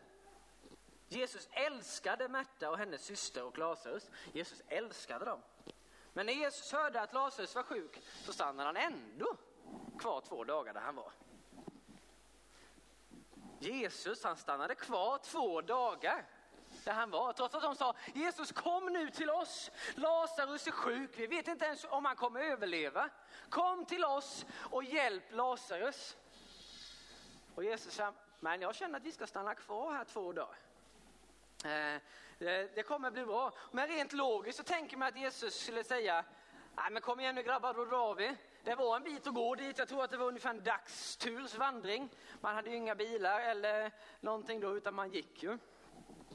Jesus 1.08 1.48
älskade 1.52 2.28
Märta 2.28 2.70
och 2.70 2.78
hennes 2.78 3.04
syster 3.04 3.44
och 3.44 3.58
Lazarus. 3.58 4.10
Jesus 4.32 4.62
älskade 4.68 5.24
dem. 5.24 5.42
Men 6.12 6.26
när 6.26 6.32
Jesus 6.32 6.72
hörde 6.72 7.00
att 7.00 7.14
Lazarus 7.14 7.54
var 7.54 7.62
sjuk 7.62 8.00
så 8.24 8.32
stannade 8.32 8.68
han 8.68 8.76
ändå 8.76 9.36
kvar 9.98 10.20
två 10.20 10.44
dagar 10.44 10.74
där 10.74 10.80
han 10.80 10.96
var. 10.96 11.12
Jesus 13.58 14.24
han 14.24 14.36
stannade 14.36 14.74
kvar 14.74 15.18
två 15.18 15.60
dagar 15.60 16.26
där 16.86 16.92
han 16.92 17.10
var. 17.10 17.32
Trots 17.32 17.54
att 17.54 17.62
de 17.62 17.76
sa 17.76 17.94
Jesus 18.14 18.52
kom 18.52 18.86
nu 18.86 19.10
till 19.10 19.30
oss. 19.30 19.70
Lazarus 19.94 20.66
är 20.66 20.70
sjuk. 20.70 21.10
Vi 21.16 21.26
vet 21.26 21.48
inte 21.48 21.64
ens 21.64 21.84
om 21.84 22.04
han 22.04 22.16
kommer 22.16 22.40
överleva. 22.40 23.08
Kom 23.48 23.84
till 23.84 24.04
oss 24.04 24.46
och 24.70 24.84
hjälp 24.84 25.24
Lazarus. 25.30 26.16
Och 27.54 27.64
Jesus 27.64 27.94
sa, 27.94 28.12
men 28.40 28.60
jag 28.60 28.74
känner 28.74 28.96
att 28.96 29.04
vi 29.04 29.12
ska 29.12 29.26
stanna 29.26 29.54
kvar 29.54 29.92
här 29.92 30.04
två 30.04 30.32
dagar. 30.32 30.56
Eh, 31.64 32.00
det 32.74 32.86
kommer 32.86 33.10
bli 33.10 33.24
bra. 33.24 33.52
Men 33.72 33.88
rent 33.88 34.12
logiskt 34.12 34.58
så 34.58 34.64
tänker 34.64 34.96
man 34.96 35.08
att 35.08 35.16
Jesus 35.16 35.62
skulle 35.62 35.84
säga, 35.84 36.24
nej 36.76 36.90
men 36.90 37.02
kom 37.02 37.20
igen 37.20 37.34
nu 37.34 37.42
grabbar, 37.42 37.74
då 37.74 37.84
drar 37.84 38.14
vi. 38.14 38.36
Det 38.64 38.74
var 38.74 38.96
en 38.96 39.02
bit 39.02 39.26
att 39.26 39.34
gå 39.34 39.54
dit, 39.54 39.78
jag 39.78 39.88
tror 39.88 40.04
att 40.04 40.10
det 40.10 40.16
var 40.16 40.26
ungefär 40.26 40.50
en 40.50 40.64
dagsturs 40.64 41.54
vandring. 41.54 42.08
Man 42.40 42.54
hade 42.54 42.70
ju 42.70 42.76
inga 42.76 42.94
bilar 42.94 43.40
eller 43.40 43.90
någonting 44.20 44.60
då, 44.60 44.76
utan 44.76 44.94
man 44.94 45.10
gick 45.10 45.42
ju. 45.42 45.58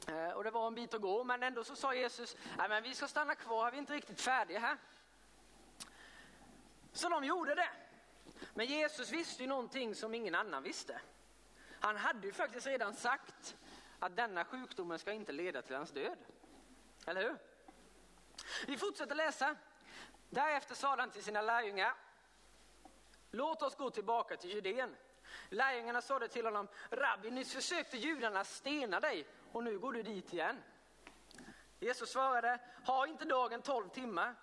Eh, 0.08 0.30
och 0.30 0.44
det 0.44 0.50
var 0.50 0.66
en 0.66 0.74
bit 0.74 0.94
att 0.94 1.00
gå, 1.00 1.24
men 1.24 1.42
ändå 1.42 1.64
så 1.64 1.76
sa 1.76 1.94
Jesus, 1.94 2.36
nej 2.58 2.68
men 2.68 2.82
vi 2.82 2.94
ska 2.94 3.08
stanna 3.08 3.34
kvar, 3.34 3.70
vi 3.70 3.76
är 3.76 3.80
inte 3.80 3.94
riktigt 3.94 4.20
färdiga 4.20 4.58
här. 4.58 4.76
Så 6.92 7.08
de 7.08 7.24
gjorde 7.24 7.54
det. 7.54 7.70
Men 8.54 8.66
Jesus 8.66 9.10
visste 9.10 9.42
ju 9.42 9.48
någonting 9.48 9.94
som 9.94 10.14
ingen 10.14 10.34
annan 10.34 10.62
visste. 10.62 11.00
Han 11.80 11.96
hade 11.96 12.26
ju 12.26 12.32
faktiskt 12.32 12.66
redan 12.66 12.94
sagt 12.94 13.56
att 13.98 14.16
denna 14.16 14.44
sjukdomen 14.44 14.98
ska 14.98 15.12
inte 15.12 15.32
leda 15.32 15.62
till 15.62 15.76
hans 15.76 15.90
död. 15.90 16.18
Eller 17.06 17.22
hur? 17.22 17.38
Vi 18.66 18.78
fortsätter 18.78 19.14
läsa. 19.14 19.56
Därefter 20.30 20.74
sa 20.74 20.96
han 20.96 21.10
till 21.10 21.22
sina 21.22 21.42
lärjungar, 21.42 21.94
låt 23.30 23.62
oss 23.62 23.76
gå 23.76 23.90
tillbaka 23.90 24.36
till 24.36 24.50
Judeen. 24.50 24.96
Lärjungarna 25.48 26.02
sade 26.02 26.28
till 26.28 26.44
honom, 26.44 26.68
Rabbi, 26.90 27.30
nyss 27.30 27.52
försökte 27.52 27.98
judarna 27.98 28.44
stena 28.44 29.00
dig 29.00 29.26
och 29.52 29.64
nu 29.64 29.78
går 29.78 29.92
du 29.92 30.02
dit 30.02 30.32
igen. 30.32 30.62
Jesus 31.80 32.10
svarade, 32.10 32.58
har 32.84 33.06
inte 33.06 33.24
dagen 33.24 33.62
tolv 33.62 33.88
timmar. 33.88 34.34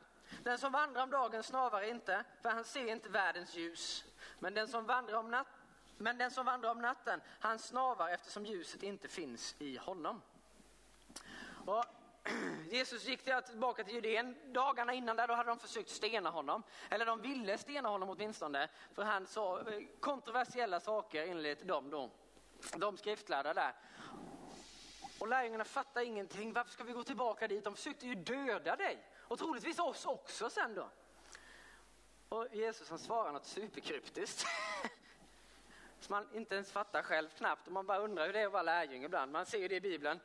Den 0.43 0.57
som 0.57 0.71
vandrar 0.71 1.03
om 1.03 1.09
dagen 1.09 1.43
snavar 1.43 1.81
inte, 1.81 2.23
för 2.41 2.49
han 2.49 2.63
ser 2.63 2.91
inte 2.91 3.09
världens 3.09 3.55
ljus. 3.55 4.03
Men 4.39 4.53
den 4.53 4.67
som 4.67 4.85
vandrar 4.85 5.17
om, 5.17 5.31
nat 5.31 5.47
men 5.97 6.17
den 6.17 6.31
som 6.31 6.45
vandrar 6.45 6.71
om 6.71 6.81
natten, 6.81 7.21
han 7.39 7.59
snavar 7.59 8.09
eftersom 8.09 8.45
ljuset 8.45 8.83
inte 8.83 9.07
finns 9.07 9.55
i 9.59 9.77
honom. 9.77 10.21
Och 11.65 11.85
Jesus 12.71 13.05
gick 13.05 13.23
tillbaka 13.45 13.83
till 13.83 13.93
Judeen. 13.93 14.35
Dagarna 14.53 14.93
innan 14.93 15.15
där 15.15 15.27
då 15.27 15.33
hade 15.33 15.49
de 15.49 15.59
försökt 15.59 15.89
stena 15.89 16.29
honom. 16.29 16.63
Eller 16.89 17.05
de 17.05 17.21
ville 17.21 17.57
stena 17.57 17.89
honom 17.89 18.09
åtminstone. 18.09 18.69
För 18.93 19.03
han 19.03 19.27
sa 19.27 19.59
eh, 19.59 19.65
kontroversiella 19.99 20.79
saker 20.79 21.27
enligt 21.27 21.67
dem 21.67 21.89
då. 21.89 22.11
De 22.75 22.97
skriftlärda 22.97 23.53
där. 23.53 23.73
Och 25.19 25.27
lärjungarna 25.27 25.63
fattar 25.65 26.01
ingenting. 26.01 26.53
Varför 26.53 26.71
ska 26.71 26.83
vi 26.83 26.93
gå 26.93 27.03
tillbaka 27.03 27.47
dit? 27.47 27.63
De 27.63 27.75
försökte 27.75 28.07
ju 28.07 28.15
döda 28.15 28.75
dig. 28.75 29.03
Och 29.17 29.39
troligtvis 29.39 29.79
oss 29.79 30.05
också 30.05 30.49
sen 30.49 30.75
då. 30.75 30.89
Och 32.29 32.47
Jesus 32.51 32.89
han 32.89 32.99
svarar 32.99 33.31
något 33.31 33.45
superkryptiskt. 33.45 34.45
Som 35.99 36.13
man 36.13 36.27
inte 36.33 36.55
ens 36.55 36.71
fattar 36.71 37.01
själv 37.01 37.29
knappt. 37.29 37.67
Och 37.67 37.73
man 37.73 37.85
bara 37.85 37.99
undrar 37.99 38.25
hur 38.25 38.33
det 38.33 38.39
är 38.39 38.45
att 38.45 38.51
vara 38.51 38.63
lärjunge 38.63 39.05
ibland. 39.05 39.31
Man 39.31 39.45
ser 39.45 39.69
det 39.69 39.75
i 39.75 39.81
Bibeln. 39.81 40.19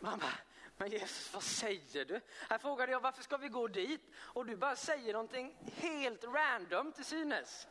Man 0.00 0.18
bara, 0.18 0.38
men 0.76 0.90
Jesus 0.90 1.34
vad 1.34 1.42
säger 1.42 2.04
du? 2.04 2.20
Här 2.48 2.58
frågade 2.58 2.92
jag 2.92 3.00
varför 3.00 3.22
ska 3.22 3.36
vi 3.36 3.48
gå 3.48 3.68
dit? 3.68 4.00
Och 4.16 4.46
du 4.46 4.56
bara 4.56 4.76
säger 4.76 5.12
någonting 5.12 5.56
helt 5.76 6.24
random 6.24 6.92
till 6.92 7.04
synes. 7.04 7.66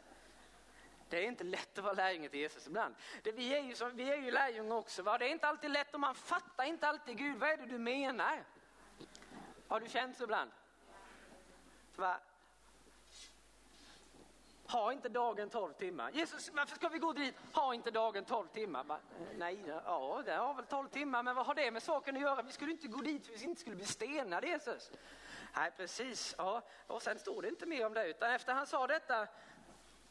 Det 1.16 1.24
är 1.24 1.28
inte 1.28 1.44
lätt 1.44 1.78
att 1.78 1.84
vara 1.84 1.94
lärjunge 1.94 2.30
till 2.30 2.40
Jesus 2.40 2.68
ibland. 2.68 2.96
Det, 3.24 3.32
vi, 3.32 3.54
är 3.54 3.60
ju 3.60 3.76
som, 3.76 3.96
vi 3.96 4.12
är 4.12 4.16
ju 4.16 4.32
lärjungar 4.32 4.76
också. 4.76 5.04
Va? 5.04 5.18
Det 5.18 5.26
är 5.26 5.30
inte 5.30 5.48
alltid 5.48 5.72
lätt 5.72 5.94
och 5.94 6.00
man 6.00 6.16
fattar 6.16 6.64
inte 6.64 6.88
alltid 6.88 7.18
Gud, 7.18 7.38
vad 7.40 7.50
är 7.50 7.58
det 7.58 7.66
du 7.66 7.78
menar? 7.78 8.44
Har 9.68 9.80
du 9.80 9.90
känt 9.90 10.18
så 10.18 10.24
ibland? 10.24 10.52
Va? 11.96 12.18
Ha 14.68 14.94
inte 14.94 15.10
dagen 15.10 15.50
12 15.50 15.74
timmar. 15.74 16.12
Jesus, 16.12 16.52
varför 16.54 16.76
ska 16.76 16.90
vi 16.90 17.00
gå 17.00 17.14
dit? 17.14 17.36
Ha 17.54 17.74
inte 17.74 17.92
dagen 17.92 18.26
12 18.26 18.48
timmar. 18.48 18.84
Bara, 18.84 19.00
nej, 19.38 19.60
ja, 19.68 20.22
det 20.26 20.34
har 20.34 20.54
väl 20.54 20.66
12 20.66 20.88
timmar, 20.88 21.24
men 21.24 21.36
vad 21.36 21.46
har 21.46 21.56
det 21.56 21.72
med 21.72 21.84
saken 21.84 22.16
att 22.16 22.22
göra? 22.22 22.42
Vi 22.42 22.52
skulle 22.52 22.72
inte 22.72 22.88
gå 22.88 23.02
dit 23.02 23.28
för 23.28 23.34
vi 23.34 23.44
inte 23.44 23.62
skulle 23.62 23.76
bli 23.76 23.86
stenade, 23.86 24.48
Jesus. 24.48 24.92
Nej, 25.56 25.72
precis. 25.78 26.36
Ja, 26.38 26.62
och 26.88 27.02
sen 27.02 27.20
står 27.20 27.42
det 27.42 27.48
inte 27.48 27.66
mer 27.66 27.86
om 27.86 27.94
det, 27.94 28.10
utan 28.10 28.32
efter 28.32 28.54
han 28.54 28.68
sa 28.68 28.88
detta, 28.88 29.28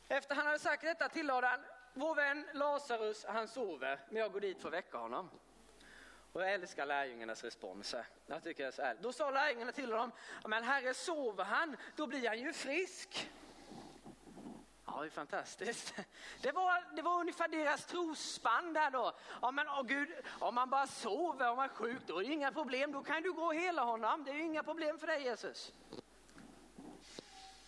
efter 0.09 0.35
han 0.35 0.47
hade 0.47 0.59
sagt 0.59 0.83
detta 0.83 1.09
tillade 1.09 1.47
han, 1.47 1.61
vår 1.95 2.15
vän 2.15 2.47
Lazarus, 2.53 3.25
han 3.29 3.49
sover, 3.49 4.01
men 4.09 4.23
jag 4.23 4.33
går 4.33 4.41
dit 4.41 4.61
för 4.61 4.69
att 4.69 4.75
väcka 4.75 4.99
honom. 4.99 5.31
Och 6.33 6.43
jag 6.43 6.53
älskar 6.53 6.87
lärjungarnas 6.87 7.45
respons. 7.45 7.95
Jag 8.27 8.43
tycker 8.43 8.71
så 8.71 8.83
här. 8.83 8.97
Då 9.01 9.13
sa 9.13 9.31
lärjungarna 9.31 9.73
till 9.73 9.93
honom, 9.93 10.13
men 10.47 10.65
herre 10.65 10.95
sover 10.95 11.45
han, 11.45 11.77
då 11.97 12.07
blir 12.07 12.29
han 12.29 12.39
ju 12.39 12.53
frisk. 12.53 13.31
Ja, 14.87 15.01
det 15.01 15.07
är 15.07 15.11
fantastiskt. 15.11 15.95
Det 16.41 16.53
var, 16.53 16.97
det 16.97 17.03
var 17.03 17.21
ungefär 17.21 17.49
deras 17.49 17.85
trosspann 17.87 18.73
där 18.73 18.91
då. 18.91 19.13
Ja, 19.43 19.51
men 19.51 19.69
åh 19.69 19.83
Gud, 19.83 20.09
om 20.27 20.55
man 20.55 20.71
bara 20.71 20.87
sover, 20.87 21.51
om 21.51 21.57
man 21.57 21.71
är 21.71 21.75
sjuk, 21.75 22.03
då 22.07 22.19
är 22.19 22.25
det 22.25 22.33
inga 22.33 22.53
problem. 22.53 22.93
Då 22.93 23.03
kan 23.03 23.23
du 23.23 23.33
gå 23.33 23.45
och 23.45 23.55
hela 23.55 23.83
honom. 23.83 24.25
Det 24.25 24.31
är 24.31 24.39
inga 24.39 24.63
problem 24.63 24.99
för 24.99 25.07
dig 25.07 25.23
Jesus. 25.23 25.73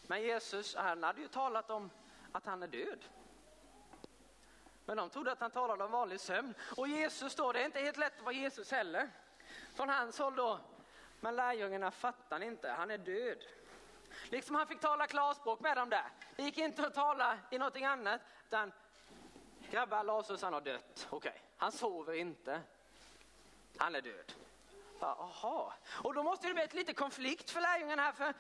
Men 0.06 0.22
Jesus, 0.22 0.76
han 0.76 1.02
hade 1.02 1.20
ju 1.20 1.28
talat 1.28 1.70
om 1.70 1.90
att 2.36 2.46
han 2.46 2.62
är 2.62 2.66
död. 2.66 3.04
Men 4.84 4.96
de 4.96 5.10
trodde 5.10 5.32
att 5.32 5.40
han 5.40 5.50
talade 5.50 5.84
om 5.84 5.90
vanlig 5.90 6.20
sömn. 6.20 6.54
Och 6.76 6.88
Jesus 6.88 7.34
då, 7.34 7.52
det 7.52 7.60
är 7.60 7.64
inte 7.64 7.80
helt 7.80 7.96
lätt 7.96 8.18
att 8.18 8.24
vara 8.24 8.34
Jesus 8.34 8.70
heller. 8.70 9.10
Från 9.74 9.88
hans 9.88 10.18
håll 10.18 10.36
då. 10.36 10.60
Men 11.20 11.36
lärjungarna 11.36 11.90
fattar 11.90 12.42
inte, 12.42 12.70
han 12.70 12.90
är 12.90 12.98
död. 12.98 13.38
Liksom 14.30 14.56
han 14.56 14.66
fick 14.66 14.80
tala 14.80 15.06
klarspråk 15.06 15.60
med 15.60 15.76
dem 15.76 15.90
där. 15.90 16.04
Det 16.36 16.42
gick 16.42 16.58
inte 16.58 16.86
att 16.86 16.94
tala 16.94 17.38
i 17.50 17.58
någonting 17.58 17.84
annat. 17.84 18.20
Utan, 18.46 18.72
grabbar, 19.70 20.04
Lazarus 20.04 20.42
han 20.42 20.52
har 20.52 20.60
dött. 20.60 21.06
Okej, 21.10 21.30
okay. 21.30 21.40
han 21.56 21.72
sover 21.72 22.12
inte. 22.12 22.60
Han 23.76 23.94
är 23.94 24.00
död. 24.00 24.32
Jaha, 25.00 25.72
och 25.88 26.14
då 26.14 26.22
måste 26.22 26.48
det 26.48 26.54
bli 26.54 26.62
ett 26.62 26.74
lite 26.74 26.94
konflikt 26.94 27.50
för 27.50 27.60
lärjungarna 27.60 28.02
här. 28.02 28.12
För 28.12 28.34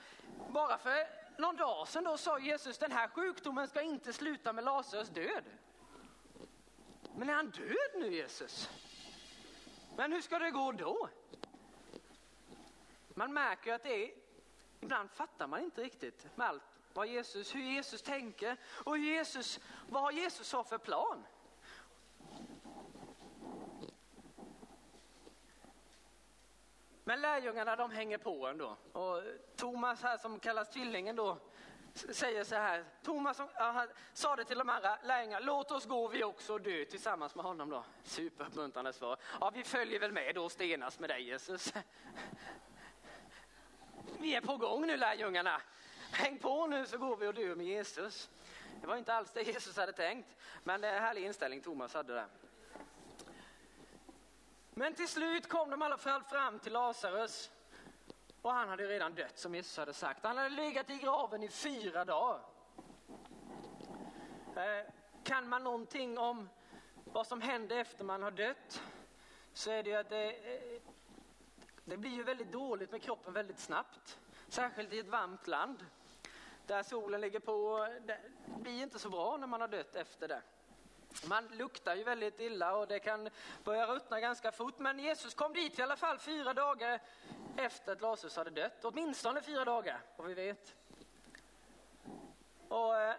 bara 0.48 0.78
för 0.78 1.06
någon 1.38 1.56
dag 1.56 1.88
sedan 1.88 2.04
då 2.04 2.16
sa 2.16 2.38
Jesus 2.38 2.78
den 2.78 2.92
här 2.92 3.08
sjukdomen 3.08 3.68
ska 3.68 3.82
inte 3.82 4.12
sluta 4.12 4.52
med 4.52 4.64
Lazarus 4.64 5.08
död. 5.08 5.44
Men 7.16 7.28
är 7.28 7.34
han 7.34 7.50
död 7.50 7.90
nu 7.94 8.14
Jesus? 8.14 8.70
Men 9.96 10.12
hur 10.12 10.20
ska 10.20 10.38
det 10.38 10.50
gå 10.50 10.72
då? 10.72 11.08
Man 13.08 13.32
märker 13.32 13.74
att 13.74 13.82
det 13.82 14.04
är, 14.04 14.10
ibland 14.80 15.10
fattar 15.10 15.46
man 15.46 15.60
inte 15.60 15.82
riktigt 15.82 16.26
med 16.34 16.46
allt 16.46 16.62
vad 16.92 17.06
Jesus, 17.06 17.54
hur 17.54 17.60
Jesus 17.60 18.02
tänker 18.02 18.56
och 18.66 18.96
hur 18.96 19.04
Jesus, 19.04 19.60
vad 19.88 20.14
Jesus 20.14 20.52
har 20.52 20.64
för 20.64 20.78
plan. 20.78 21.24
Men 27.08 27.20
lärjungarna 27.20 27.76
de 27.76 27.90
hänger 27.90 28.18
på 28.18 28.46
ändå. 28.46 28.76
Och 28.92 29.22
Thomas 29.56 30.02
här 30.02 30.18
som 30.18 30.38
kallas 30.38 30.68
tvillingen 30.68 31.16
då 31.16 31.38
säger 31.94 32.44
så 32.44 32.54
här. 32.54 32.84
Thomas 33.02 33.40
ja, 33.54 33.86
sa 34.12 34.36
det 34.36 34.44
till 34.44 34.58
de 34.58 34.68
andra 34.68 34.98
lärjungarna. 35.02 35.46
Låt 35.46 35.70
oss 35.70 35.86
gå 35.86 36.08
vi 36.08 36.24
också 36.24 36.52
och 36.52 36.60
dö 36.60 36.84
tillsammans 36.84 37.34
med 37.34 37.44
honom 37.44 37.70
då. 37.70 37.84
Superuppmuntrande 38.04 38.92
svar. 38.92 39.16
Ja 39.40 39.50
vi 39.54 39.64
följer 39.64 40.00
väl 40.00 40.12
med 40.12 40.34
då 40.34 40.44
och 40.44 40.52
stenas 40.52 40.98
med 40.98 41.10
dig 41.10 41.22
Jesus. 41.22 41.72
Vi 44.18 44.34
är 44.34 44.40
på 44.40 44.56
gång 44.56 44.86
nu 44.86 44.96
lärjungarna. 44.96 45.60
Häng 46.12 46.38
på 46.38 46.66
nu 46.66 46.86
så 46.86 46.98
går 46.98 47.16
vi 47.16 47.26
och 47.26 47.34
dör 47.34 47.54
med 47.54 47.66
Jesus. 47.66 48.30
Det 48.80 48.86
var 48.86 48.96
inte 48.96 49.14
alls 49.14 49.30
det 49.32 49.42
Jesus 49.42 49.76
hade 49.76 49.92
tänkt. 49.92 50.36
Men 50.64 50.80
det 50.80 50.88
är 50.88 50.96
en 50.96 51.02
härlig 51.02 51.24
inställning 51.24 51.60
Thomas 51.60 51.94
hade 51.94 52.14
där. 52.14 52.26
Men 54.78 54.94
till 54.94 55.08
slut 55.08 55.48
kom 55.48 55.70
de 55.70 55.82
i 55.82 55.84
alla 55.84 55.96
fall 55.96 56.22
fram 56.22 56.58
till 56.58 56.72
Lazarus. 56.72 57.50
Och 58.42 58.52
han 58.52 58.68
hade 58.68 58.86
redan 58.86 59.14
dött 59.14 59.38
som 59.38 59.54
Jesus 59.54 59.76
hade 59.76 59.92
sagt. 59.92 60.24
Han 60.24 60.36
hade 60.36 60.48
legat 60.48 60.90
i 60.90 60.96
graven 60.96 61.42
i 61.42 61.48
fyra 61.48 62.04
dagar. 62.04 62.40
Eh, 64.56 64.92
kan 65.24 65.48
man 65.48 65.64
någonting 65.64 66.18
om 66.18 66.48
vad 67.04 67.26
som 67.26 67.40
händer 67.40 67.76
efter 67.76 68.04
man 68.04 68.22
har 68.22 68.30
dött 68.30 68.82
så 69.52 69.70
är 69.70 69.82
det 69.82 69.90
ju 69.90 69.96
att 69.96 70.08
det, 70.08 70.54
eh, 70.54 70.82
det 71.84 71.96
blir 71.96 72.10
ju 72.10 72.22
väldigt 72.22 72.52
dåligt 72.52 72.90
med 72.90 73.02
kroppen 73.02 73.32
väldigt 73.32 73.58
snabbt. 73.58 74.18
Särskilt 74.48 74.92
i 74.92 74.98
ett 74.98 75.08
varmt 75.08 75.46
land 75.46 75.86
där 76.66 76.82
solen 76.82 77.20
ligger 77.20 77.40
på. 77.40 77.88
Det 78.06 78.18
blir 78.46 78.82
inte 78.82 78.98
så 78.98 79.10
bra 79.10 79.36
när 79.36 79.46
man 79.46 79.60
har 79.60 79.68
dött 79.68 79.96
efter 79.96 80.28
det. 80.28 80.42
Man 81.24 81.48
luktar 81.48 81.94
ju 81.94 82.04
väldigt 82.04 82.40
illa 82.40 82.76
och 82.76 82.88
det 82.88 82.98
kan 82.98 83.28
börja 83.64 83.86
ruttna 83.86 84.20
ganska 84.20 84.52
fort. 84.52 84.78
Men 84.78 84.98
Jesus 84.98 85.34
kom 85.34 85.52
dit 85.52 85.78
i 85.78 85.82
alla 85.82 85.96
fall 85.96 86.18
fyra 86.18 86.54
dagar 86.54 87.00
efter 87.56 87.92
att 87.92 88.00
Lazarus 88.00 88.36
hade 88.36 88.50
dött. 88.50 88.84
Åtminstone 88.84 89.42
fyra 89.42 89.64
dagar, 89.64 90.00
vad 90.16 90.26
vi 90.26 90.34
vet. 90.34 90.74
Och 92.68 92.96
eh, 92.96 93.14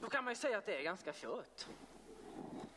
då 0.00 0.08
kan 0.08 0.24
man 0.24 0.30
ju 0.30 0.36
säga 0.36 0.58
att 0.58 0.66
det 0.66 0.78
är 0.78 0.82
ganska 0.82 1.12
kört. 1.12 1.66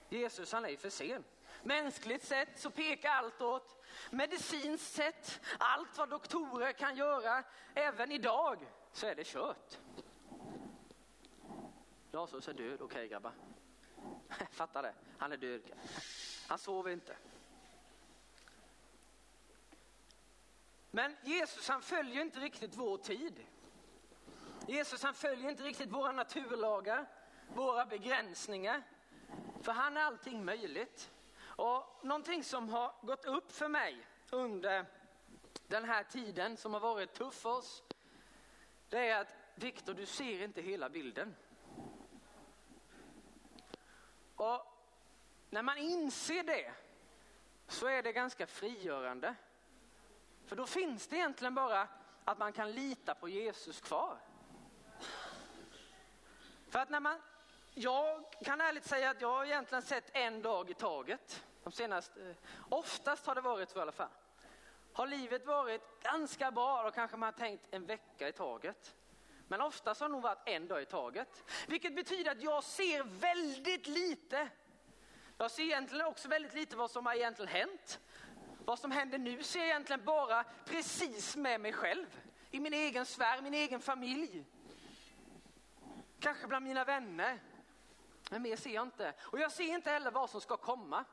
Jesus 0.10 0.52
han 0.52 0.66
är 0.66 0.70
ju 0.70 0.78
för 0.78 0.90
sen. 0.90 1.24
Mänskligt 1.64 2.26
sett 2.26 2.60
så 2.60 2.70
pekar 2.70 3.10
allt 3.10 3.42
åt 3.42 3.84
medicinskt 4.10 4.94
sett, 4.94 5.42
allt 5.60 5.98
vad 5.98 6.10
doktorer 6.10 6.72
kan 6.72 6.96
göra, 6.96 7.44
även 7.74 8.12
idag, 8.12 8.58
så 8.92 9.08
är 9.08 9.16
det 9.16 9.28
kört. 9.28 9.78
Lazarus 12.12 12.48
är 12.48 12.54
död, 12.54 12.74
okej 12.74 12.86
okay, 12.86 13.08
grabbar. 13.08 13.32
Fattar 14.52 14.84
det, 14.84 14.94
han 15.18 15.32
är 15.32 15.38
död. 15.38 15.62
Han 16.48 16.58
sover 16.58 16.92
inte. 16.92 17.16
Men 20.92 21.16
Jesus 21.24 21.68
han 21.68 21.82
följer 21.82 22.22
inte 22.22 22.40
riktigt 22.40 22.76
vår 22.76 22.98
tid. 22.98 23.46
Jesus 24.68 25.04
han 25.04 25.14
följer 25.14 25.50
inte 25.50 25.64
riktigt 25.64 25.90
våra 25.90 26.12
naturlagar, 26.12 27.06
våra 27.54 27.86
begränsningar. 27.86 28.84
För 29.62 29.72
han 29.72 29.98
är 29.98 30.02
allting 30.02 30.46
möjligt. 30.46 31.12
Och 31.42 32.00
någonting 32.04 32.44
som 32.44 32.70
har 32.70 32.94
gått 33.02 33.26
upp 33.26 33.52
för 33.52 33.68
mig 33.68 34.08
under 34.30 34.86
den 35.68 35.86
här 35.86 36.04
tiden 36.04 36.58
som 36.58 36.74
har 36.74 36.80
varit 36.80 37.14
tuff 37.14 37.36
för 37.36 37.50
oss, 37.50 37.84
det 38.90 39.10
är 39.10 39.22
att 39.22 39.36
Viktor, 39.56 39.94
du 39.94 40.06
ser 40.06 40.44
inte 40.44 40.62
hela 40.62 40.90
bilden. 40.90 41.36
Och 44.44 44.66
när 45.50 45.62
man 45.62 45.78
inser 45.78 46.44
det 46.44 46.72
så 47.68 47.88
är 47.88 48.04
det 48.04 48.12
ganska 48.12 48.48
frigörande. 48.48 49.36
För 50.46 50.56
då 50.56 50.66
finns 50.66 51.08
det 51.08 51.16
egentligen 51.16 51.56
bara 51.56 51.88
att 52.26 52.38
man 52.38 52.54
kan 52.54 52.72
lita 52.72 53.16
på 53.16 53.30
Jesus 53.30 53.82
kvar. 53.82 54.18
För 56.70 56.80
att 56.80 56.90
när 56.90 57.00
man, 57.00 57.22
jag 57.74 58.24
kan 58.44 58.62
ärligt 58.62 58.86
säga 58.86 59.10
att 59.10 59.22
jag 59.22 59.28
har 59.28 59.46
egentligen 59.46 59.82
sett 59.82 60.16
en 60.16 60.42
dag 60.42 60.70
i 60.70 60.74
taget. 60.74 61.46
De 61.64 61.72
senaste, 61.72 62.30
eh, 62.30 62.36
oftast 62.70 63.26
har 63.26 63.36
det 63.36 63.42
varit 63.42 63.70
så 63.70 63.80
i 63.80 63.82
alla 63.82 63.92
fall. 63.92 64.10
Har 64.94 65.08
livet 65.08 65.46
varit 65.46 66.04
ganska 66.04 66.52
bra, 66.52 66.84
då 66.84 66.92
kanske 66.92 67.18
man 67.18 67.28
har 67.28 67.40
tänkt 67.40 67.68
en 67.72 67.86
vecka 67.86 68.28
i 68.28 68.32
taget. 68.32 68.96
Men 69.48 69.62
oftast 69.62 70.02
har 70.02 70.08
det 70.08 70.14
nog 70.14 70.22
varit 70.22 70.50
en 70.50 70.68
dag 70.68 70.82
i 70.82 70.86
taget. 70.86 71.44
Vilket 71.68 71.96
betyder 71.96 72.32
att 72.32 72.42
jag 72.42 72.64
ser 72.64 73.04
väldigt 73.04 73.88
lite. 73.88 74.50
Jag 75.38 75.52
ser 75.52 75.64
egentligen 75.64 76.06
också 76.06 76.28
väldigt 76.28 76.54
lite 76.54 76.76
vad 76.76 76.92
som 76.92 77.06
har 77.06 77.14
egentligen 77.14 77.52
hänt. 77.52 78.00
Vad 78.66 78.80
som 78.80 78.92
händer 78.92 79.18
nu 79.18 79.44
ser 79.44 79.60
jag 79.60 79.68
egentligen 79.68 80.06
bara 80.06 80.44
precis 80.66 81.36
med 81.36 81.62
mig 81.62 81.74
själv. 81.74 82.22
I 82.52 82.60
min 82.60 82.74
egen 82.74 83.06
sfär, 83.06 83.42
min 83.42 83.54
egen 83.54 83.80
familj. 83.80 84.46
Kanske 86.20 86.48
bland 86.48 86.66
mina 86.66 86.84
vänner. 86.84 87.40
Men 88.30 88.42
mer 88.42 88.56
ser 88.56 88.74
jag 88.74 88.84
inte. 88.84 89.14
Och 89.22 89.40
jag 89.40 89.52
ser 89.52 89.64
inte 89.64 89.92
heller 89.92 90.12
vad 90.12 90.30
som 90.30 90.42
ska 90.42 90.58
komma. 90.58 91.06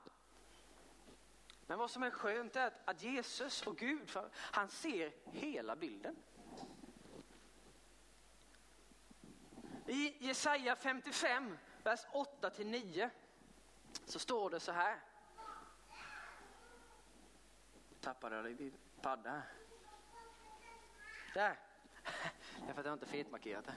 Men 1.66 1.78
vad 1.78 1.90
som 1.90 2.02
är 2.02 2.10
skönt 2.10 2.56
är 2.56 2.66
att, 2.66 2.88
att 2.88 3.02
Jesus 3.02 3.66
och 3.66 3.76
Gud, 3.76 4.10
han 4.34 4.68
ser 4.68 5.12
hela 5.24 5.76
bilden. 5.76 6.16
I 9.90 10.16
Jesaja 10.18 10.76
55, 10.76 11.58
vers 11.82 12.06
8-9 12.40 13.10
så 14.04 14.18
står 14.18 14.50
det 14.50 14.60
så 14.60 14.72
här. 14.72 14.96
Tappade 18.00 18.36
jag 18.36 18.56
din 18.56 18.72
padda 19.00 19.30
här? 19.30 19.42
Där. 21.34 21.58
Därför 22.66 22.80
att 22.80 22.86
jag 22.86 22.92
inte 22.92 23.06
fetmarkerat 23.06 23.64
det. 23.64 23.74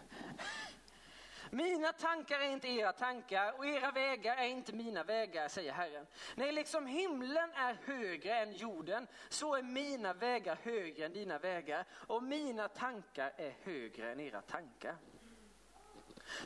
Mina 1.50 1.94
tankar 1.94 2.40
är 2.40 2.50
inte 2.50 2.68
era 2.68 2.94
tankar 2.94 3.58
och 3.58 3.66
era 3.66 3.92
vägar 3.92 4.38
är 4.38 4.48
inte 4.48 4.74
mina 4.74 5.04
vägar, 5.04 5.48
säger 5.48 5.72
Herren. 5.74 6.08
Nej, 6.36 6.52
liksom 6.52 6.86
himlen 6.86 7.52
är 7.54 7.78
högre 7.86 8.36
än 8.36 8.54
jorden, 8.54 9.08
så 9.30 9.56
är 9.56 9.64
mina 9.64 10.14
vägar 10.14 10.58
högre 10.64 11.06
än 11.06 11.14
dina 11.14 11.40
vägar 11.40 11.86
och 11.92 12.24
mina 12.24 12.68
tankar 12.68 13.34
är 13.38 13.56
högre 13.64 14.12
än 14.12 14.20
era 14.20 14.42
tankar. 14.42 14.96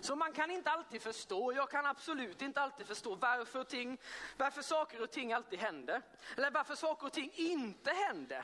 Så 0.01 0.15
man 0.15 0.33
kan 0.33 0.51
inte 0.51 0.71
alltid 0.71 1.01
förstå, 1.01 1.53
jag 1.53 1.69
kan 1.69 1.85
absolut 1.85 2.41
inte 2.41 2.61
alltid 2.61 2.87
förstå 2.87 3.15
varför, 3.15 3.63
ting, 3.63 3.97
varför 4.37 4.61
saker 4.61 5.01
och 5.01 5.11
ting 5.11 5.33
alltid 5.33 5.59
händer. 5.59 6.01
Eller 6.37 6.51
varför 6.51 6.75
saker 6.75 7.07
och 7.07 7.13
ting 7.13 7.31
inte 7.35 7.91
händer. 7.91 8.43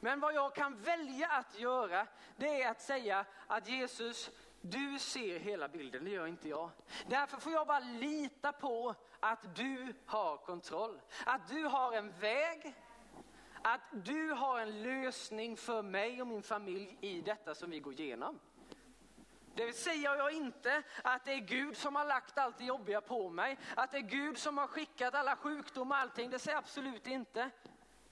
Men 0.00 0.20
vad 0.20 0.34
jag 0.34 0.54
kan 0.54 0.82
välja 0.82 1.28
att 1.28 1.58
göra, 1.58 2.06
det 2.36 2.62
är 2.62 2.70
att 2.70 2.82
säga 2.82 3.24
att 3.46 3.68
Jesus, 3.68 4.30
du 4.60 4.98
ser 4.98 5.38
hela 5.38 5.68
bilden, 5.68 6.04
det 6.04 6.10
gör 6.10 6.26
inte 6.26 6.48
jag. 6.48 6.70
Därför 7.06 7.36
får 7.36 7.52
jag 7.52 7.66
bara 7.66 7.80
lita 7.80 8.52
på 8.52 8.94
att 9.20 9.56
du 9.56 9.94
har 10.06 10.36
kontroll. 10.36 11.00
Att 11.26 11.48
du 11.48 11.64
har 11.64 11.92
en 11.92 12.12
väg, 12.12 12.74
att 13.62 13.80
du 13.92 14.30
har 14.30 14.60
en 14.60 14.82
lösning 14.82 15.56
för 15.56 15.82
mig 15.82 16.20
och 16.20 16.26
min 16.26 16.42
familj 16.42 16.98
i 17.00 17.20
detta 17.20 17.54
som 17.54 17.70
vi 17.70 17.80
går 17.80 18.00
igenom. 18.00 18.40
Det 19.58 19.72
säger 19.72 20.16
jag 20.16 20.32
inte 20.32 20.82
att 21.04 21.24
det 21.24 21.32
är 21.32 21.38
Gud 21.38 21.76
som 21.76 21.96
har 21.96 22.04
lagt 22.04 22.38
allt 22.38 22.58
det 22.58 22.64
jobbiga 22.64 23.00
på 23.00 23.30
mig, 23.30 23.58
att 23.76 23.90
det 23.90 23.96
är 23.96 24.00
Gud 24.02 24.38
som 24.38 24.58
har 24.58 24.66
skickat 24.66 25.14
alla 25.14 25.36
sjukdomar 25.36 25.96
och 25.96 26.02
allting, 26.02 26.30
det 26.30 26.38
säger 26.38 26.56
jag 26.56 26.62
absolut 26.62 27.06
inte. 27.06 27.50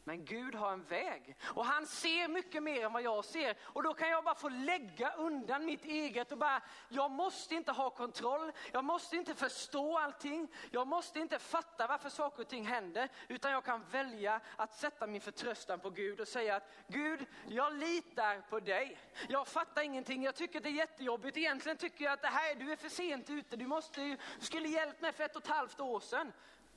Men 0.06 0.24
Gud 0.24 0.54
har 0.54 0.72
en 0.72 0.84
väg 0.84 1.36
och 1.44 1.64
han 1.64 1.86
ser 1.86 2.28
mycket 2.28 2.62
mer 2.62 2.84
än 2.84 2.92
vad 2.92 3.02
jag 3.02 3.24
ser. 3.24 3.56
Och 3.62 3.82
då 3.82 3.94
kan 3.94 4.08
jag 4.10 4.24
bara 4.24 4.34
få 4.34 4.48
lägga 4.48 5.12
undan 5.12 5.64
mitt 5.64 5.84
eget 5.84 6.32
och 6.32 6.38
bara, 6.38 6.62
jag 6.88 7.10
måste 7.10 7.54
inte 7.54 7.72
ha 7.72 7.90
kontroll, 7.90 8.52
jag 8.72 8.84
måste 8.84 9.16
inte 9.16 9.34
förstå 9.34 9.98
allting, 9.98 10.48
jag 10.70 10.86
måste 10.86 11.18
inte 11.18 11.38
fatta 11.38 11.86
varför 11.86 12.10
saker 12.10 12.42
och 12.42 12.48
ting 12.48 12.66
händer, 12.66 13.08
utan 13.28 13.52
jag 13.52 13.64
kan 13.64 13.84
välja 13.90 14.40
att 14.56 14.74
sätta 14.74 15.06
min 15.06 15.20
förtröstan 15.20 15.80
på 15.80 15.90
Gud 15.90 16.20
och 16.20 16.28
säga 16.28 16.56
att 16.56 16.72
Gud, 16.88 17.26
jag 17.48 17.72
litar 17.72 18.40
på 18.40 18.60
dig. 18.60 18.98
Jag 19.28 19.48
fattar 19.48 19.82
ingenting, 19.82 20.22
jag 20.22 20.34
tycker 20.34 20.60
det 20.60 20.68
är 20.68 20.72
jättejobbigt, 20.72 21.36
egentligen 21.36 21.78
tycker 21.78 22.04
jag 22.04 22.12
att 22.12 22.22
det 22.22 22.28
här, 22.28 22.54
du 22.54 22.72
är 22.72 22.76
för 22.76 22.88
sent 22.88 23.30
ute, 23.30 23.56
du, 23.56 23.66
måste, 23.66 24.00
du 24.00 24.16
skulle 24.38 24.68
hjälpt 24.68 25.00
mig 25.00 25.12
för 25.12 25.24
ett 25.24 25.36
och 25.36 25.42
ett 25.42 25.48
halvt 25.48 25.80
år 25.80 26.00
sedan. 26.00 26.32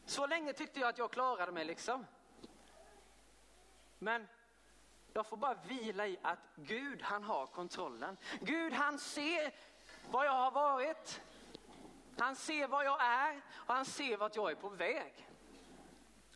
Så 0.06 0.28
länge 0.28 0.54
tyckte 0.54 0.80
jag 0.80 0.90
att 0.90 0.98
jag 0.98 1.12
klarade 1.12 1.52
mig 1.52 1.66
liksom. 1.66 2.06
Men 4.00 4.28
jag 5.14 5.26
får 5.26 5.38
bara 5.38 5.54
vila 5.68 6.08
i 6.08 6.20
att 6.22 6.40
Gud 6.56 7.02
han 7.02 7.24
har 7.24 7.48
kontrollen. 7.48 8.18
Gud 8.42 8.74
han 8.74 9.00
ser 9.00 9.54
vad 10.12 10.26
jag 10.26 10.32
har 10.32 10.52
varit. 10.52 11.22
Han 12.18 12.36
ser 12.36 12.68
vad 12.68 12.86
jag 12.86 13.04
är 13.04 13.42
och 13.54 13.74
han 13.74 13.86
ser 13.86 14.18
vart 14.18 14.36
jag 14.36 14.52
är 14.52 14.56
på 14.56 14.70
väg. 14.70 15.28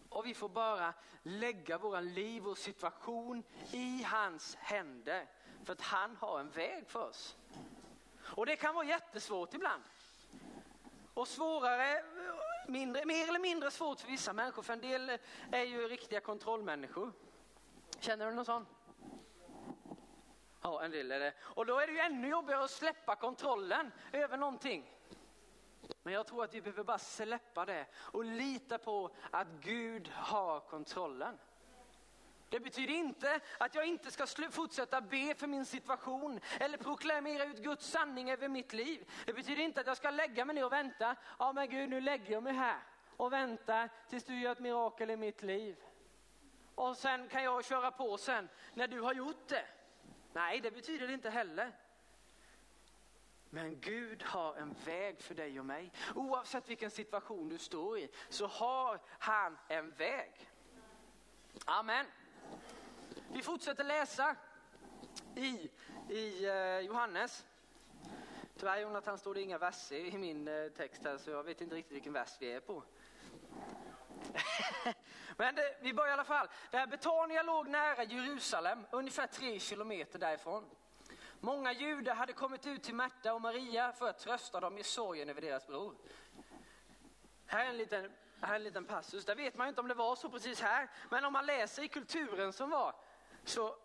Och 0.10 0.26
vi 0.26 0.34
får 0.34 0.50
bara 0.50 0.94
lägga 1.24 1.78
våra 1.78 2.00
liv 2.00 2.48
och 2.48 2.58
situation 2.58 3.44
i 3.72 4.04
hans 4.04 4.56
händer. 4.56 5.28
För 5.64 5.74
att 5.74 5.82
han 5.82 6.16
har 6.16 6.40
en 6.40 6.50
väg 6.50 6.90
för 6.90 7.10
oss. 7.10 7.38
Och 8.20 8.46
det 8.46 8.56
kan 8.56 8.76
vara 8.76 8.86
jättesvårt 8.86 9.54
ibland. 9.54 9.84
Och 11.14 11.28
svårare, 11.28 12.04
mindre, 12.68 13.06
mer 13.06 13.28
eller 13.28 13.40
mindre 13.40 13.72
svårt 13.72 14.00
för 14.00 14.08
vissa 14.08 14.34
människor. 14.34 14.62
För 14.62 14.74
en 14.74 14.82
del 14.82 15.18
är 15.52 15.64
ju 15.64 15.88
riktiga 15.88 16.20
kontrollmänniskor. 16.20 17.12
Känner 18.04 18.26
du 18.26 18.36
någon 18.36 18.46
sån? 18.46 18.66
Ja, 20.62 20.84
en 20.84 20.92
del 20.92 21.12
är 21.12 21.20
det. 21.20 21.34
Och 21.42 21.66
då 21.66 21.80
är 21.80 21.88
det 21.88 21.94
ju 21.94 22.00
ännu 22.00 22.28
jobbigare 22.28 22.64
att 22.64 22.72
släppa 22.72 23.16
kontrollen 23.16 23.92
över 24.12 24.38
någonting. 24.38 24.92
Men 26.04 26.14
jag 26.14 26.28
tror 26.28 26.44
att 26.44 26.54
vi 26.54 26.62
behöver 26.62 26.84
bara 26.84 26.98
släppa 26.98 27.66
det 27.66 27.86
och 27.96 28.26
lita 28.26 28.78
på 28.78 29.16
att 29.32 29.48
Gud 29.62 30.08
har 30.14 30.60
kontrollen. 30.60 31.38
Det 32.50 32.60
betyder 32.60 32.94
inte 32.94 33.40
att 33.58 33.76
jag 33.76 33.86
inte 33.86 34.12
ska 34.12 34.28
fortsätta 34.52 35.02
be 35.02 35.36
för 35.36 35.48
min 35.48 35.66
situation 35.66 36.40
eller 36.60 36.78
proklamera 36.78 37.46
ut 37.46 37.58
Guds 37.58 37.90
sanning 37.90 38.32
över 38.32 38.48
mitt 38.48 38.74
liv. 38.74 39.12
Det 39.26 39.34
betyder 39.34 39.64
inte 39.64 39.82
att 39.82 39.88
jag 39.88 39.98
ska 39.98 40.10
lägga 40.10 40.46
mig 40.46 40.56
ner 40.56 40.66
och 40.66 40.72
vänta. 40.72 41.16
Ja 41.40 41.54
men 41.54 41.70
Gud 41.70 41.90
nu 41.90 42.02
lägger 42.02 42.32
jag 42.34 42.44
mig 42.44 42.54
här 42.54 42.80
och 43.18 43.34
väntar 43.34 43.90
tills 44.10 44.24
du 44.24 44.40
gör 44.40 44.52
ett 44.52 44.60
mirakel 44.60 45.10
i 45.10 45.18
mitt 45.18 45.44
liv 45.44 45.78
och 46.76 46.98
sen 46.98 47.30
kan 47.30 47.44
jag 47.44 47.66
köra 47.66 47.92
på 47.92 48.18
sen 48.18 48.50
när 48.74 48.88
du 48.88 49.02
har 49.02 49.14
gjort 49.14 49.48
det. 49.48 49.66
Nej, 50.34 50.60
det 50.60 50.72
betyder 50.72 51.08
det 51.08 51.14
inte 51.14 51.30
heller. 51.30 51.72
Men 53.50 53.80
Gud 53.80 54.24
har 54.24 54.56
en 54.56 54.76
väg 54.86 55.22
för 55.22 55.36
dig 55.36 55.60
och 55.60 55.66
mig. 55.66 55.92
Oavsett 56.16 56.70
vilken 56.70 56.92
situation 56.92 57.50
du 57.50 57.58
står 57.58 57.98
i 57.98 58.10
så 58.30 58.48
har 58.48 59.00
han 59.20 59.58
en 59.68 59.92
väg. 59.92 60.50
Amen. 61.66 62.06
Vi 63.28 63.42
fortsätter 63.42 63.84
läsa 63.84 64.36
i, 65.36 65.70
i 66.10 66.46
eh, 66.46 66.80
Johannes. 66.80 67.46
Tyvärr 68.64 68.82
Jonathan 68.82 69.18
står 69.18 69.34
det 69.34 69.42
inga 69.42 69.58
verser 69.58 69.96
i 69.96 70.18
min 70.18 70.48
eh, 70.48 70.68
text 70.70 71.04
här 71.04 71.18
så 71.18 71.30
jag 71.30 71.44
vet 71.44 71.62
inte 71.62 71.76
riktigt 71.76 71.96
vilken 71.96 72.14
vers 72.14 72.38
vi 72.40 72.54
är 72.54 72.60
på. 72.60 72.84
Men 75.38 75.56
det, 75.56 75.78
vi 75.82 75.94
börjar 75.94 76.10
i 76.10 76.14
alla 76.14 76.24
fall. 76.24 76.48
Där 76.72 76.88
Betania 76.88 77.44
låg 77.44 77.68
nära 77.68 78.04
Jerusalem, 78.04 78.86
ungefär 78.92 79.28
tre 79.28 79.60
kilometer 79.60 80.20
därifrån. 80.20 80.70
Många 81.40 81.74
judar 81.74 82.16
hade 82.16 82.34
kommit 82.34 82.68
ut 82.68 82.84
till 82.84 82.96
Märta 82.96 83.34
och 83.34 83.42
Maria 83.42 83.92
för 83.92 84.10
att 84.10 84.20
trösta 84.20 84.60
dem 84.60 84.78
i 84.78 84.84
sorgen 84.84 85.30
över 85.30 85.42
deras 85.42 85.68
bror. 85.68 85.96
Här 87.46 87.66
är 87.66 87.70
en 87.70 87.78
liten, 87.78 88.12
här 88.42 88.52
är 88.52 88.56
en 88.56 88.64
liten 88.64 88.86
passus, 88.86 89.26
där 89.26 89.36
vet 89.36 89.56
man 89.56 89.68
inte 89.68 89.82
om 89.82 89.88
det 89.88 89.94
var 89.94 90.16
så 90.16 90.30
precis 90.30 90.62
här, 90.62 90.90
men 91.12 91.26
om 91.26 91.34
man 91.34 91.46
läser 91.46 91.84
i 91.84 91.88
kulturen 91.88 92.54
som 92.54 92.70
var, 92.70 92.96
så 93.44 93.76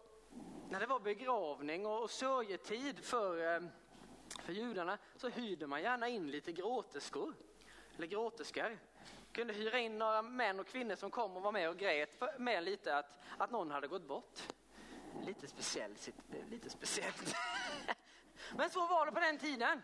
när 0.68 0.80
det 0.80 0.86
var 0.86 1.00
begravning 1.00 1.86
och 1.86 2.10
sörjetid 2.10 3.04
för, 3.04 3.54
eh, 3.54 3.60
för 4.48 4.52
judarna 4.52 4.98
så 5.16 5.28
hyrde 5.28 5.66
man 5.66 5.82
gärna 5.82 6.08
in 6.08 6.30
lite 6.30 6.52
gråterskor, 6.52 7.34
eller 7.96 8.06
gråterskor 8.06 8.78
kunde 9.32 9.52
hyra 9.52 9.78
in 9.78 9.98
några 9.98 10.22
män 10.22 10.60
och 10.60 10.66
kvinnor 10.66 10.94
som 10.94 11.10
kom 11.10 11.36
och 11.36 11.42
var 11.42 11.52
med 11.52 11.68
och 11.68 11.76
grät 11.76 12.22
med 12.38 12.64
lite 12.64 12.96
att, 12.96 13.18
att 13.38 13.50
någon 13.50 13.70
hade 13.70 13.86
gått 13.88 14.08
bort. 14.08 14.38
Lite 15.26 15.48
speciellt. 15.48 16.08
Lite 16.50 16.70
speciellt. 16.70 17.34
Men 18.56 18.70
så 18.70 18.86
var 18.86 19.06
det 19.06 19.12
på 19.12 19.20
den 19.20 19.38
tiden. 19.38 19.82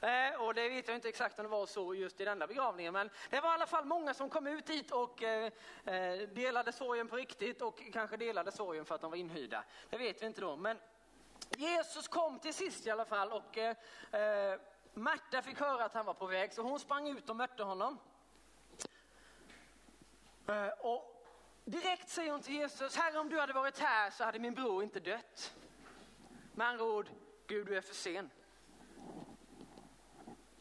Eh, 0.00 0.40
och 0.40 0.54
det 0.54 0.68
vet 0.68 0.88
jag 0.88 0.96
inte 0.96 1.08
exakt 1.08 1.38
om 1.38 1.42
det 1.42 1.50
var 1.50 1.66
så 1.66 1.94
just 1.94 2.20
i 2.20 2.24
denna 2.24 2.46
begravningen, 2.46 2.92
men 2.92 3.10
det 3.30 3.40
var 3.40 3.50
i 3.50 3.54
alla 3.54 3.66
fall 3.66 3.84
många 3.84 4.14
som 4.14 4.30
kom 4.30 4.46
ut 4.46 4.70
hit 4.70 4.90
och 4.90 5.22
eh, 5.22 5.52
eh 5.84 6.28
delade 6.28 6.72
sorgen 6.72 7.08
på 7.08 7.16
riktigt 7.16 7.62
och 7.62 7.82
kanske 7.92 8.16
delade 8.16 8.52
sorgen 8.52 8.84
för 8.84 8.94
att 8.94 9.00
de 9.00 9.10
var 9.10 9.18
inhyrda. 9.18 9.64
Det 9.90 9.98
vet 9.98 10.22
vi 10.22 10.26
inte 10.26 10.40
då. 10.40 10.56
Men 10.56 10.78
Jesus 11.56 12.08
kom 12.08 12.38
till 12.38 12.54
sist 12.54 12.86
i 12.86 12.90
alla 12.90 13.04
fall 13.04 13.32
och 13.32 13.58
eh, 13.58 14.58
Märta 14.98 15.42
fick 15.42 15.60
höra 15.60 15.84
att 15.84 15.94
han 15.94 16.06
var 16.06 16.14
på 16.14 16.26
väg 16.26 16.52
så 16.52 16.62
hon 16.62 16.80
sprang 16.80 17.08
ut 17.08 17.30
och 17.30 17.36
mötte 17.36 17.62
honom. 17.62 17.98
Eh, 20.46 20.68
och 20.68 21.26
direkt 21.64 22.08
säger 22.08 22.32
hon 22.32 22.40
till 22.40 22.54
Jesus, 22.54 22.96
Herre 22.96 23.18
om 23.18 23.28
du 23.28 23.40
hade 23.40 23.52
varit 23.52 23.78
här 23.78 24.10
så 24.10 24.24
hade 24.24 24.38
min 24.38 24.54
bror 24.54 24.82
inte 24.82 25.00
dött. 25.00 25.54
Med 26.54 26.66
andra 26.66 26.84
ord, 26.84 27.08
Gud 27.46 27.66
du 27.66 27.76
är 27.76 27.80
för 27.80 27.94
sen. 27.94 28.30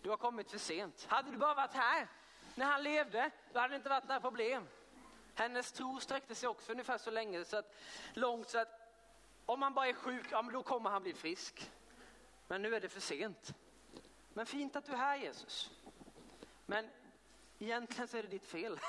Du 0.01 0.09
har 0.09 0.17
kommit 0.17 0.51
för 0.51 0.57
sent. 0.57 1.05
Hade 1.09 1.31
du 1.31 1.37
bara 1.37 1.53
varit 1.53 1.73
här 1.73 2.07
när 2.55 2.65
han 2.65 2.83
levde, 2.83 3.31
då 3.53 3.59
hade 3.59 3.73
det 3.73 3.75
inte 3.75 3.89
varit 3.89 4.07
några 4.07 4.21
problem. 4.21 4.67
Hennes 5.35 5.71
tro 5.71 5.99
sträckte 5.99 6.35
sig 6.35 6.49
också 6.49 6.71
ungefär 6.71 6.97
så 6.97 7.11
länge, 7.11 7.45
så 7.45 7.57
att, 7.57 7.75
långt 8.13 8.49
så 8.49 8.59
att 8.59 8.84
om 9.45 9.61
han 9.61 9.73
bara 9.73 9.87
är 9.87 9.93
sjuk, 9.93 10.25
ja, 10.31 10.41
men 10.41 10.53
då 10.53 10.63
kommer 10.63 10.89
han 10.89 11.03
bli 11.03 11.13
frisk. 11.13 11.71
Men 12.47 12.61
nu 12.61 12.75
är 12.75 12.81
det 12.81 12.89
för 12.89 13.01
sent. 13.01 13.53
Men 14.33 14.45
fint 14.45 14.75
att 14.75 14.85
du 14.85 14.91
är 14.91 14.97
här 14.97 15.17
Jesus. 15.17 15.71
Men 16.65 16.89
egentligen 17.59 18.07
så 18.07 18.17
är 18.17 18.21
det 18.21 18.29
ditt 18.29 18.47
fel. 18.47 18.79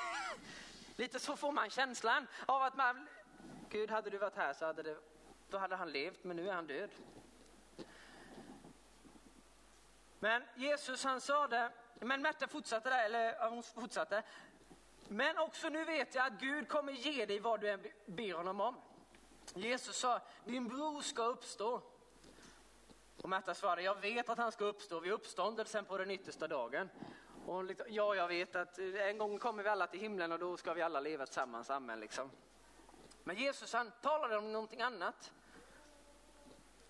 Lite 0.95 1.19
så 1.19 1.35
får 1.35 1.51
man 1.51 1.69
känslan 1.69 2.27
av 2.45 2.61
att 2.61 2.75
man, 2.75 3.07
Gud 3.69 3.91
hade 3.91 4.09
du 4.09 4.17
varit 4.17 4.35
här 4.35 4.53
så 4.53 4.65
hade, 4.65 4.83
det, 4.83 4.97
då 5.49 5.57
hade 5.57 5.75
han 5.75 5.91
levt 5.91 6.23
men 6.23 6.35
nu 6.35 6.49
är 6.49 6.53
han 6.53 6.67
död. 6.67 6.89
Men 10.19 10.43
Jesus 10.55 11.03
han 11.03 11.21
sa 11.21 11.47
det, 11.47 11.71
men 11.99 12.21
Märta 12.21 12.47
fortsatte 12.47 12.89
där, 12.89 13.05
eller 13.05 13.49
hon 13.49 13.63
fortsatte. 13.63 14.23
Men 15.07 15.37
också 15.37 15.69
nu 15.69 15.85
vet 15.85 16.15
jag 16.15 16.25
att 16.25 16.39
Gud 16.39 16.67
kommer 16.67 16.93
ge 16.93 17.25
dig 17.25 17.39
vad 17.39 17.61
du 17.61 17.69
än 17.69 17.87
ber 18.05 18.33
honom 18.33 18.61
om. 18.61 18.75
Jesus 19.55 19.97
sa, 19.97 20.21
din 20.45 20.67
bror 20.67 21.01
ska 21.01 21.23
uppstå. 21.23 21.81
Och 23.21 23.29
Märta 23.29 23.53
svarade, 23.53 23.81
jag 23.81 24.01
vet 24.01 24.29
att 24.29 24.37
han 24.37 24.51
ska 24.51 24.65
uppstå 24.65 24.99
vid 24.99 25.11
uppståndelsen 25.11 25.85
på 25.85 25.97
den 25.97 26.11
yttersta 26.11 26.47
dagen. 26.47 26.89
Och 27.45 27.63
liksom, 27.63 27.87
ja, 27.89 28.15
jag 28.15 28.27
vet 28.27 28.55
att 28.55 28.79
eh, 28.79 28.85
en 28.85 29.17
gång 29.17 29.37
kommer 29.37 29.63
vi 29.63 29.69
alla 29.69 29.87
till 29.87 29.99
himlen 29.99 30.31
och 30.31 30.39
då 30.39 30.57
ska 30.57 30.73
vi 30.73 30.81
alla 30.81 30.99
leva 30.99 31.25
tillsammans, 31.25 31.69
amen 31.69 31.99
liksom. 31.99 32.31
Men 33.23 33.35
Jesus 33.35 33.73
han 33.73 33.91
talade 34.01 34.37
om 34.37 34.51
någonting 34.51 34.81
annat. 34.81 35.31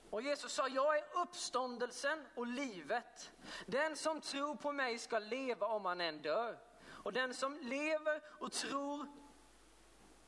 Och 0.09 0.21
Jesus 0.21 0.53
sa, 0.53 0.67
jag 0.67 0.97
är 0.97 1.03
uppståndelsen 1.21 2.25
och 2.35 2.47
livet. 2.47 3.31
Den 3.65 3.95
som 3.95 4.21
tror 4.21 4.55
på 4.55 4.71
mig 4.71 4.99
ska 4.99 5.19
leva 5.19 5.67
om 5.67 5.85
han 5.85 6.01
än 6.01 6.21
dör. 6.21 6.57
Och 6.87 7.13
den 7.13 7.33
som 7.33 7.57
lever 7.57 8.21
och 8.27 8.51
tror 8.51 9.07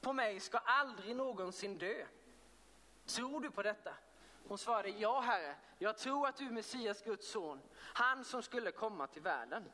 på 0.01 0.13
mig 0.13 0.39
ska 0.39 0.57
aldrig 0.57 1.15
någonsin 1.15 1.77
dö. 1.77 2.05
Tror 3.09 3.41
du 3.41 3.51
på 3.51 3.63
detta? 3.63 3.93
Hon 4.47 4.57
svarade, 4.57 4.89
ja 4.89 5.19
herre, 5.19 5.55
jag 5.77 5.97
tror 5.97 6.27
att 6.27 6.37
du 6.37 6.45
är 6.45 6.51
Messias, 6.51 7.01
Guds 7.01 7.31
son, 7.31 7.61
han 7.75 8.23
som 8.23 8.43
skulle 8.43 8.71
komma 8.71 9.07
till 9.07 9.21
världen. 9.21 9.71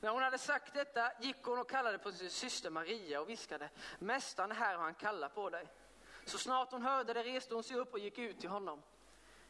När 0.00 0.10
hon 0.10 0.22
hade 0.22 0.38
sagt 0.38 0.74
detta 0.74 1.12
gick 1.20 1.42
hon 1.42 1.58
och 1.58 1.70
kallade 1.70 1.98
på 1.98 2.12
sin 2.12 2.30
syster 2.30 2.70
Maria 2.70 3.20
och 3.20 3.28
viskade, 3.28 3.70
Mästaren 3.98 4.50
är 4.50 4.54
här 4.54 4.76
och 4.76 4.82
han 4.82 4.94
kallar 4.94 5.28
på 5.28 5.50
dig. 5.50 5.68
Så 6.24 6.38
snart 6.38 6.70
hon 6.70 6.82
hörde 6.82 7.12
det 7.12 7.24
reste 7.24 7.54
hon 7.54 7.62
sig 7.62 7.76
upp 7.76 7.92
och 7.92 7.98
gick 7.98 8.18
ut 8.18 8.40
till 8.40 8.50
honom. 8.50 8.82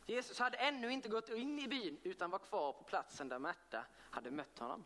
Jesus 0.06 0.38
hade 0.38 0.56
ännu 0.56 0.92
inte 0.92 1.08
gått 1.08 1.28
in 1.28 1.58
i 1.58 1.68
byn 1.68 1.98
utan 2.02 2.30
var 2.30 2.38
kvar 2.38 2.72
på 2.72 2.82
platsen 2.82 3.28
där 3.28 3.38
Märta 3.38 3.84
hade 4.10 4.30
mött 4.30 4.58
honom. 4.58 4.84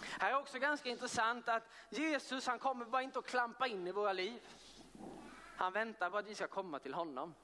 Här 0.00 0.30
är 0.30 0.36
också 0.36 0.58
ganska 0.58 0.88
intressant 0.88 1.48
att 1.48 1.62
Jesus 1.90 2.46
han 2.46 2.58
kommer 2.58 2.84
bara 2.84 3.02
inte 3.02 3.18
att 3.18 3.26
klampa 3.26 3.66
in 3.66 3.86
i 3.86 3.92
våra 3.92 4.12
liv. 4.12 4.42
Han 5.56 5.72
väntar 5.72 6.10
på 6.10 6.16
att 6.16 6.26
vi 6.26 6.34
ska 6.34 6.46
komma 6.46 6.78
till 6.78 6.94
honom. 6.94 7.34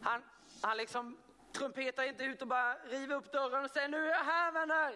Han, 0.00 0.22
han 0.62 0.76
liksom 0.76 1.18
trumpetar 1.52 2.02
inte 2.04 2.24
ut 2.24 2.42
och 2.42 2.48
bara 2.48 2.74
river 2.74 3.16
upp 3.16 3.32
dörren 3.32 3.64
och 3.64 3.70
säger 3.70 3.88
nu 3.88 4.06
är 4.06 4.10
jag 4.10 4.24
här 4.24 4.52
vänner. 4.52 4.94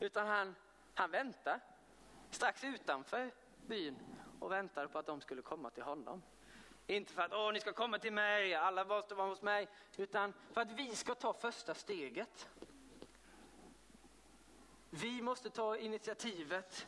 Utan 0.00 0.26
han, 0.26 0.54
han 0.94 1.10
väntar 1.10 1.60
strax 2.30 2.64
utanför 2.64 3.30
byn 3.66 3.96
och 4.40 4.52
väntade 4.52 4.88
på 4.88 4.98
att 4.98 5.06
de 5.06 5.20
skulle 5.20 5.42
komma 5.42 5.70
till 5.70 5.82
honom. 5.82 6.22
Inte 6.86 7.12
för 7.12 7.22
att 7.22 7.32
Åh, 7.32 7.52
ni 7.52 7.60
ska 7.60 7.72
komma 7.72 7.98
till 7.98 8.12
mig, 8.12 8.54
alla 8.54 8.84
måste 8.84 9.14
vara 9.14 9.28
hos 9.28 9.42
mig, 9.42 9.68
utan 9.96 10.32
för 10.52 10.60
att 10.60 10.72
vi 10.72 10.96
ska 10.96 11.14
ta 11.14 11.32
första 11.32 11.74
steget. 11.74 12.48
Vi 14.90 15.22
måste 15.22 15.50
ta 15.50 15.76
initiativet 15.76 16.86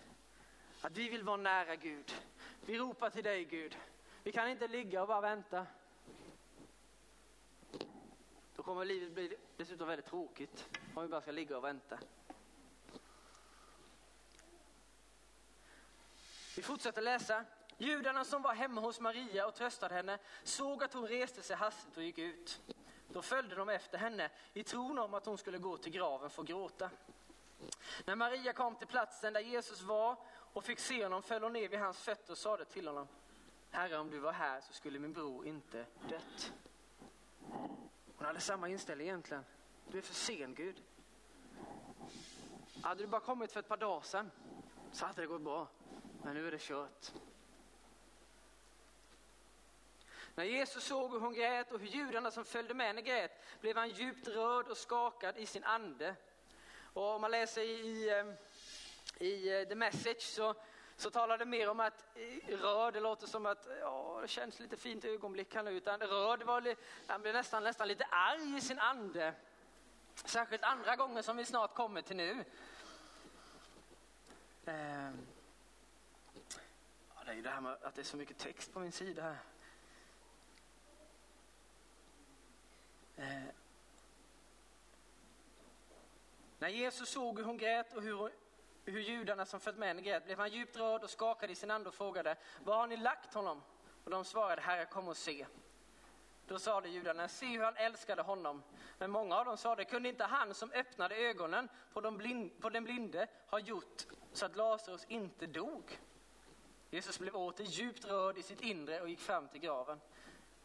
att 0.80 0.96
vi 0.96 1.08
vill 1.08 1.22
vara 1.22 1.36
nära 1.36 1.76
Gud. 1.76 2.14
Vi 2.60 2.78
ropar 2.78 3.10
till 3.10 3.24
dig 3.24 3.44
Gud. 3.44 3.78
Vi 4.22 4.32
kan 4.32 4.48
inte 4.48 4.68
ligga 4.68 5.02
och 5.02 5.08
bara 5.08 5.20
vänta. 5.20 5.66
Då 8.56 8.62
kommer 8.62 8.84
livet 8.84 9.12
bli 9.12 9.36
dessutom 9.56 9.88
väldigt 9.88 10.06
tråkigt 10.06 10.68
om 10.94 11.02
vi 11.02 11.08
bara 11.08 11.20
ska 11.20 11.32
ligga 11.32 11.56
och 11.56 11.64
vänta. 11.64 11.98
Vi 16.56 16.62
fortsätter 16.62 17.02
läsa. 17.02 17.44
Judarna 17.78 18.24
som 18.24 18.42
var 18.42 18.54
hemma 18.54 18.80
hos 18.80 19.00
Maria 19.00 19.46
och 19.46 19.54
tröstade 19.54 19.94
henne 19.94 20.18
såg 20.42 20.84
att 20.84 20.94
hon 20.94 21.08
reste 21.08 21.42
sig 21.42 21.56
hastigt 21.56 21.96
och 21.96 22.02
gick 22.02 22.18
ut. 22.18 22.60
Då 23.08 23.22
följde 23.22 23.54
de 23.54 23.68
efter 23.68 23.98
henne 23.98 24.30
i 24.52 24.64
tron 24.64 24.98
om 24.98 25.14
att 25.14 25.26
hon 25.26 25.38
skulle 25.38 25.58
gå 25.58 25.76
till 25.76 25.92
graven 25.92 26.30
för 26.30 26.42
att 26.42 26.48
gråta. 26.48 26.90
När 28.04 28.14
Maria 28.14 28.52
kom 28.52 28.76
till 28.76 28.86
platsen 28.86 29.32
där 29.32 29.40
Jesus 29.40 29.82
var 29.82 30.16
och 30.52 30.64
fick 30.64 30.78
se 30.78 31.02
honom 31.02 31.22
föll 31.22 31.42
hon 31.42 31.52
ner 31.52 31.68
vid 31.68 31.78
hans 31.78 31.98
fötter 31.98 32.32
och 32.32 32.38
sade 32.38 32.64
till 32.64 32.86
honom 32.86 33.08
Herre, 33.70 33.98
om 33.98 34.10
du 34.10 34.18
var 34.18 34.32
här 34.32 34.60
så 34.60 34.72
skulle 34.72 34.98
min 34.98 35.12
bror 35.12 35.46
inte 35.46 35.86
dött. 36.08 36.52
Hon 38.16 38.26
hade 38.26 38.40
samma 38.40 38.68
inställning 38.68 39.06
egentligen. 39.06 39.44
Du 39.90 39.98
är 39.98 40.02
för 40.02 40.14
sen 40.14 40.54
Gud. 40.54 40.82
Hade 42.82 43.02
du 43.02 43.06
bara 43.06 43.20
kommit 43.20 43.52
för 43.52 43.60
ett 43.60 43.68
par 43.68 43.76
dagar 43.76 44.00
sedan 44.00 44.30
så 44.92 45.06
hade 45.06 45.22
det 45.22 45.26
gått 45.26 45.40
bra. 45.40 45.68
Men 46.22 46.34
nu 46.34 46.46
är 46.46 46.50
det 46.50 46.60
kört. 46.60 47.12
När 50.34 50.44
Jesus 50.44 50.84
såg 50.84 51.12
hur 51.12 51.20
hon 51.20 51.34
grät 51.34 51.72
och 51.72 51.80
hur 51.80 51.86
judarna 51.86 52.30
som 52.30 52.44
följde 52.44 52.74
med 52.74 52.86
henne 52.86 53.02
grät 53.02 53.30
blev 53.60 53.76
han 53.76 53.90
djupt 53.90 54.28
rörd 54.28 54.68
och 54.68 54.76
skakad 54.76 55.38
i 55.38 55.46
sin 55.46 55.64
ande. 55.64 56.16
Och 56.92 57.14
om 57.14 57.20
man 57.20 57.30
läser 57.30 57.62
i, 57.62 57.72
i 57.72 58.34
i 59.18 59.60
eh, 59.60 59.68
The 59.68 59.74
Message 59.74 60.22
så, 60.22 60.54
så 60.96 61.10
talar 61.10 61.38
det 61.38 61.44
mer 61.44 61.68
om 61.68 61.80
att 61.80 62.04
eh, 62.14 62.58
Röd, 62.58 62.94
det 62.94 63.00
låter 63.00 63.26
som 63.26 63.46
att 63.46 63.68
ja, 63.80 64.18
det 64.22 64.28
känns 64.28 64.60
lite 64.60 64.76
fint 64.76 65.04
ögonblick 65.04 65.54
här 65.54 65.62
nu, 65.62 65.70
utan 65.70 66.00
Röd, 66.00 66.42
var, 66.42 66.74
han 67.06 67.22
blev 67.22 67.34
nästan, 67.34 67.64
nästan 67.64 67.88
lite 67.88 68.04
arg 68.04 68.56
i 68.56 68.60
sin 68.60 68.78
ande. 68.78 69.34
Särskilt 70.14 70.62
andra 70.62 70.96
gången 70.96 71.22
som 71.22 71.36
vi 71.36 71.44
snart 71.44 71.74
kommer 71.74 72.02
till 72.02 72.16
nu. 72.16 72.44
Eh, 74.64 75.10
det 77.24 77.32
är 77.32 77.36
ju 77.36 77.42
det 77.42 77.50
här 77.50 77.60
med 77.60 77.72
att 77.82 77.94
det 77.94 78.02
är 78.02 78.04
så 78.04 78.16
mycket 78.16 78.38
text 78.38 78.72
på 78.72 78.80
min 78.80 78.92
sida 78.92 79.22
här. 79.22 79.38
Eh. 83.16 83.54
När 86.58 86.68
Jesus 86.68 87.08
såg 87.08 87.38
hur 87.38 87.44
hon 87.44 87.58
grät 87.58 87.94
och 87.94 88.02
hur, 88.02 88.12
hon 88.12 88.30
hur 88.90 89.00
judarna 89.00 89.46
som 89.46 89.60
följt 89.60 89.78
med 89.78 89.88
henne 89.88 90.02
grät 90.02 90.24
blev 90.24 90.38
han 90.38 90.50
djupt 90.50 90.76
rörd 90.76 91.02
och 91.02 91.10
skakade 91.10 91.52
i 91.52 91.56
sin 91.56 91.70
ande 91.70 91.88
och 91.88 91.94
frågade, 91.94 92.36
var 92.64 92.76
har 92.76 92.86
ni 92.86 92.96
lagt 92.96 93.34
honom? 93.34 93.62
Och 94.04 94.10
de 94.10 94.24
svarade, 94.24 94.62
Herre 94.62 94.86
kom 94.86 95.08
och 95.08 95.16
se. 95.16 95.46
Då 96.46 96.58
sade 96.58 96.88
judarna, 96.88 97.28
se 97.28 97.46
hur 97.46 97.64
han 97.64 97.76
älskade 97.76 98.22
honom. 98.22 98.62
Men 98.98 99.10
många 99.10 99.36
av 99.36 99.44
dem 99.44 99.56
sade, 99.56 99.84
kunde 99.84 100.08
inte 100.08 100.24
han 100.24 100.54
som 100.54 100.72
öppnade 100.72 101.16
ögonen 101.16 101.68
på, 101.92 102.00
de 102.00 102.16
blind, 102.16 102.60
på 102.60 102.70
den 102.70 102.84
blinde 102.84 103.26
ha 103.46 103.58
gjort 103.58 104.06
så 104.32 104.46
att 104.46 104.56
Lazarus 104.56 105.04
inte 105.08 105.46
dog? 105.46 105.98
Jesus 106.90 107.18
blev 107.18 107.36
åter 107.36 107.64
djupt 107.64 108.04
rörd 108.04 108.38
i 108.38 108.42
sitt 108.42 108.60
inre 108.60 109.00
och 109.00 109.08
gick 109.08 109.20
fram 109.20 109.48
till 109.48 109.60
graven. 109.60 110.00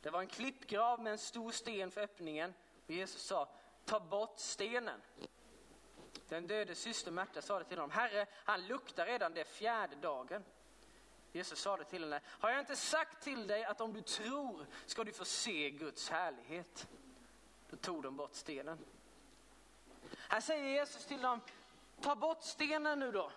Det 0.01 0.09
var 0.09 0.19
en 0.19 0.27
klippgrav 0.27 0.99
med 0.99 1.11
en 1.11 1.17
stor 1.17 1.51
sten 1.51 1.91
för 1.91 2.01
öppningen 2.01 2.53
och 2.85 2.91
Jesus 2.91 3.21
sa, 3.21 3.49
ta 3.85 3.99
bort 3.99 4.39
stenen. 4.39 5.01
Den 6.33 6.47
döde 6.47 6.75
syster 6.75 7.11
Märta 7.11 7.41
sade 7.41 7.65
till 7.65 7.77
honom, 7.77 7.91
Herre, 7.91 8.25
han 8.45 8.67
luktar 8.67 9.05
redan 9.05 9.33
det 9.33 9.45
fjärde 9.45 9.95
dagen. 9.95 10.43
Jesus 11.31 11.59
sade 11.59 11.83
till 11.83 12.03
henne, 12.03 12.21
har 12.27 12.49
jag 12.49 12.59
inte 12.59 12.75
sagt 12.75 13.23
till 13.23 13.47
dig 13.47 13.63
att 13.63 13.81
om 13.81 13.93
du 13.93 14.01
tror 14.01 14.65
ska 14.85 15.03
du 15.03 15.11
få 15.11 15.25
se 15.25 15.69
Guds 15.69 16.09
härlighet? 16.09 16.87
Då 17.69 17.77
tog 17.77 18.03
de 18.03 18.17
bort 18.17 18.33
stenen. 18.33 18.77
Här 20.17 20.41
säger 20.41 20.63
Jesus 20.63 21.05
till 21.05 21.21
dem, 21.21 21.41
ta 22.01 22.15
bort 22.15 22.43
stenen 22.43 22.99
nu 22.99 23.11
då. 23.11 23.31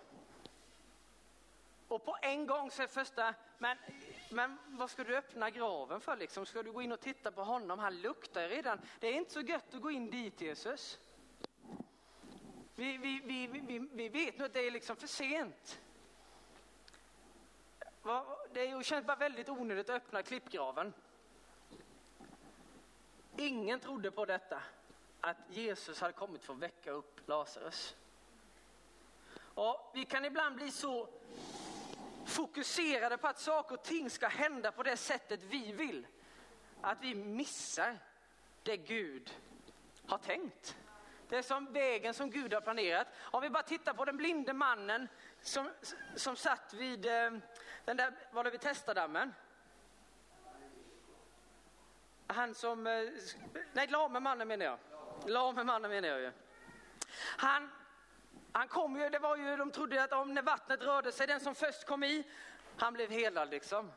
Och 1.88 2.04
på 2.04 2.16
en 2.22 2.46
gång 2.46 2.70
säger 2.70 2.88
första, 2.88 3.34
men, 3.58 3.78
men 4.30 4.58
vad 4.66 4.90
ska 4.90 5.04
du 5.04 5.16
öppna 5.16 5.50
graven 5.50 6.00
för 6.00 6.16
liksom? 6.16 6.46
Ska 6.46 6.62
du 6.62 6.72
gå 6.72 6.82
in 6.82 6.92
och 6.92 7.00
titta 7.00 7.32
på 7.32 7.44
honom? 7.44 7.78
Han 7.78 8.00
luktar 8.00 8.48
redan. 8.48 8.80
Det 9.00 9.06
är 9.06 9.12
inte 9.12 9.32
så 9.32 9.40
gött 9.40 9.74
att 9.74 9.80
gå 9.80 9.90
in 9.90 10.10
dit 10.10 10.40
Jesus. 10.40 10.98
Vi, 12.78 12.96
vi, 12.96 13.20
vi, 13.24 13.46
vi, 13.46 13.78
vi 13.92 14.08
vet 14.08 14.38
nu 14.38 14.44
att 14.44 14.52
det 14.52 14.66
är 14.66 14.70
liksom 14.70 14.96
för 14.96 15.06
sent. 15.06 15.80
Det 18.52 18.84
känns 18.84 19.06
bara 19.06 19.16
väldigt 19.16 19.48
onödigt 19.48 19.90
att 19.90 19.96
öppna 19.96 20.22
klippgraven. 20.22 20.92
Ingen 23.36 23.80
trodde 23.80 24.10
på 24.10 24.24
detta, 24.24 24.62
att 25.20 25.36
Jesus 25.50 26.00
hade 26.00 26.12
kommit 26.12 26.42
för 26.42 26.52
att 26.52 26.58
väcka 26.58 26.90
upp 26.90 27.28
Lazarus. 27.28 27.96
Och 29.38 29.90
vi 29.94 30.04
kan 30.04 30.24
ibland 30.24 30.56
bli 30.56 30.70
så 30.70 31.08
fokuserade 32.26 33.16
på 33.16 33.26
att 33.26 33.38
saker 33.40 33.74
och 33.74 33.82
ting 33.82 34.10
ska 34.10 34.28
hända 34.28 34.72
på 34.72 34.82
det 34.82 34.96
sättet 34.96 35.42
vi 35.42 35.72
vill, 35.72 36.06
att 36.80 36.98
vi 37.00 37.14
missar 37.14 37.98
det 38.62 38.76
Gud 38.76 39.34
har 40.06 40.18
tänkt. 40.18 40.76
Det 41.28 41.36
är 41.36 41.42
som 41.42 41.72
vägen 41.72 42.14
som 42.14 42.30
Gud 42.30 42.54
har 42.54 42.60
planerat. 42.60 43.06
Om 43.18 43.42
vi 43.42 43.50
bara 43.50 43.62
tittar 43.62 43.94
på 43.94 44.04
den 44.04 44.16
blinde 44.16 44.52
mannen 44.52 45.08
som, 45.40 45.70
som 46.14 46.36
satt 46.36 46.74
vid 46.74 47.06
eh, 47.06 47.30
den 47.84 47.96
där, 47.96 48.12
var 48.30 48.44
det 48.44 48.50
vid 48.50 48.60
Testadammen? 48.60 49.34
Han 52.26 52.54
som, 52.54 52.86
eh, 52.86 53.08
nej 53.72 53.86
lame 53.86 54.20
mannen 54.20 54.48
menar 54.48 54.66
jag. 54.66 54.78
Lame 55.26 55.64
mannen 55.64 55.90
menar 55.90 56.08
jag 56.08 56.20
ju. 56.20 56.32
Han, 57.38 57.70
Han 58.52 58.68
kom 58.68 59.00
ju, 59.00 59.08
det 59.08 59.18
var 59.18 59.36
ju, 59.36 59.56
de 59.56 59.70
trodde 59.70 60.02
att 60.02 60.12
om 60.12 60.34
när 60.34 60.42
vattnet 60.42 60.82
rörde 60.82 61.12
sig, 61.12 61.26
den 61.26 61.40
som 61.40 61.54
först 61.54 61.86
kom 61.86 62.04
i, 62.04 62.24
han 62.76 62.92
blev 62.92 63.10
helad 63.10 63.50
liksom. 63.50 63.92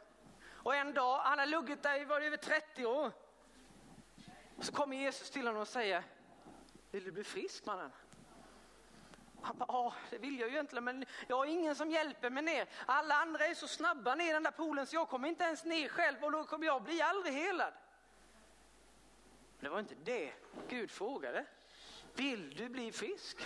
Och 0.47 0.75
en 0.75 0.93
dag, 0.93 1.19
han 1.19 1.39
har 1.39 1.45
luggit 1.45 1.83
där 1.83 2.01
i 2.01 2.05
var 2.05 2.21
över 2.21 2.37
30 2.37 2.85
år. 2.85 3.11
Så 4.59 4.71
kommer 4.71 4.97
Jesus 4.97 5.29
till 5.29 5.47
honom 5.47 5.61
och 5.61 5.67
säger, 5.67 6.03
vill 6.91 7.03
du 7.03 7.11
bli 7.11 7.23
frisk 7.23 7.65
mannen? 7.65 7.91
Han 9.41 9.57
bara, 9.57 9.65
ja 9.67 9.93
det 10.09 10.17
vill 10.17 10.39
jag 10.39 10.49
ju 10.49 10.55
egentligen 10.55 10.83
men 10.83 11.05
jag 11.27 11.37
har 11.37 11.45
ingen 11.45 11.75
som 11.75 11.91
hjälper 11.91 12.29
mig 12.29 12.43
ner. 12.43 12.69
Alla 12.85 13.15
andra 13.15 13.45
är 13.45 13.53
så 13.53 13.67
snabba 13.67 14.15
ner 14.15 14.29
i 14.29 14.33
den 14.33 14.43
där 14.43 14.51
poolen 14.51 14.87
så 14.87 14.95
jag 14.95 15.09
kommer 15.09 15.27
inte 15.27 15.43
ens 15.43 15.65
ner 15.65 15.89
själv 15.89 16.23
och 16.23 16.31
då 16.31 16.43
kommer 16.43 16.65
jag 16.65 16.83
bli 16.83 17.01
aldrig 17.01 17.33
helad. 17.33 17.73
Men 19.59 19.63
Det 19.63 19.69
var 19.69 19.79
inte 19.79 19.95
det 20.03 20.33
Gud 20.67 20.91
frågade. 20.91 21.45
Vill 22.13 22.55
du 22.55 22.69
bli 22.69 22.91
frisk? 22.91 23.37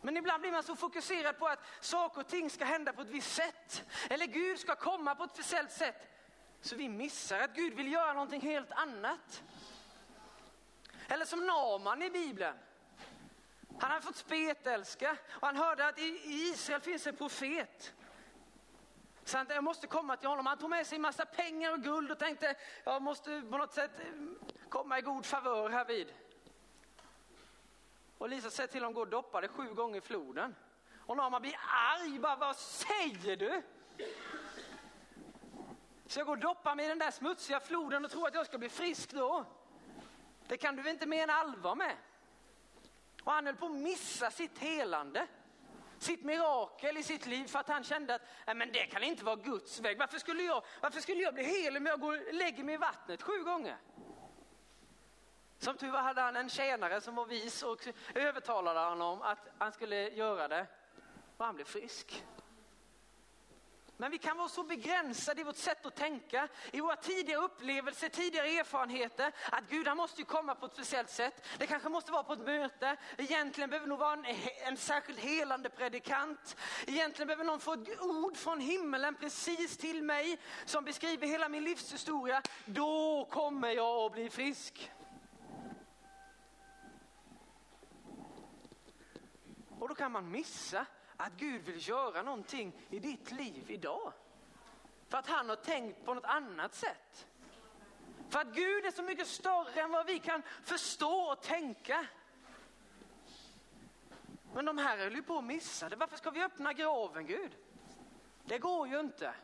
Men 0.00 0.16
ibland 0.16 0.40
blir 0.40 0.52
man 0.52 0.62
så 0.62 0.76
fokuserad 0.76 1.38
på 1.38 1.46
att 1.46 1.64
saker 1.80 2.20
och 2.20 2.28
ting 2.28 2.50
ska 2.50 2.64
hända 2.64 2.92
på 2.92 3.02
ett 3.02 3.08
visst 3.08 3.34
sätt. 3.34 3.84
Eller 4.10 4.26
Gud 4.26 4.58
ska 4.58 4.74
komma 4.74 5.14
på 5.14 5.24
ett 5.24 5.30
speciellt 5.32 5.72
sätt. 5.72 6.08
Så 6.60 6.76
vi 6.76 6.88
missar 6.88 7.40
att 7.40 7.54
Gud 7.54 7.74
vill 7.74 7.92
göra 7.92 8.12
någonting 8.12 8.40
helt 8.40 8.72
annat. 8.72 9.42
Eller 11.08 11.24
som 11.24 11.46
Naman 11.46 12.02
i 12.02 12.10
Bibeln. 12.10 12.58
Han 13.78 13.90
hade 13.90 14.02
fått 14.02 14.16
spetälska 14.16 15.16
och 15.30 15.46
han 15.46 15.56
hörde 15.56 15.86
att 15.86 15.98
i 15.98 16.20
Israel 16.24 16.80
finns 16.80 17.06
en 17.06 17.16
profet. 17.16 17.94
Så 19.24 19.36
han, 19.36 19.46
jag 19.48 19.64
måste 19.64 19.86
komma 19.86 20.16
till 20.16 20.28
honom. 20.28 20.46
Han 20.46 20.58
tog 20.58 20.70
med 20.70 20.86
sig 20.86 20.96
en 20.96 21.02
massa 21.02 21.26
pengar 21.26 21.72
och 21.72 21.82
guld 21.82 22.10
och 22.10 22.18
tänkte 22.18 22.54
jag 22.84 23.02
måste 23.02 23.42
på 23.50 23.58
något 23.58 23.74
sätt 23.74 23.90
eh, 24.00 24.06
komma 24.68 24.98
i 24.98 25.02
god 25.02 25.26
favör 25.26 25.70
här 25.70 25.84
vid. 25.84 26.12
Och 28.18 28.28
Lisa 28.28 28.50
säger 28.50 28.68
till 28.68 28.80
honom 28.80 28.94
gå 28.94 29.00
och 29.00 29.08
doppa 29.08 29.40
dig 29.40 29.50
sju 29.50 29.74
gånger 29.74 29.98
i 29.98 30.00
floden. 30.00 30.54
Och 30.98 31.16
Naman 31.16 31.42
blir 31.42 31.58
arg, 31.66 32.18
bara 32.18 32.36
vad 32.36 32.56
säger 32.56 33.36
du? 33.36 33.62
Så 36.06 36.20
jag 36.20 36.26
går 36.26 36.36
och 36.36 36.42
doppar 36.42 36.74
mig 36.74 36.84
i 36.84 36.88
den 36.88 36.98
där 36.98 37.10
smutsiga 37.10 37.60
floden 37.60 38.04
och 38.04 38.10
tror 38.10 38.28
att 38.28 38.34
jag 38.34 38.46
ska 38.46 38.58
bli 38.58 38.68
frisk 38.68 39.12
då. 39.12 39.44
Det 40.48 40.56
kan 40.56 40.76
du 40.76 40.82
väl 40.82 40.92
inte 40.92 41.06
mena 41.06 41.32
allvar 41.32 41.74
med? 41.74 41.96
Och 43.22 43.32
han 43.32 43.46
höll 43.46 43.56
på 43.56 43.66
att 43.66 43.72
missa 43.72 44.30
sitt 44.30 44.58
helande, 44.58 45.26
sitt 45.98 46.24
mirakel 46.24 46.96
i 46.96 47.02
sitt 47.02 47.26
liv 47.26 47.46
för 47.46 47.58
att 47.58 47.68
han 47.68 47.84
kände 47.84 48.14
att 48.14 48.22
Nej, 48.46 48.56
men 48.56 48.72
det 48.72 48.86
kan 48.86 49.02
inte 49.02 49.24
vara 49.24 49.36
Guds 49.36 49.80
väg. 49.80 49.98
Varför 49.98 50.18
skulle 50.18 50.42
jag, 50.42 50.64
varför 50.80 51.00
skulle 51.00 51.22
jag 51.22 51.34
bli 51.34 51.44
hel 51.44 51.76
om 51.76 51.86
jag 51.86 52.00
går 52.00 52.28
och 52.28 52.34
lägger 52.34 52.64
mig 52.64 52.74
i 52.74 52.78
vattnet 52.78 53.22
sju 53.22 53.42
gånger? 53.42 53.76
Som 55.58 55.76
tur 55.76 55.90
var 55.90 56.02
hade 56.02 56.20
han 56.20 56.36
en 56.36 56.48
tjänare 56.48 57.00
som 57.00 57.14
var 57.14 57.26
vis 57.26 57.62
och 57.62 57.88
övertalade 58.14 58.80
honom 58.80 59.22
att 59.22 59.48
han 59.58 59.72
skulle 59.72 60.08
göra 60.08 60.48
det. 60.48 60.66
Och 61.36 61.44
han 61.44 61.54
blev 61.54 61.64
frisk. 61.64 62.24
Men 63.98 64.10
vi 64.10 64.18
kan 64.18 64.36
vara 64.36 64.48
så 64.48 64.62
begränsade 64.62 65.40
i 65.40 65.44
vårt 65.44 65.56
sätt 65.56 65.86
att 65.86 65.96
tänka, 65.96 66.48
i 66.72 66.80
våra 66.80 66.96
tidigare 66.96 67.40
upplevelser, 67.40 68.08
tidigare 68.08 68.48
erfarenheter, 68.48 69.32
att 69.52 69.64
Gud 69.70 69.88
han 69.88 69.96
måste 69.96 70.20
ju 70.20 70.24
komma 70.24 70.54
på 70.54 70.66
ett 70.66 70.72
speciellt 70.72 71.10
sätt. 71.10 71.46
Det 71.58 71.66
kanske 71.66 71.88
måste 71.88 72.12
vara 72.12 72.22
på 72.22 72.32
ett 72.32 72.46
möte, 72.46 72.96
egentligen 73.16 73.70
behöver 73.70 73.88
nog 73.88 73.98
vara 73.98 74.12
en, 74.12 74.24
en 74.66 74.76
särskilt 74.76 75.18
helande 75.18 75.68
predikant. 75.68 76.56
Egentligen 76.86 77.26
behöver 77.26 77.44
någon 77.44 77.60
få 77.60 77.72
ett 77.72 78.00
ord 78.00 78.36
från 78.36 78.60
himmelen 78.60 79.14
precis 79.14 79.76
till 79.76 80.02
mig 80.02 80.38
som 80.64 80.84
beskriver 80.84 81.26
hela 81.26 81.48
min 81.48 81.64
livshistoria. 81.64 82.42
Då 82.64 83.24
kommer 83.30 83.70
jag 83.70 84.06
att 84.06 84.12
bli 84.12 84.30
frisk. 84.30 84.92
Och 89.78 89.88
då 89.88 89.94
kan 89.94 90.12
man 90.12 90.30
missa 90.30 90.86
att 91.16 91.32
Gud 91.36 91.62
vill 91.62 91.88
göra 91.88 92.22
någonting 92.22 92.72
i 92.90 92.98
ditt 92.98 93.32
liv 93.32 93.70
idag. 93.70 94.12
För 95.08 95.18
att 95.18 95.26
han 95.26 95.48
har 95.48 95.56
tänkt 95.56 96.04
på 96.04 96.14
något 96.14 96.24
annat 96.24 96.74
sätt. 96.74 97.26
För 98.28 98.38
att 98.38 98.54
Gud 98.54 98.86
är 98.86 98.90
så 98.90 99.02
mycket 99.02 99.28
större 99.28 99.80
än 99.80 99.90
vad 99.90 100.06
vi 100.06 100.18
kan 100.18 100.42
förstå 100.64 101.20
och 101.20 101.42
tänka. 101.42 102.06
Men 104.54 104.64
de 104.64 104.78
här 104.78 104.98
höll 104.98 105.14
ju 105.14 105.22
på 105.22 105.38
att 105.38 105.44
missa 105.44 105.88
det. 105.88 105.96
Varför 105.96 106.16
ska 106.16 106.30
vi 106.30 106.42
öppna 106.42 106.72
graven 106.72 107.26
Gud? 107.26 107.56
Det 108.44 108.58
går 108.58 108.88
ju 108.88 109.00
inte. 109.00 109.34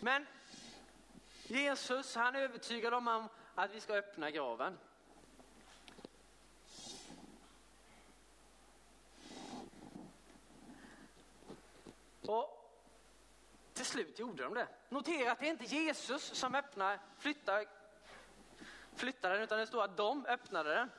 Men 0.00 0.26
Jesus 1.46 2.14
han 2.14 2.36
är 2.36 2.40
övertygad 2.40 2.94
om 2.94 3.28
att 3.54 3.74
vi 3.74 3.80
ska 3.80 3.94
öppna 3.94 4.30
graven. 4.30 4.78
Och 12.20 12.56
till 13.76 13.86
slut 13.86 14.18
gjorde 14.18 14.42
de 14.42 14.54
det. 14.54 14.68
Notera 14.88 15.32
att 15.32 15.40
det 15.40 15.46
är 15.46 15.50
inte 15.50 15.64
Jesus 15.64 16.22
som 16.22 16.54
öppnar, 16.54 16.98
flyttar, 17.18 17.64
flyttar 18.94 19.30
den, 19.30 19.42
utan 19.42 19.58
det 19.58 19.66
står 19.66 19.84
att 19.84 19.96
de 19.96 20.26
öppnade 20.26 20.74
den. 20.74 20.90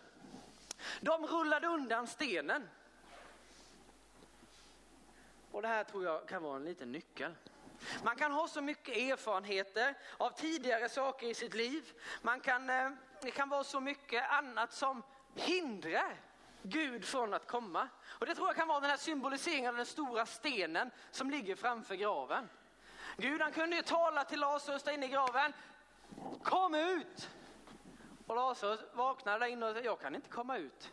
De 1.02 1.28
rullade 1.28 1.68
undan 1.68 2.08
stenen. 2.08 2.70
Och 5.52 5.62
det 5.62 5.68
här 5.68 5.84
tror 5.84 6.04
jag 6.04 6.28
kan 6.28 6.44
vara 6.44 6.56
en 6.56 6.66
liten 6.66 6.92
nyckel. 6.92 7.36
Man 8.04 8.16
kan 8.16 8.32
ha 8.32 8.48
så 8.48 8.62
mycket 8.62 8.98
erfarenheter 8.98 9.96
av 10.18 10.30
tidigare 10.30 10.90
saker 10.90 11.28
i 11.28 11.34
sitt 11.34 11.54
liv. 11.54 11.94
Man 12.22 12.40
kan, 12.40 12.70
eh, 12.70 12.90
det 13.22 13.32
kan 13.32 13.50
vara 13.50 13.64
så 13.64 13.80
mycket 13.80 14.30
annat 14.30 14.74
som 14.74 15.04
hindrar 15.36 16.18
Gud 16.62 17.06
från 17.06 17.34
att 17.34 17.48
komma. 17.48 17.90
Och 18.08 18.26
det 18.26 18.36
tror 18.36 18.48
jag 18.48 18.56
kan 18.56 18.68
vara 18.68 18.80
den 18.80 18.90
här 18.90 18.98
symboliseringen 18.98 19.70
av 19.70 19.76
den 19.76 19.86
stora 19.86 20.26
stenen 20.26 20.92
som 21.12 21.30
ligger 21.30 21.56
framför 21.56 21.96
graven. 21.96 22.50
Gud 23.18 23.42
han 23.42 23.52
kunde 23.52 23.76
ju 23.76 23.82
tala 23.82 24.24
till 24.24 24.40
Lazarus 24.40 24.84
där 24.84 24.92
inne 24.92 25.06
i 25.06 25.10
graven. 25.10 25.54
Kom 26.44 26.76
ut! 26.76 27.30
Och 28.28 28.36
Lazarus 28.36 28.80
vaknade 28.94 29.40
där 29.40 29.48
inne 29.48 29.66
och 29.66 29.76
sa, 29.76 29.82
jag 29.82 30.00
kan 30.00 30.16
inte 30.16 30.30
komma 30.30 30.58
ut. 30.58 30.92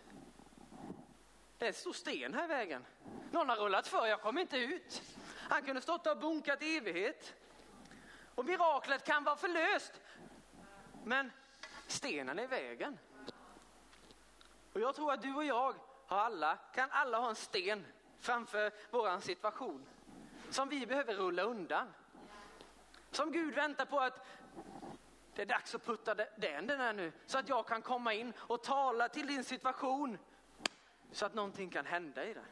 Det 1.58 1.64
är 1.64 1.68
en 1.68 1.74
stor 1.74 1.92
sten 1.92 2.34
här 2.34 2.44
i 2.44 2.46
vägen. 2.46 2.84
Någon 3.30 3.48
har 3.48 3.56
rullat 3.56 3.88
för, 3.88 4.06
jag 4.06 4.20
kommer 4.20 4.40
inte 4.40 4.58
ut. 4.58 5.02
Han 5.50 5.62
kunde 5.62 5.80
stått 5.80 6.06
och 6.06 6.18
bunkat 6.18 6.62
i 6.62 6.76
evighet. 6.76 7.34
Och 8.34 8.44
miraklet 8.44 9.04
kan 9.04 9.24
vara 9.24 9.36
förlöst. 9.36 10.00
Men 11.04 11.32
stenen 11.86 12.38
är 12.38 12.42
i 12.42 12.46
vägen. 12.46 12.98
Och 14.72 14.80
jag 14.80 14.94
tror 14.94 15.12
att 15.12 15.22
du 15.22 15.34
och 15.34 15.44
jag 15.44 15.74
har 16.06 16.24
alla, 16.24 16.56
kan 16.74 16.90
alla 16.90 17.18
ha 17.18 17.28
en 17.28 17.34
sten 17.34 17.86
framför 18.18 18.72
våran 18.90 19.20
situation 19.20 19.86
som 20.50 20.68
vi 20.68 20.86
behöver 20.86 21.14
rulla 21.14 21.42
undan. 21.42 21.94
Som 23.14 23.32
Gud 23.32 23.54
väntar 23.54 23.84
på 23.84 24.00
att 24.00 24.26
det 25.34 25.42
är 25.42 25.46
dags 25.46 25.74
att 25.74 25.86
putta 25.86 26.14
den, 26.14 26.66
den 26.66 26.80
här 26.80 26.92
nu 26.92 27.12
så 27.26 27.38
att 27.38 27.48
jag 27.48 27.66
kan 27.66 27.82
komma 27.82 28.14
in 28.14 28.32
och 28.36 28.62
tala 28.62 29.08
till 29.08 29.26
din 29.26 29.44
situation 29.44 30.18
så 31.12 31.26
att 31.26 31.34
någonting 31.34 31.70
kan 31.70 31.86
hända 31.86 32.24
i 32.24 32.34
det. 32.34 32.44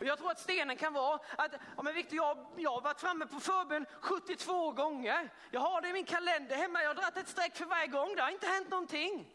Och 0.00 0.04
jag 0.04 0.18
tror 0.18 0.30
att 0.30 0.40
stenen 0.40 0.76
kan 0.76 0.92
vara 0.92 1.20
att, 1.36 1.52
ja 1.76 1.82
men 1.82 1.94
Victor, 1.94 2.16
jag, 2.16 2.46
jag 2.56 2.70
har 2.70 2.80
varit 2.80 3.00
framme 3.00 3.26
på 3.26 3.40
förbön 3.40 3.86
72 4.00 4.72
gånger. 4.72 5.32
Jag 5.50 5.60
har 5.60 5.80
det 5.80 5.88
i 5.88 5.92
min 5.92 6.04
kalender 6.04 6.56
hemma, 6.56 6.82
jag 6.82 6.88
har 6.88 6.94
dragit 6.94 7.16
ett 7.16 7.28
streck 7.28 7.56
för 7.56 7.64
varje 7.64 7.86
gång, 7.86 8.14
det 8.16 8.22
har 8.22 8.30
inte 8.30 8.46
hänt 8.46 8.70
någonting. 8.70 9.34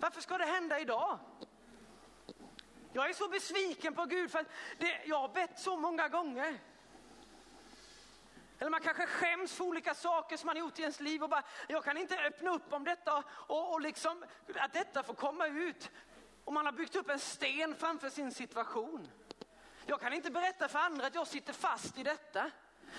Varför 0.00 0.20
ska 0.20 0.38
det 0.38 0.44
hända 0.44 0.80
idag? 0.80 1.18
Jag 2.92 3.08
är 3.08 3.12
så 3.12 3.28
besviken 3.28 3.94
på 3.94 4.04
Gud 4.04 4.30
för 4.30 4.38
att 4.38 4.50
det, 4.78 5.00
jag 5.04 5.18
har 5.18 5.28
bett 5.28 5.58
så 5.58 5.76
många 5.76 6.08
gånger. 6.08 6.58
Eller 8.62 8.70
man 8.70 8.80
kanske 8.80 9.06
skäms 9.06 9.54
för 9.54 9.64
olika 9.64 9.94
saker 9.94 10.36
som 10.36 10.46
man 10.46 10.56
gjort 10.56 10.78
i 10.78 10.82
ens 10.82 11.00
liv 11.00 11.22
och 11.22 11.28
bara, 11.28 11.42
jag 11.68 11.84
kan 11.84 11.96
inte 11.96 12.18
öppna 12.18 12.54
upp 12.54 12.72
om 12.72 12.84
detta 12.84 13.24
och, 13.28 13.72
och 13.72 13.80
liksom, 13.80 14.24
att 14.54 14.72
detta 14.72 15.02
får 15.02 15.14
komma 15.14 15.46
ut. 15.46 15.90
Och 16.44 16.52
man 16.52 16.66
har 16.66 16.72
byggt 16.72 16.96
upp 16.96 17.10
en 17.10 17.18
sten 17.18 17.74
framför 17.74 18.08
sin 18.08 18.32
situation. 18.32 19.08
Jag 19.86 20.00
kan 20.00 20.12
inte 20.12 20.30
berätta 20.30 20.68
för 20.68 20.78
andra 20.78 21.06
att 21.06 21.14
jag 21.14 21.26
sitter 21.26 21.52
fast 21.52 21.98
i 21.98 22.02
detta. 22.02 22.50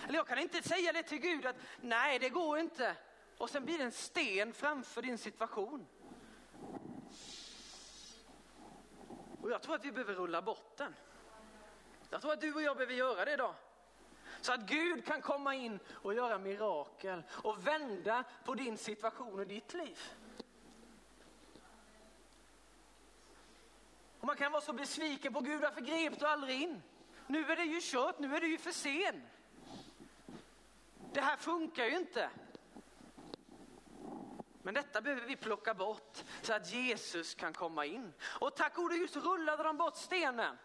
Eller 0.07 0.15
jag 0.15 0.27
kan 0.27 0.39
inte 0.39 0.63
säga 0.63 0.93
det 0.93 1.03
till 1.03 1.19
Gud 1.19 1.45
att 1.45 1.55
nej, 1.81 2.19
det 2.19 2.29
går 2.29 2.59
inte. 2.59 2.95
Och 3.37 3.49
sen 3.49 3.65
blir 3.65 3.77
det 3.77 3.83
en 3.83 3.91
sten 3.91 4.53
framför 4.53 5.01
din 5.01 5.17
situation. 5.17 5.87
Och 9.41 9.51
jag 9.51 9.61
tror 9.61 9.75
att 9.75 9.85
vi 9.85 9.91
behöver 9.91 10.13
rulla 10.13 10.41
bort 10.41 10.77
den. 10.77 10.95
Jag 12.09 12.21
tror 12.21 12.33
att 12.33 12.41
du 12.41 12.53
och 12.53 12.61
jag 12.61 12.77
behöver 12.77 12.93
göra 12.93 13.25
det 13.25 13.33
idag. 13.33 13.55
Så 14.43 14.53
att 14.53 14.61
Gud 14.61 15.05
kan 15.05 15.21
komma 15.21 15.55
in 15.55 15.79
och 15.91 16.13
göra 16.13 16.37
mirakel 16.37 17.23
och 17.31 17.67
vända 17.67 18.23
på 18.45 18.53
din 18.53 18.77
situation 18.77 19.39
och 19.39 19.47
ditt 19.47 19.73
liv. 19.73 19.99
Och 24.19 24.27
man 24.27 24.35
kan 24.35 24.51
vara 24.51 24.61
så 24.61 24.73
besviken 24.73 25.33
på 25.33 25.39
Gud, 25.39 25.61
varför 25.61 25.81
grep 25.81 26.19
du 26.19 26.27
aldrig 26.27 26.61
in? 26.61 26.81
Nu 27.27 27.51
är 27.51 27.55
det 27.55 27.63
ju 27.63 27.79
kört, 27.81 28.19
nu 28.19 28.35
är 28.35 28.41
du 28.41 28.47
ju 28.47 28.57
för 28.57 28.71
sen. 28.71 29.21
Det 31.13 31.21
här 31.21 31.37
funkar 31.37 31.85
ju 31.85 31.97
inte. 31.97 32.29
Men 34.61 34.73
detta 34.73 35.01
behöver 35.01 35.27
vi 35.27 35.35
plocka 35.35 35.73
bort 35.73 36.23
så 36.41 36.53
att 36.53 36.73
Jesus 36.73 37.35
kan 37.35 37.53
komma 37.53 37.85
in. 37.85 38.13
Och 38.23 38.55
tack 38.55 38.75
gode 38.75 38.97
Gud 38.97 39.09
så 39.09 39.19
rullade 39.19 39.63
de 39.63 39.77
bort 39.77 39.97
stenen. 39.97 40.57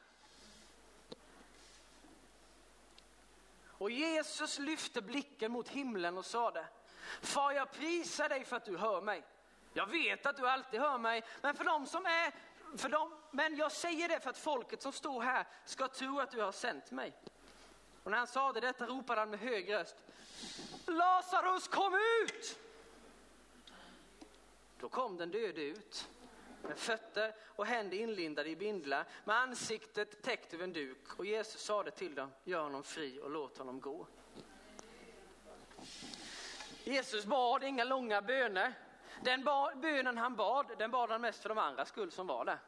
Och 3.79 3.91
Jesus 3.91 4.59
lyfte 4.59 5.03
blicken 5.03 5.53
mot 5.53 5.69
himlen 5.69 6.19
och 6.19 6.25
sade, 6.27 6.67
Far 7.21 7.53
jag 7.53 7.73
prisar 7.73 8.29
dig 8.29 8.45
för 8.45 8.57
att 8.57 8.65
du 8.65 8.77
hör 8.77 9.01
mig. 9.01 9.25
Jag 9.73 9.87
vet 9.87 10.27
att 10.27 10.37
du 10.37 10.49
alltid 10.49 10.81
hör 10.81 10.99
mig, 10.99 11.23
men 11.43 11.55
för 11.55 11.65
dem 11.65 11.87
som 11.87 12.07
är, 12.07 12.33
för 12.77 12.89
dem, 12.89 13.15
men 13.31 13.57
jag 13.57 13.73
säger 13.73 14.09
det 14.09 14.21
för 14.21 14.31
att 14.31 14.39
folket 14.39 14.83
som 14.83 14.93
står 14.93 15.23
här 15.23 15.47
ska 15.65 15.89
tro 15.89 16.21
att 16.21 16.31
du 16.31 16.41
har 16.41 16.53
sänt 16.53 16.91
mig. 16.91 17.13
Och 18.03 18.11
när 18.11 18.19
han 18.19 18.27
sade 18.27 18.61
detta 18.61 18.87
ropade 18.87 19.21
han 19.21 19.31
med 19.31 19.41
hög 19.41 19.73
röst, 19.73 19.97
Lazarus 20.87 21.69
kom 21.69 21.95
ut! 21.95 22.59
Då 24.81 24.89
kom 24.89 25.17
den 25.17 25.31
döde 25.31 25.61
ut 25.61 26.09
med 26.63 26.79
fötter 26.79 27.35
och 27.47 27.67
händer 27.67 27.97
inlindade 27.97 28.49
i 28.49 28.57
bindlar, 28.57 29.05
med 29.25 29.37
ansiktet 29.37 30.23
täckt 30.23 30.55
över 30.55 30.65
en 30.65 30.73
duk. 30.73 31.19
Och 31.19 31.27
Jesus 31.27 31.61
sade 31.61 31.91
till 31.91 32.15
dem, 32.15 32.33
gör 32.45 32.63
honom 32.63 32.83
fri 32.83 33.21
och 33.23 33.31
låt 33.31 33.59
honom 33.59 33.81
gå. 33.81 34.07
Jesus 36.85 37.25
bad 37.25 37.65
inga 37.65 37.85
långa 37.85 38.23
böner. 38.23 38.75
Den 39.25 39.45
bönen 39.81 40.19
han 40.19 40.37
bad, 40.37 40.67
den 40.79 40.91
bad 40.91 41.11
han 41.11 41.21
mest 41.21 41.43
för 41.43 41.49
de 41.49 41.59
andra 41.59 41.85
skull 41.85 42.13
som 42.13 42.27
var 42.27 42.45
där. 42.45 42.59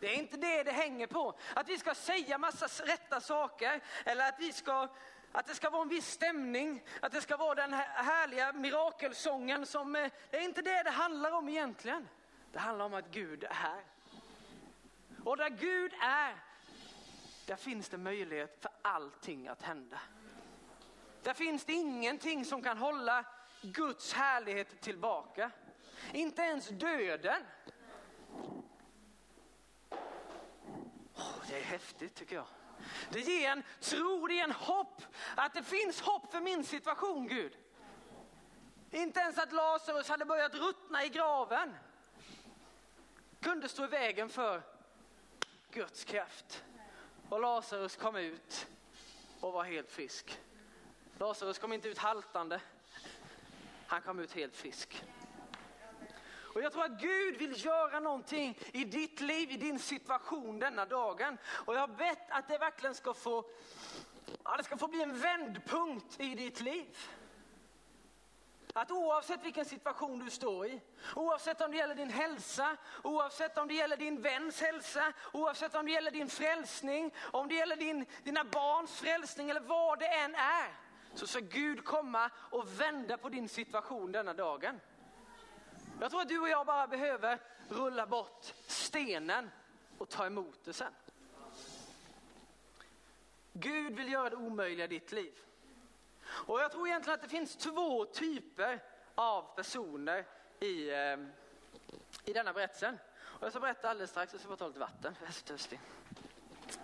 Det 0.00 0.06
är 0.06 0.18
inte 0.18 0.36
det 0.36 0.62
det 0.62 0.72
hänger 0.72 1.06
på. 1.06 1.34
Att 1.54 1.68
vi 1.68 1.78
ska 1.78 1.94
säga 1.94 2.38
massa 2.38 2.84
rätta 2.84 3.20
saker 3.20 3.80
eller 4.04 4.28
att 4.28 4.40
vi 4.40 4.52
ska 4.52 4.88
att 5.32 5.46
det 5.46 5.54
ska 5.54 5.70
vara 5.70 5.82
en 5.82 5.88
viss 5.88 6.10
stämning, 6.10 6.82
att 7.00 7.12
det 7.12 7.20
ska 7.20 7.36
vara 7.36 7.54
den 7.54 7.72
här 7.72 8.02
härliga 8.02 8.52
mirakelsången 8.52 9.66
som, 9.66 9.96
eh, 9.96 10.10
det 10.30 10.36
är 10.36 10.40
inte 10.42 10.62
det 10.62 10.82
det 10.82 10.90
handlar 10.90 11.32
om 11.32 11.48
egentligen. 11.48 12.08
Det 12.56 12.60
handlar 12.60 12.84
om 12.84 12.94
att 12.94 13.10
Gud 13.10 13.44
är 13.44 13.54
här. 13.54 13.84
Och 15.24 15.36
där 15.36 15.48
Gud 15.48 15.92
är, 16.00 16.44
där 17.46 17.56
finns 17.56 17.88
det 17.88 17.98
möjlighet 17.98 18.58
för 18.62 18.70
allting 18.82 19.48
att 19.48 19.62
hända. 19.62 20.00
Där 21.22 21.34
finns 21.34 21.64
det 21.64 21.72
ingenting 21.72 22.44
som 22.44 22.62
kan 22.62 22.78
hålla 22.78 23.24
Guds 23.62 24.12
härlighet 24.12 24.80
tillbaka. 24.80 25.50
Inte 26.12 26.42
ens 26.42 26.68
döden. 26.68 27.42
Oh, 31.14 31.38
det 31.48 31.58
är 31.58 31.64
häftigt 31.64 32.14
tycker 32.14 32.36
jag. 32.36 32.46
Det 33.10 33.20
ger 33.20 33.50
en 33.50 33.62
tro, 33.80 34.26
det 34.26 34.34
ger 34.34 34.44
en 34.44 34.52
hopp 34.52 35.02
att 35.34 35.54
det 35.54 35.62
finns 35.62 36.00
hopp 36.00 36.32
för 36.32 36.40
min 36.40 36.64
situation 36.64 37.28
Gud. 37.28 37.56
Inte 38.90 39.20
ens 39.20 39.38
att 39.38 39.52
Lazarus 39.52 40.08
hade 40.08 40.24
börjat 40.24 40.54
ruttna 40.54 41.04
i 41.04 41.08
graven 41.08 41.74
kunde 43.46 43.68
stå 43.68 43.84
i 43.84 43.86
vägen 43.86 44.28
för 44.28 44.62
Guds 45.70 46.04
kraft. 46.04 46.64
Och 47.28 47.40
Lazarus 47.40 47.96
kom 47.96 48.16
ut 48.16 48.66
och 49.40 49.52
var 49.52 49.64
helt 49.64 49.90
frisk. 49.90 50.40
Lazarus 51.18 51.58
kom 51.58 51.72
inte 51.72 51.88
ut 51.88 51.98
haltande, 51.98 52.60
han 53.86 54.02
kom 54.02 54.18
ut 54.18 54.32
helt 54.32 54.56
frisk. 54.56 55.04
Och 56.54 56.62
jag 56.62 56.72
tror 56.72 56.84
att 56.84 57.00
Gud 57.00 57.36
vill 57.36 57.64
göra 57.64 58.00
någonting 58.00 58.58
i 58.72 58.84
ditt 58.84 59.20
liv, 59.20 59.50
i 59.50 59.56
din 59.56 59.78
situation 59.78 60.58
denna 60.58 60.84
dagen. 60.84 61.38
Och 61.48 61.74
jag 61.74 61.80
har 61.80 61.88
bett 61.88 62.30
att 62.30 62.48
det 62.48 62.58
verkligen 62.58 62.94
ska 62.94 63.14
få, 63.14 63.44
ja, 64.44 64.56
det 64.56 64.64
ska 64.64 64.76
få 64.76 64.88
bli 64.88 65.02
en 65.02 65.20
vändpunkt 65.20 66.20
i 66.20 66.34
ditt 66.34 66.60
liv. 66.60 66.96
Att 68.76 68.90
oavsett 68.90 69.44
vilken 69.44 69.64
situation 69.64 70.18
du 70.18 70.30
står 70.30 70.66
i, 70.66 70.80
oavsett 71.14 71.60
om 71.60 71.70
det 71.70 71.76
gäller 71.76 71.94
din 71.94 72.10
hälsa, 72.10 72.76
oavsett 73.04 73.58
om 73.58 73.68
det 73.68 73.74
gäller 73.74 73.96
din 73.96 74.22
väns 74.22 74.60
hälsa, 74.60 75.12
oavsett 75.32 75.74
om 75.74 75.86
det 75.86 75.92
gäller 75.92 76.10
din 76.10 76.28
frälsning, 76.28 77.14
om 77.32 77.48
det 77.48 77.54
gäller 77.54 77.76
din, 77.76 78.06
dina 78.24 78.44
barns 78.44 79.00
frälsning 79.00 79.50
eller 79.50 79.60
vad 79.60 79.98
det 79.98 80.06
än 80.06 80.34
är, 80.34 80.74
så 81.14 81.26
ska 81.26 81.40
Gud 81.40 81.84
komma 81.84 82.30
och 82.36 82.80
vända 82.80 83.16
på 83.16 83.28
din 83.28 83.48
situation 83.48 84.12
denna 84.12 84.34
dagen. 84.34 84.80
Jag 86.00 86.10
tror 86.10 86.20
att 86.20 86.28
du 86.28 86.40
och 86.40 86.48
jag 86.48 86.66
bara 86.66 86.86
behöver 86.86 87.38
rulla 87.68 88.06
bort 88.06 88.44
stenen 88.66 89.50
och 89.98 90.08
ta 90.08 90.26
emot 90.26 90.64
det 90.64 90.72
sen. 90.72 90.92
Gud 93.52 93.96
vill 93.96 94.12
göra 94.12 94.30
det 94.30 94.36
omöjliga 94.36 94.84
i 94.84 94.88
ditt 94.88 95.12
liv. 95.12 95.34
Och 96.28 96.60
jag 96.60 96.72
tror 96.72 96.88
egentligen 96.88 97.14
att 97.14 97.22
det 97.22 97.28
finns 97.28 97.56
två 97.56 98.04
typer 98.04 98.82
av 99.14 99.56
personer 99.56 100.24
i, 100.60 100.90
ehm, 100.90 101.32
i 102.24 102.32
denna 102.32 102.52
berättelsen. 102.52 102.98
Och 103.18 103.42
jag 103.42 103.52
ska 103.52 103.60
berätta 103.60 103.90
alldeles 103.90 104.10
strax, 104.10 104.32
jag 104.32 104.40
ska 104.40 104.48
bara 104.48 104.56
ta 104.56 104.66
lite 104.66 104.80
vatten, 104.80 105.16
jag 105.20 105.28
är 105.28 105.32
så 105.32 105.44
törstig. 105.44 105.80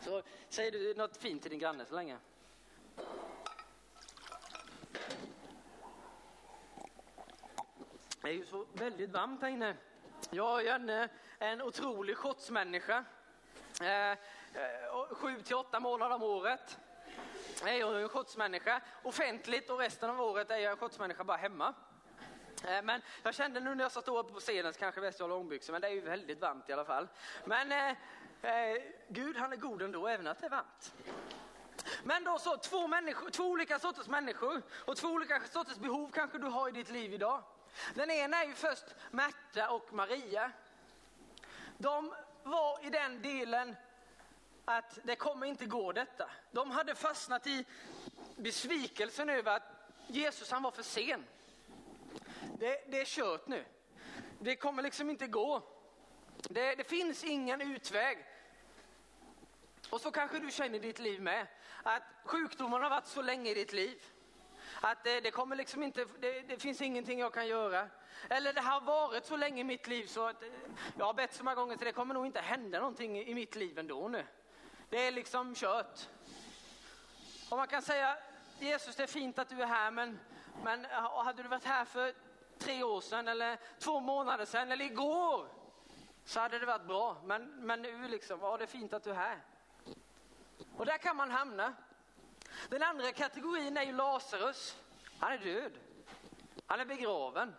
Så 0.01 0.23
säger 0.49 0.71
du 0.71 0.95
något 0.95 1.17
fint 1.17 1.43
till 1.43 1.51
din 1.51 1.61
granne 1.61 1.85
så 1.85 1.95
länge. 1.95 2.19
Det 8.23 8.29
är 8.29 8.33
ju 8.33 8.47
så 8.47 8.67
väldigt 8.73 9.11
varmt 9.11 9.43
här 9.43 9.49
inne. 9.49 9.77
Jag 10.31 10.67
är 10.67 10.75
en, 10.75 10.91
eh, 10.91 11.09
en 11.39 11.63
otrolig 11.63 12.17
shotsmänniska. 12.17 13.05
Eh, 13.81 14.11
eh 14.11 14.17
sju 15.11 15.43
till 15.43 15.57
åtta 15.57 15.81
månader 15.81 16.15
om 16.15 16.23
året 16.23 16.79
är 17.69 17.81
jag 17.81 18.03
en 18.03 18.09
shotsmänniska. 18.09 18.81
Offentligt 19.03 19.71
och 19.71 19.79
resten 19.79 20.11
av 20.11 20.21
året 20.21 20.51
är 20.51 20.57
jag 20.57 20.71
en 20.73 20.77
shotsmänniska 20.77 21.25
bara 21.25 21.37
hemma. 21.37 21.75
Eh, 22.65 22.83
men 22.83 23.03
jag 23.23 23.35
kände 23.35 23.61
nu 23.61 23.75
när 23.75 23.85
jag 23.85 23.93
satt 23.93 24.09
uppe 24.09 24.33
på 24.33 24.41
scenen 24.41 24.73
så 24.73 24.79
kanske 24.79 25.01
bäst 25.01 25.19
jag 25.19 25.25
har 25.25 25.37
långbyxor, 25.37 25.73
men 25.73 25.83
det 25.83 25.89
är 25.89 25.93
ju 25.93 26.01
väldigt 26.01 26.41
varmt 26.41 26.69
i 26.69 26.73
alla 26.73 26.85
fall. 26.85 27.09
Men 27.45 27.73
eh, 27.73 27.91
eh, 28.43 28.83
Gud 29.09 29.37
han 29.37 29.53
är 29.53 29.57
god 29.57 29.83
ändå, 29.83 30.07
även 30.07 30.27
att 30.27 30.41
det 30.41 30.47
är 30.47 30.51
varmt. 30.51 30.95
Men 32.05 32.25
då 32.25 32.39
så, 32.39 32.57
två, 32.57 32.87
människor, 32.87 33.31
två 33.31 33.45
olika 33.45 33.79
sorters 33.79 34.09
människor 34.09 34.63
och 34.71 34.97
två 34.97 35.09
olika 35.09 35.41
sorters 35.51 35.77
behov 35.77 36.11
kanske 36.15 36.39
du 36.39 36.47
har 36.47 36.69
i 36.69 36.73
ditt 36.73 36.91
liv 36.91 37.15
idag. 37.15 37.43
Den 37.95 38.11
ena 38.11 38.43
är 38.43 38.47
ju 38.47 38.55
först 38.55 38.85
Märta 39.11 39.71
och 39.71 39.93
Maria. 39.93 40.51
De 41.79 42.15
var 42.43 42.87
i 42.87 42.91
den 42.91 43.23
delen 43.23 43.77
att 44.65 44.99
det 45.03 45.17
kommer 45.17 45.47
inte 45.47 45.67
gå 45.67 45.93
detta. 45.93 46.31
De 46.51 46.71
hade 46.71 46.95
fastnat 46.95 47.47
i 47.47 47.65
besvikelsen 48.37 49.29
över 49.29 49.57
att 49.57 49.63
Jesus 50.07 50.51
han 50.51 50.63
var 50.63 50.71
för 50.71 50.83
sen. 50.83 51.25
Det, 52.59 52.91
det 52.91 53.01
är 53.01 53.05
kört 53.05 53.49
nu. 53.49 53.65
Det 54.39 54.57
kommer 54.57 54.83
liksom 54.83 55.11
inte 55.11 55.27
gå. 55.27 55.63
Det, 56.37 56.75
det 56.75 56.85
finns 56.85 57.25
ingen 57.25 57.61
utväg. 57.61 58.27
Och 59.91 60.01
så 60.01 60.11
kanske 60.11 60.39
du 60.39 60.51
känner 60.51 60.77
i 60.77 60.79
ditt 60.79 60.99
liv 60.99 61.23
med. 61.23 61.47
Att 61.83 62.03
sjukdomen 62.25 62.83
har 62.83 62.91
varit 62.91 63.07
så 63.07 63.23
länge 63.23 63.51
i 63.51 63.55
ditt 63.55 63.73
liv. 63.73 64.03
Att 64.81 65.05
det, 65.05 65.21
det 65.21 65.31
kommer 65.31 65.57
liksom 65.57 65.83
inte, 65.83 66.07
det, 66.21 66.41
det, 66.41 66.59
finns 66.59 66.81
ingenting 66.81 67.19
jag 67.19 67.35
kan 67.35 67.47
göra. 67.47 67.89
Eller 68.29 68.53
det 68.53 68.61
har 68.61 68.81
varit 68.81 69.27
så 69.27 69.37
länge 69.37 69.61
i 69.61 69.65
mitt 69.65 69.87
liv 69.87 70.07
så 70.07 70.27
att 70.27 70.43
eh, 70.43 70.49
jag 70.99 71.07
har 71.07 71.15
bett 71.15 71.35
så 71.35 71.45
många 71.45 71.55
gånger 71.55 71.77
så 71.77 71.85
det 71.85 71.93
kommer 71.93 72.15
nog 72.15 72.27
inte 72.27 72.41
hända 72.41 72.79
någonting 72.79 73.19
i 73.19 73.35
mitt 73.35 73.57
liv 73.57 73.79
ändå 73.79 74.09
nu. 74.09 74.25
Det 74.93 75.07
är 75.07 75.13
liksom 75.13 75.55
kört. 75.55 76.09
Och 77.51 77.57
man 77.57 77.69
kan 77.69 77.83
säga, 77.83 78.17
Jesus 78.59 78.97
det 78.97 79.03
är 79.03 79.07
fint 79.07 79.39
att 79.39 79.49
du 79.49 79.63
är 79.63 79.67
här 79.67 79.91
men, 79.91 80.19
men 80.65 80.85
hade 81.25 81.43
du 81.43 81.49
varit 81.49 81.65
här 81.65 81.85
för 81.85 82.15
tre 82.59 82.83
år 82.83 83.01
sedan 83.01 83.29
eller 83.29 83.59
två 83.79 84.01
månader 84.01 84.45
sedan 84.45 84.73
eller 84.73 84.85
igår 84.85 85.49
så 86.25 86.41
hade 86.41 86.59
det 86.59 86.67
varit 86.67 86.87
bra. 86.87 87.23
Men, 87.25 87.67
men 87.67 87.83
nu 87.83 88.09
liksom, 88.09 88.39
ja 88.43 88.57
det 88.57 88.65
är 88.65 88.67
fint 88.67 88.93
att 88.93 89.05
du 89.05 89.11
är 89.11 89.15
här. 89.15 89.41
Och 90.77 90.87
där 90.87 90.99
kan 90.99 91.17
man 91.17 91.31
hamna. 91.31 91.75
Den 92.69 92.83
andra 92.83 93.13
kategorin 93.13 93.77
är 93.77 93.83
ju 93.83 93.93
Lazarus. 93.93 94.77
Han 95.19 95.33
är 95.33 95.39
död. 95.39 95.73
Han 96.67 96.81
är 96.81 96.85
begraven. 96.85 97.55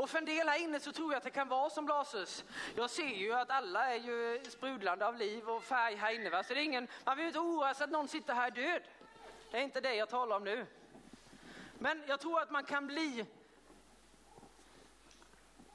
Och 0.00 0.10
för 0.10 0.18
en 0.18 0.24
del 0.24 0.48
här 0.48 0.58
inne 0.58 0.80
så 0.80 0.92
tror 0.92 1.12
jag 1.12 1.16
att 1.16 1.24
det 1.24 1.30
kan 1.30 1.48
vara 1.48 1.70
som 1.70 1.84
Blasus. 1.84 2.44
Jag 2.76 2.90
ser 2.90 3.16
ju 3.16 3.32
att 3.32 3.50
alla 3.50 3.94
är 3.94 3.98
ju 3.98 4.40
sprudlande 4.50 5.06
av 5.06 5.16
liv 5.16 5.50
och 5.50 5.62
färg 5.62 5.94
här 5.94 6.14
inne. 6.14 6.30
Va? 6.30 6.42
Så 6.42 6.54
det 6.54 6.60
är 6.60 6.64
ingen, 6.64 6.88
man 7.04 7.16
behöver 7.16 7.26
inte 7.26 7.38
oroa 7.38 7.74
sig 7.74 7.84
att 7.84 7.90
någon 7.90 8.08
sitter 8.08 8.34
här 8.34 8.50
död. 8.50 8.82
Det 9.50 9.56
är 9.56 9.62
inte 9.62 9.80
det 9.80 9.94
jag 9.94 10.08
talar 10.08 10.36
om 10.36 10.44
nu. 10.44 10.66
Men 11.78 12.02
jag 12.06 12.20
tror 12.20 12.40
att 12.40 12.50
man 12.50 12.64
kan 12.64 12.86
bli 12.86 13.26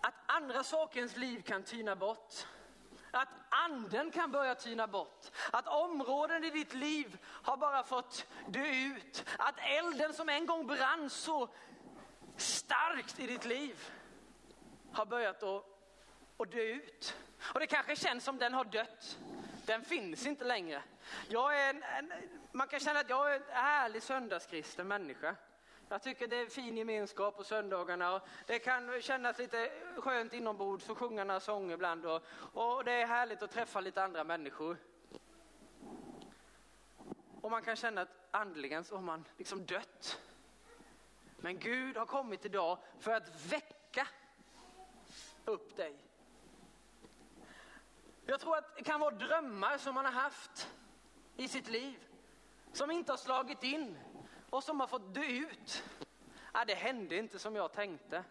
att 0.01 0.13
andra 0.25 0.63
sakens 0.63 1.17
liv 1.17 1.41
kan 1.41 1.63
tyna 1.63 1.95
bort. 1.95 2.33
Att 3.11 3.29
anden 3.49 4.11
kan 4.11 4.31
börja 4.31 4.55
tyna 4.55 4.87
bort. 4.87 5.25
Att 5.51 5.67
områden 5.67 6.43
i 6.43 6.49
ditt 6.49 6.73
liv 6.73 7.17
har 7.23 7.57
bara 7.57 7.83
fått 7.83 8.27
dö 8.47 8.67
ut. 8.67 9.25
Att 9.37 9.55
elden 9.59 10.13
som 10.13 10.29
en 10.29 10.45
gång 10.45 10.67
brann 10.67 11.09
så 11.09 11.49
starkt 12.37 13.19
i 13.19 13.27
ditt 13.27 13.45
liv 13.45 13.91
har 14.95 15.05
börjat 15.05 15.43
att, 15.43 15.65
att 16.37 16.51
dö 16.51 16.61
ut. 16.61 17.17
Och 17.53 17.59
det 17.59 17.67
kanske 17.67 17.95
känns 17.95 18.23
som 18.23 18.37
den 18.37 18.53
har 18.53 18.65
dött. 18.65 19.19
Den 19.65 19.81
finns 19.81 20.25
inte 20.25 20.43
längre. 20.43 20.83
Jag 21.29 21.59
är 21.61 21.69
en, 21.69 21.83
en, 21.83 22.13
man 22.51 22.67
kan 22.67 22.79
känna 22.79 22.99
att 22.99 23.09
jag 23.09 23.31
är 23.31 23.35
en 23.35 23.43
ärlig 23.49 24.03
söndagskristen 24.03 24.87
människa. 24.87 25.35
Jag 25.89 26.03
tycker 26.03 26.27
det 26.27 26.35
är 26.35 26.45
fin 26.45 26.77
gemenskap 26.77 27.37
på 27.37 27.43
söndagarna 27.43 28.15
och 28.15 28.21
det 28.45 28.59
kan 28.59 29.01
kännas 29.01 29.37
lite 29.37 29.71
skönt 29.97 30.33
inombords 30.33 30.89
och 30.89 30.97
sjunga 30.97 31.23
några 31.23 31.39
sånger 31.39 31.73
ibland 31.73 32.05
och, 32.05 32.23
och 32.53 32.83
det 32.83 32.91
är 32.91 33.05
härligt 33.05 33.41
att 33.41 33.51
träffa 33.51 33.81
lite 33.81 34.03
andra 34.03 34.23
människor. 34.23 34.77
Och 37.41 37.51
man 37.51 37.61
kan 37.61 37.75
känna 37.75 38.01
att 38.01 38.27
andligen 38.31 38.83
så 38.83 38.95
har 38.95 39.01
man 39.01 39.25
liksom 39.37 39.65
dött. 39.65 40.19
Men 41.37 41.59
Gud 41.59 41.97
har 41.97 42.05
kommit 42.05 42.45
idag 42.45 42.77
för 42.99 43.11
att 43.11 43.45
väcka 43.45 44.07
upp 45.45 45.75
dig. 45.75 45.95
Jag 48.25 48.39
tror 48.39 48.57
att 48.57 48.75
det 48.75 48.83
kan 48.83 48.99
vara 48.99 49.15
drömmar 49.15 49.77
som 49.77 49.95
man 49.95 50.05
har 50.05 50.11
haft 50.11 50.69
i 51.35 51.47
sitt 51.47 51.67
liv 51.67 52.07
som 52.73 52.91
inte 52.91 53.11
har 53.11 53.17
slagit 53.17 53.63
in 53.63 53.97
och 54.49 54.63
som 54.63 54.79
har 54.79 54.87
fått 54.87 55.13
dö 55.13 55.25
ut. 55.25 55.83
Ja, 56.53 56.65
det 56.65 56.73
hände 56.73 57.17
inte 57.17 57.39
som 57.39 57.55
jag 57.55 57.71
tänkte. 57.73 58.23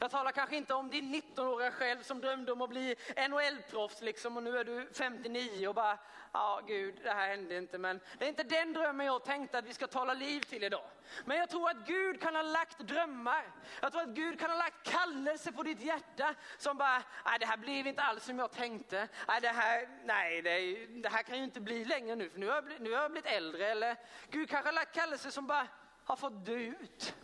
Jag 0.00 0.10
talar 0.10 0.32
kanske 0.32 0.56
inte 0.56 0.74
om 0.74 0.90
din 0.90 1.14
19-åriga 1.14 1.70
själv 1.70 2.02
som 2.02 2.20
drömde 2.20 2.52
om 2.52 2.62
att 2.62 2.70
bli 2.70 2.94
NHL-proffs 3.16 4.02
liksom 4.02 4.36
och 4.36 4.42
nu 4.42 4.58
är 4.58 4.64
du 4.64 4.88
59 4.92 5.68
och 5.68 5.74
bara, 5.74 5.98
ja 6.32 6.60
gud 6.66 7.00
det 7.02 7.10
här 7.10 7.28
hände 7.28 7.56
inte 7.56 7.78
men 7.78 8.00
det 8.18 8.24
är 8.24 8.28
inte 8.28 8.42
den 8.42 8.72
drömmen 8.72 9.06
jag 9.06 9.24
tänkte 9.24 9.58
att 9.58 9.64
vi 9.64 9.74
ska 9.74 9.86
tala 9.86 10.14
liv 10.14 10.40
till 10.40 10.64
idag. 10.64 10.84
Men 11.24 11.38
jag 11.38 11.50
tror 11.50 11.70
att 11.70 11.86
Gud 11.86 12.20
kan 12.20 12.34
ha 12.34 12.42
lagt 12.42 12.78
drömmar. 12.78 13.44
Jag 13.80 13.92
tror 13.92 14.02
att 14.02 14.08
Gud 14.08 14.40
kan 14.40 14.50
ha 14.50 14.58
lagt 14.58 14.90
kallelse 14.90 15.52
på 15.52 15.62
ditt 15.62 15.80
hjärta 15.80 16.34
som 16.58 16.76
bara, 16.76 17.02
nej 17.24 17.38
det 17.40 17.46
här 17.46 17.56
blev 17.56 17.86
inte 17.86 18.02
alls 18.02 18.24
som 18.24 18.38
jag 18.38 18.52
tänkte. 18.52 19.08
Nej 19.28 19.40
det 19.40 19.48
här, 19.48 19.88
nej 20.04 20.42
det, 20.42 20.86
det 20.86 21.08
här 21.08 21.22
kan 21.22 21.38
ju 21.38 21.44
inte 21.44 21.60
bli 21.60 21.84
längre 21.84 22.16
nu 22.16 22.30
för 22.30 22.38
nu 22.38 22.48
har, 22.48 22.54
jag, 22.54 22.80
nu 22.80 22.92
har 22.92 23.02
jag 23.02 23.10
blivit 23.10 23.30
äldre. 23.30 23.70
Eller 23.70 23.96
Gud 24.30 24.50
kanske 24.50 24.68
har 24.68 24.74
lagt 24.74 24.94
kallelse 24.94 25.30
som 25.30 25.46
bara 25.46 25.66
har 26.04 26.16
fått 26.16 26.46
dö 26.46 26.56
ut. 26.56 27.14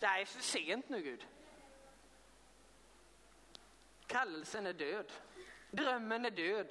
Det 0.00 0.06
här 0.06 0.20
är 0.20 0.24
för 0.24 0.42
sent 0.42 0.88
nu 0.88 1.02
Gud. 1.02 1.26
Kallelsen 4.10 4.66
är 4.66 4.72
död. 4.72 5.12
Drömmen 5.70 6.24
är 6.24 6.30
död. 6.30 6.66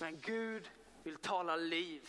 Men 0.00 0.20
Gud 0.20 0.70
vill 1.02 1.16
tala 1.16 1.56
liv. 1.56 2.08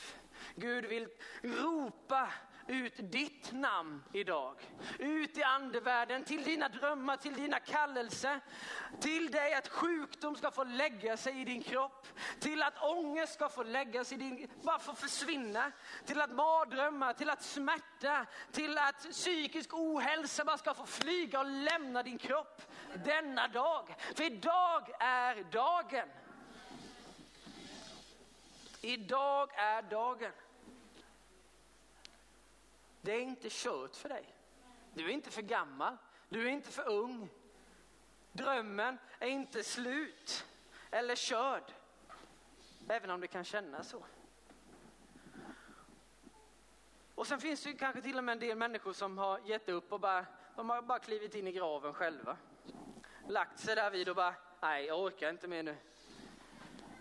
Gud 0.55 0.85
vill 0.85 1.07
ropa 1.41 2.33
ut 2.69 2.93
ditt 2.97 3.51
namn 3.51 4.03
idag. 4.13 4.55
Ut 4.99 5.37
i 5.37 5.43
andevärlden, 5.43 6.23
till 6.23 6.43
dina 6.43 6.69
drömmar, 6.69 7.17
till 7.17 7.33
dina 7.33 7.59
kallelser. 7.59 8.39
Till 8.99 9.31
dig 9.31 9.53
att 9.53 9.67
sjukdom 9.67 10.35
ska 10.35 10.51
få 10.51 10.63
lägga 10.63 11.17
sig 11.17 11.41
i 11.41 11.45
din 11.45 11.63
kropp. 11.63 12.07
Till 12.39 12.63
att 12.63 12.83
ångest 12.83 13.33
ska 13.33 13.49
få 13.49 13.63
lägga 13.63 14.03
sig 14.03 14.17
i 14.17 14.19
din, 14.19 14.47
bara 14.61 14.79
få 14.79 14.93
försvinna. 14.93 15.71
Till 16.05 16.21
att 16.21 16.31
mardrömmar, 16.31 17.13
till 17.13 17.29
att 17.29 17.43
smärta, 17.43 18.25
till 18.51 18.77
att 18.77 19.11
psykisk 19.11 19.73
ohälsa 19.73 20.45
bara 20.45 20.57
ska 20.57 20.73
få 20.73 20.85
flyga 20.85 21.39
och 21.39 21.45
lämna 21.45 22.03
din 22.03 22.17
kropp. 22.17 22.61
Denna 23.05 23.47
dag. 23.47 23.95
För 24.15 24.23
idag 24.23 24.89
är 24.99 25.43
dagen. 25.51 26.09
Idag 28.81 29.49
är 29.53 29.81
dagen. 29.81 30.31
Det 33.01 33.11
är 33.11 33.21
inte 33.21 33.47
kört 33.51 33.95
för 33.95 34.09
dig. 34.09 34.35
Du 34.93 35.05
är 35.05 35.09
inte 35.09 35.29
för 35.29 35.41
gammal. 35.41 35.97
Du 36.29 36.45
är 36.47 36.49
inte 36.49 36.71
för 36.71 36.89
ung. 36.89 37.29
Drömmen 38.31 38.97
är 39.19 39.27
inte 39.27 39.63
slut 39.63 40.45
eller 40.91 41.15
körd. 41.15 41.63
Även 42.87 43.09
om 43.09 43.21
det 43.21 43.27
kan 43.27 43.43
kännas 43.43 43.89
så. 43.89 44.03
Och 47.15 47.27
sen 47.27 47.39
finns 47.39 47.63
det 47.63 47.73
kanske 47.73 48.01
till 48.01 48.17
och 48.17 48.23
med 48.23 48.33
en 48.33 48.39
del 48.39 48.57
människor 48.57 48.93
som 48.93 49.17
har 49.17 49.39
gett 49.39 49.69
upp 49.69 49.91
och 49.91 49.99
bara, 49.99 50.25
de 50.55 50.69
har 50.69 50.81
bara 50.81 50.99
klivit 50.99 51.35
in 51.35 51.47
i 51.47 51.51
graven 51.51 51.93
själva. 51.93 52.37
Lagt 53.27 53.59
sig 53.59 53.75
där 53.75 53.91
vid 53.91 54.09
och 54.09 54.15
bara, 54.15 54.35
nej 54.61 54.85
jag 54.85 54.99
orkar 54.99 55.29
inte 55.29 55.47
mer 55.47 55.63
nu. 55.63 55.77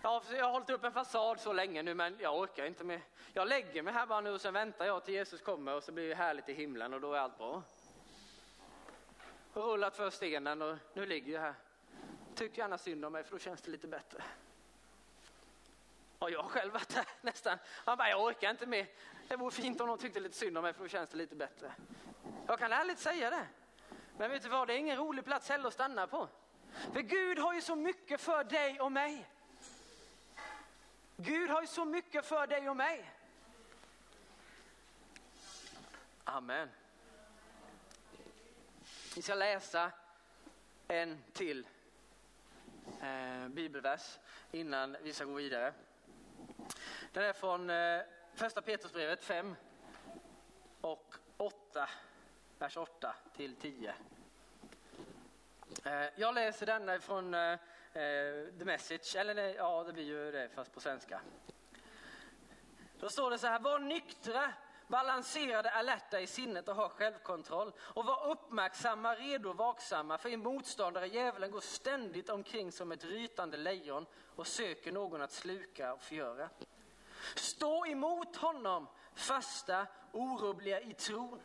Ja, 0.01 0.23
jag 0.31 0.45
har 0.45 0.51
hållit 0.51 0.69
upp 0.69 0.83
en 0.83 0.91
fasad 0.91 1.39
så 1.39 1.53
länge 1.53 1.83
nu 1.83 1.93
men 1.93 2.17
jag 2.19 2.39
orkar 2.39 2.65
inte 2.65 2.83
mer. 2.83 3.01
Jag 3.33 3.47
lägger 3.47 3.83
mig 3.83 3.93
här 3.93 4.05
bara 4.05 4.21
nu 4.21 4.31
och 4.31 4.41
sen 4.41 4.53
väntar 4.53 4.85
jag 4.85 5.05
till 5.05 5.13
Jesus 5.13 5.41
kommer 5.41 5.75
och 5.75 5.83
så 5.83 5.91
blir 5.91 6.09
det 6.09 6.15
härligt 6.15 6.49
i 6.49 6.53
himlen 6.53 6.93
och 6.93 7.01
då 7.01 7.13
är 7.13 7.19
allt 7.19 7.37
bra. 7.37 7.63
Och 9.53 9.63
rullat 9.63 9.95
för 9.95 10.09
stenen 10.09 10.61
och 10.61 10.77
nu 10.93 11.05
ligger 11.05 11.33
jag 11.33 11.41
här. 11.41 11.53
Tyck 12.35 12.57
gärna 12.57 12.77
synd 12.77 13.05
om 13.05 13.13
mig 13.13 13.23
för 13.23 13.31
då 13.31 13.39
känns 13.39 13.61
det 13.61 13.71
lite 13.71 13.87
bättre. 13.87 14.23
Och 16.19 16.31
jag 16.31 16.43
har 16.43 16.49
själv 16.49 16.73
varit 16.73 16.95
där 16.95 17.05
nästan. 17.21 17.57
Han 17.85 17.97
bara, 17.97 18.09
jag 18.09 18.23
orkar 18.23 18.49
inte 18.49 18.65
mer. 18.65 18.87
Det 19.27 19.35
vore 19.35 19.51
fint 19.51 19.81
om 19.81 19.87
någon 19.87 19.97
tyckte 19.97 20.19
lite 20.19 20.35
synd 20.35 20.57
om 20.57 20.63
mig 20.63 20.73
för 20.73 20.81
då 20.81 20.87
känns 20.87 21.09
det 21.09 21.17
lite 21.17 21.35
bättre. 21.35 21.71
Jag 22.47 22.59
kan 22.59 22.73
ärligt 22.73 22.99
säga 22.99 23.29
det. 23.29 23.45
Men 24.17 24.31
vet 24.31 24.43
du 24.43 24.49
vad, 24.49 24.67
det 24.67 24.73
är 24.73 24.77
ingen 24.77 24.97
rolig 24.97 25.25
plats 25.25 25.49
heller 25.49 25.67
att 25.67 25.73
stanna 25.73 26.07
på. 26.07 26.27
För 26.93 27.01
Gud 27.01 27.39
har 27.39 27.53
ju 27.53 27.61
så 27.61 27.75
mycket 27.75 28.21
för 28.21 28.43
dig 28.43 28.81
och 28.81 28.91
mig. 28.91 29.25
Gud 31.21 31.49
har 31.49 31.61
ju 31.61 31.67
så 31.67 31.85
mycket 31.85 32.25
för 32.25 32.47
dig 32.47 32.69
och 32.69 32.77
mig. 32.77 33.11
Amen. 36.23 36.69
Vi 39.15 39.21
ska 39.21 39.35
läsa 39.35 39.91
en 40.87 41.23
till 41.33 41.67
eh, 43.01 43.47
bibelvers 43.47 44.19
innan 44.51 44.97
vi 45.03 45.13
ska 45.13 45.25
gå 45.25 45.33
vidare. 45.33 45.73
Den 47.11 47.23
är 47.23 47.33
från 47.33 47.69
eh, 47.69 48.01
första 48.33 48.61
Petrusbrevet 48.61 49.23
5 49.23 49.55
och 50.81 51.15
8, 51.37 51.89
vers 52.59 52.77
8 52.77 53.15
till 53.35 53.55
10. 53.55 53.93
Eh, 55.85 56.05
jag 56.15 56.35
läser 56.35 56.65
den 56.65 57.01
från 57.01 57.33
eh, 57.33 57.51
eh, 57.51 57.57
The 58.59 58.65
Message, 58.65 59.15
eller 59.15 59.55
ja 59.55 59.83
det 59.83 59.93
blir 59.93 60.03
ju 60.03 60.31
det 60.31 60.49
fast 60.49 60.73
på 60.73 60.79
svenska. 60.79 61.21
Då 62.99 63.09
står 63.09 63.31
det 63.31 63.37
så 63.37 63.47
här, 63.47 63.59
var 63.59 63.79
nyktra 63.79 64.53
balanserade, 64.87 65.71
alerta 65.71 66.19
i 66.19 66.27
sinnet 66.27 66.67
och 66.67 66.75
ha 66.75 66.89
självkontroll. 66.89 67.73
Och 67.79 68.05
var 68.05 68.31
uppmärksamma, 68.31 69.15
redo, 69.15 69.53
vaksamma, 69.53 70.17
för 70.17 70.29
en 70.29 70.39
motståndare, 70.39 71.07
djävulen, 71.07 71.51
går 71.51 71.59
ständigt 71.59 72.29
omkring 72.29 72.71
som 72.71 72.91
ett 72.91 73.03
rytande 73.03 73.57
lejon 73.57 74.05
och 74.35 74.47
söker 74.47 74.91
någon 74.91 75.21
att 75.21 75.31
sluka 75.31 75.93
och 75.93 76.01
förgöra. 76.01 76.49
Stå 77.35 77.85
emot 77.85 78.35
honom, 78.35 78.87
fasta, 79.13 79.87
orubbliga 80.11 80.81
i 80.81 80.93
tron. 80.93 81.41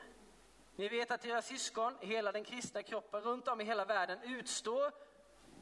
Ni 0.76 0.88
vet 0.88 1.10
att 1.10 1.24
era 1.24 1.42
syskon 1.42 1.96
hela 2.00 2.32
den 2.32 2.44
kristna 2.44 2.82
kroppen 2.82 3.20
runt 3.20 3.48
om 3.48 3.60
i 3.60 3.64
hela 3.64 3.84
världen 3.84 4.18
utstår 4.22 4.92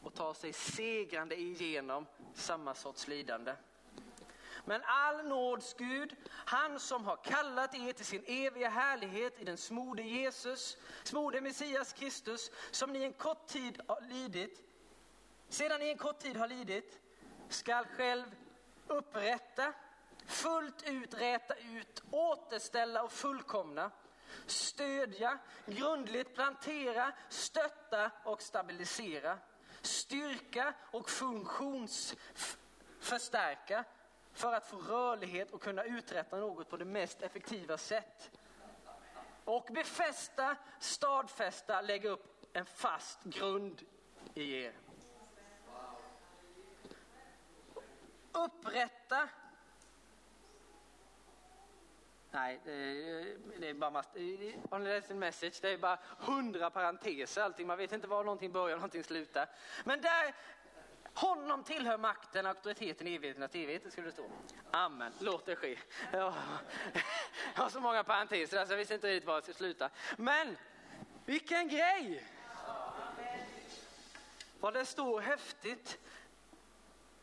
och 0.03 0.15
tar 0.15 0.35
sig 0.35 0.53
segrande 0.53 1.41
igenom 1.41 2.07
samma 2.35 2.75
sorts 2.75 3.09
lidande. 3.09 3.55
Men 4.65 4.83
all 4.85 5.25
nåds 5.25 5.75
Gud, 5.75 6.17
han 6.29 6.81
som 6.81 7.05
har 7.05 7.17
kallat 7.17 7.75
er 7.75 7.93
till 7.93 8.07
sin 8.07 8.25
eviga 8.27 8.69
härlighet 8.69 9.41
i 9.41 9.45
den 9.45 9.57
smorde 9.57 10.03
Jesus, 10.03 10.77
smorde 11.03 11.41
Messias 11.41 11.93
Kristus, 11.93 12.51
som 12.71 12.93
ni 12.93 13.03
en 13.03 13.13
kort 13.13 13.47
tid 13.47 13.81
har 13.89 14.01
lidit, 14.01 14.63
sedan 15.49 15.81
ni 15.81 15.89
en 15.89 15.99
kort 15.99 16.19
tid 16.19 16.37
har 16.37 16.49
lidit, 16.49 17.01
skall 17.49 17.85
själv 17.85 18.37
upprätta, 18.87 19.73
fullt 20.27 20.89
ut 20.89 21.15
räta 21.15 21.55
ut, 21.55 22.03
återställa 22.11 23.03
och 23.03 23.13
fullkomna, 23.13 23.91
stödja, 24.47 25.39
grundligt 25.67 26.35
plantera, 26.35 27.13
stötta 27.29 28.11
och 28.25 28.43
stabilisera, 28.43 29.39
styrka 29.81 30.75
och 30.91 31.11
funktionsförstärka 31.11 33.85
för 34.33 34.53
att 34.53 34.67
få 34.67 34.77
rörlighet 34.77 35.51
och 35.51 35.63
kunna 35.63 35.85
uträtta 35.85 36.37
något 36.37 36.69
på 36.69 36.77
det 36.77 36.85
mest 36.85 37.23
effektiva 37.23 37.79
sätt. 37.79 38.31
Och 39.45 39.69
befästa, 39.73 40.57
stadfästa, 40.79 41.81
lägga 41.81 42.11
upp 42.11 42.47
en 42.53 42.67
fast 42.67 43.25
grund 43.25 43.83
i 44.35 44.63
er. 44.63 44.73
Upprätta. 48.33 49.29
Nej, 52.35 52.61
det 52.65 53.69
är, 53.69 53.75
bara 53.75 53.91
massa, 53.91 54.11
on 54.71 54.85
lesson 54.85 55.19
message, 55.19 55.59
det 55.61 55.69
är 55.69 55.79
bara 55.79 55.99
hundra 56.19 56.71
parenteser 56.71 57.43
allting. 57.43 57.67
Man 57.67 57.79
vet 57.79 57.93
inte 57.93 58.07
var 58.07 58.25
någonting 58.25 58.53
börjar 58.53 58.77
och 58.77 58.81
någonting 58.81 59.05
slutar. 59.05 59.49
Men 59.85 60.01
där 60.01 60.35
honom 61.15 61.65
tillhör 61.65 61.99
makten, 61.99 62.47
auktoriteten, 62.47 63.07
evigheten 63.07 63.43
och 63.43 63.57
evigheten, 63.57 63.91
skulle 63.91 64.07
det 64.07 64.13
stå. 64.13 64.31
Amen, 64.71 65.13
låt 65.19 65.47
det 65.47 65.57
ske. 65.57 65.79
Jag 66.13 66.35
har 67.55 67.69
så 67.69 67.81
många 67.81 68.05
parenteser, 68.05 68.59
alltså 68.59 68.73
jag 68.73 68.79
visste 68.79 68.95
inte 68.95 69.09
riktigt 69.09 69.27
var 69.27 69.35
jag 69.35 69.43
skulle 69.43 69.55
sluta. 69.55 69.91
Men 70.17 70.57
vilken 71.25 71.69
grej! 71.69 72.25
Vad 74.61 74.75
det 74.75 74.85
står 74.85 75.21
häftigt. 75.21 75.99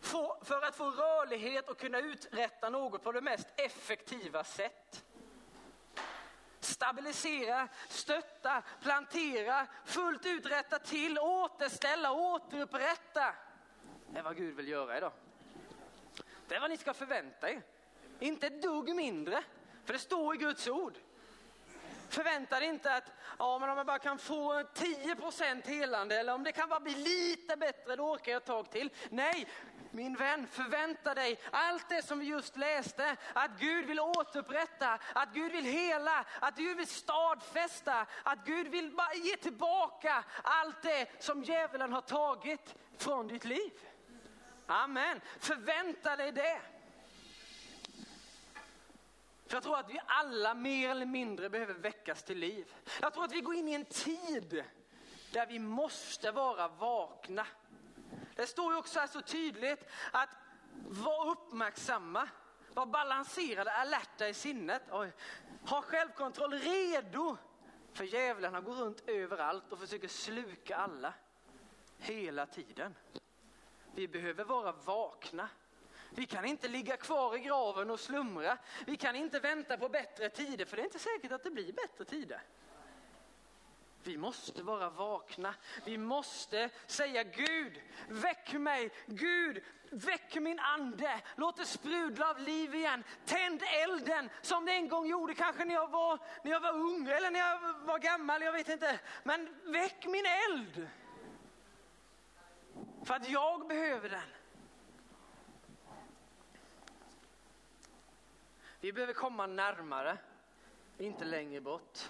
För 0.01 0.61
att 0.65 0.75
få 0.75 0.91
rörlighet 0.91 1.69
och 1.69 1.77
kunna 1.77 1.99
uträtta 1.99 2.69
något 2.69 3.03
på 3.03 3.11
det 3.11 3.21
mest 3.21 3.47
effektiva 3.55 4.43
sätt. 4.43 5.03
stabilisera, 6.59 7.67
stötta, 7.87 8.63
plantera, 8.81 9.67
fullt 9.85 10.25
ut 10.25 10.45
rätta 10.45 10.79
till, 10.79 11.19
återställa, 11.19 12.11
återupprätta. 12.11 13.33
Det 14.07 14.19
är 14.19 14.23
vad 14.23 14.37
Gud 14.37 14.55
vill 14.55 14.67
göra 14.67 14.97
idag. 14.97 15.11
Det 16.47 16.55
är 16.55 16.59
vad 16.59 16.69
ni 16.69 16.77
ska 16.77 16.93
förvänta 16.93 17.49
er. 17.49 17.61
Inte 18.19 18.47
ett 18.47 18.61
dugg 18.61 18.95
mindre, 18.95 19.43
för 19.85 19.93
det 19.93 19.99
står 19.99 20.35
i 20.35 20.37
Guds 20.37 20.67
ord. 20.67 20.93
Förvänta 22.09 22.59
dig 22.59 22.69
inte 22.69 22.95
att 22.95 23.11
ja, 23.39 23.59
men 23.59 23.69
om 23.69 23.77
jag 23.77 23.85
bara 23.85 23.99
kan 23.99 24.17
få 24.17 24.63
10 24.73 25.15
helande 25.65 26.19
eller 26.19 26.33
om 26.33 26.43
det 26.43 26.51
kan 26.51 26.69
bara 26.69 26.79
bli 26.79 26.95
lite 26.95 27.57
bättre, 27.57 27.95
då 27.95 28.03
orkar 28.03 28.31
jag 28.31 28.39
ett 28.39 28.45
tag 28.45 28.69
till. 28.71 28.89
Nej, 29.09 29.47
min 29.91 30.15
vän, 30.15 30.47
förvänta 30.47 31.13
dig 31.13 31.39
allt 31.51 31.89
det 31.89 32.01
som 32.01 32.19
vi 32.19 32.25
just 32.25 32.57
läste, 32.57 33.17
att 33.33 33.51
Gud 33.59 33.85
vill 33.85 33.99
återupprätta, 33.99 34.99
att 35.13 35.33
Gud 35.33 35.51
vill 35.51 35.65
hela, 35.65 36.25
att 36.39 36.55
Gud 36.55 36.77
vill 36.77 36.87
stadfästa, 36.87 38.05
att 38.23 38.45
Gud 38.45 38.67
vill 38.67 38.91
ge 39.23 39.37
tillbaka 39.37 40.23
allt 40.43 40.81
det 40.81 41.07
som 41.19 41.43
djävulen 41.43 41.93
har 41.93 42.01
tagit 42.01 42.75
från 42.97 43.27
ditt 43.27 43.45
liv. 43.45 43.71
Amen, 44.67 45.21
förvänta 45.39 46.15
dig 46.15 46.31
det. 46.31 46.61
För 49.47 49.55
jag 49.55 49.63
tror 49.63 49.77
att 49.77 49.89
vi 49.89 49.99
alla 50.05 50.53
mer 50.53 50.89
eller 50.89 51.05
mindre 51.05 51.49
behöver 51.49 51.73
väckas 51.73 52.23
till 52.23 52.37
liv. 52.37 52.73
Jag 53.01 53.13
tror 53.13 53.23
att 53.23 53.31
vi 53.31 53.41
går 53.41 53.55
in 53.55 53.67
i 53.67 53.73
en 53.73 53.85
tid 53.85 54.63
där 55.31 55.45
vi 55.45 55.59
måste 55.59 56.31
vara 56.31 56.67
vakna. 56.67 57.45
Det 58.39 58.47
står 58.47 58.73
ju 58.73 58.79
också 58.79 58.99
här 58.99 59.07
så 59.07 59.21
tydligt 59.21 59.79
att 60.11 60.29
vara 60.87 61.31
uppmärksamma, 61.31 62.29
vara 62.73 62.85
balanserade, 62.85 63.71
alerta 63.71 64.27
i 64.27 64.33
sinnet. 64.33 64.81
Oj. 64.91 65.13
Ha 65.65 65.81
självkontroll, 65.81 66.53
redo. 66.53 67.37
För 67.93 68.03
djävulen 68.03 68.63
går 68.63 68.73
runt 68.73 69.09
överallt 69.09 69.71
och 69.71 69.79
försöker 69.79 70.07
sluka 70.07 70.75
alla. 70.75 71.13
Hela 71.97 72.45
tiden. 72.45 72.95
Vi 73.95 74.07
behöver 74.07 74.43
vara 74.43 74.71
vakna. 74.71 75.49
Vi 76.09 76.25
kan 76.25 76.45
inte 76.45 76.67
ligga 76.67 76.97
kvar 76.97 77.35
i 77.35 77.39
graven 77.39 77.89
och 77.89 77.99
slumra. 77.99 78.57
Vi 78.85 78.97
kan 78.97 79.15
inte 79.15 79.39
vänta 79.39 79.77
på 79.77 79.89
bättre 79.89 80.29
tider, 80.29 80.65
för 80.65 80.75
det 80.75 80.81
är 80.81 80.85
inte 80.85 80.99
säkert 80.99 81.31
att 81.31 81.43
det 81.43 81.51
blir 81.51 81.73
bättre 81.73 82.05
tider. 82.05 82.41
Vi 84.03 84.17
måste 84.17 84.63
vara 84.63 84.89
vakna. 84.89 85.55
Vi 85.85 85.97
måste 85.97 86.69
säga 86.85 87.23
Gud, 87.23 87.81
väck 88.09 88.53
mig. 88.53 88.91
Gud, 89.05 89.63
väck 89.89 90.35
min 90.35 90.59
ande. 90.59 91.21
Låt 91.35 91.57
det 91.57 91.65
sprudla 91.65 92.29
av 92.29 92.39
liv 92.39 92.75
igen. 92.75 93.03
Tänd 93.25 93.63
elden 93.83 94.29
som 94.41 94.65
det 94.65 94.71
en 94.71 94.87
gång 94.87 95.07
gjorde, 95.07 95.33
kanske 95.33 95.65
när 95.65 95.73
jag 95.73 95.87
var, 95.87 96.19
när 96.43 96.51
jag 96.51 96.59
var 96.59 96.73
ung 96.73 97.07
eller 97.07 97.31
när 97.31 97.39
jag 97.39 97.73
var 97.85 97.99
gammal, 97.99 98.41
jag 98.41 98.53
vet 98.53 98.69
inte. 98.69 98.99
Men 99.23 99.55
väck 99.65 100.05
min 100.05 100.25
eld. 100.25 100.87
För 103.03 103.13
att 103.13 103.29
jag 103.29 103.67
behöver 103.67 104.09
den. 104.09 104.29
Vi 108.81 108.93
behöver 108.93 109.13
komma 109.13 109.47
närmare, 109.47 110.17
inte 110.97 111.25
längre 111.25 111.61
bort. 111.61 112.09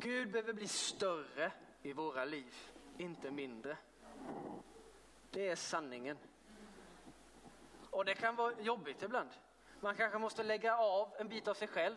Gud 0.00 0.30
behöver 0.30 0.52
bli 0.52 0.68
större 0.68 1.52
i 1.82 1.92
våra 1.92 2.24
liv, 2.24 2.54
inte 2.98 3.30
mindre. 3.30 3.76
Det 5.30 5.48
är 5.48 5.56
sanningen. 5.56 6.18
Och 7.90 8.04
det 8.04 8.14
kan 8.14 8.36
vara 8.36 8.60
jobbigt 8.60 9.02
ibland. 9.02 9.28
Man 9.80 9.96
kanske 9.96 10.18
måste 10.18 10.42
lägga 10.42 10.76
av 10.76 11.14
en 11.18 11.28
bit 11.28 11.48
av 11.48 11.54
sig 11.54 11.68
själv. 11.68 11.96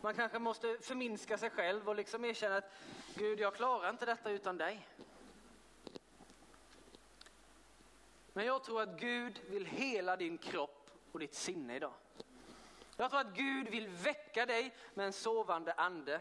Man 0.00 0.14
kanske 0.14 0.38
måste 0.38 0.78
förminska 0.80 1.38
sig 1.38 1.50
själv 1.50 1.88
och 1.88 1.96
liksom 1.96 2.24
erkänna 2.24 2.56
att 2.56 2.72
Gud, 3.14 3.40
jag 3.40 3.54
klarar 3.54 3.90
inte 3.90 4.06
detta 4.06 4.30
utan 4.30 4.58
dig. 4.58 4.86
Men 8.32 8.46
jag 8.46 8.64
tror 8.64 8.82
att 8.82 9.00
Gud 9.00 9.40
vill 9.48 9.66
hela 9.66 10.16
din 10.16 10.38
kropp 10.38 10.90
och 11.12 11.18
ditt 11.18 11.34
sinne 11.34 11.76
idag. 11.76 11.94
Jag 12.96 13.10
tror 13.10 13.20
att 13.20 13.34
Gud 13.34 13.68
vill 13.68 13.88
väcka 13.88 14.46
dig 14.46 14.74
med 14.94 15.06
en 15.06 15.12
sovande 15.12 15.72
ande. 15.72 16.20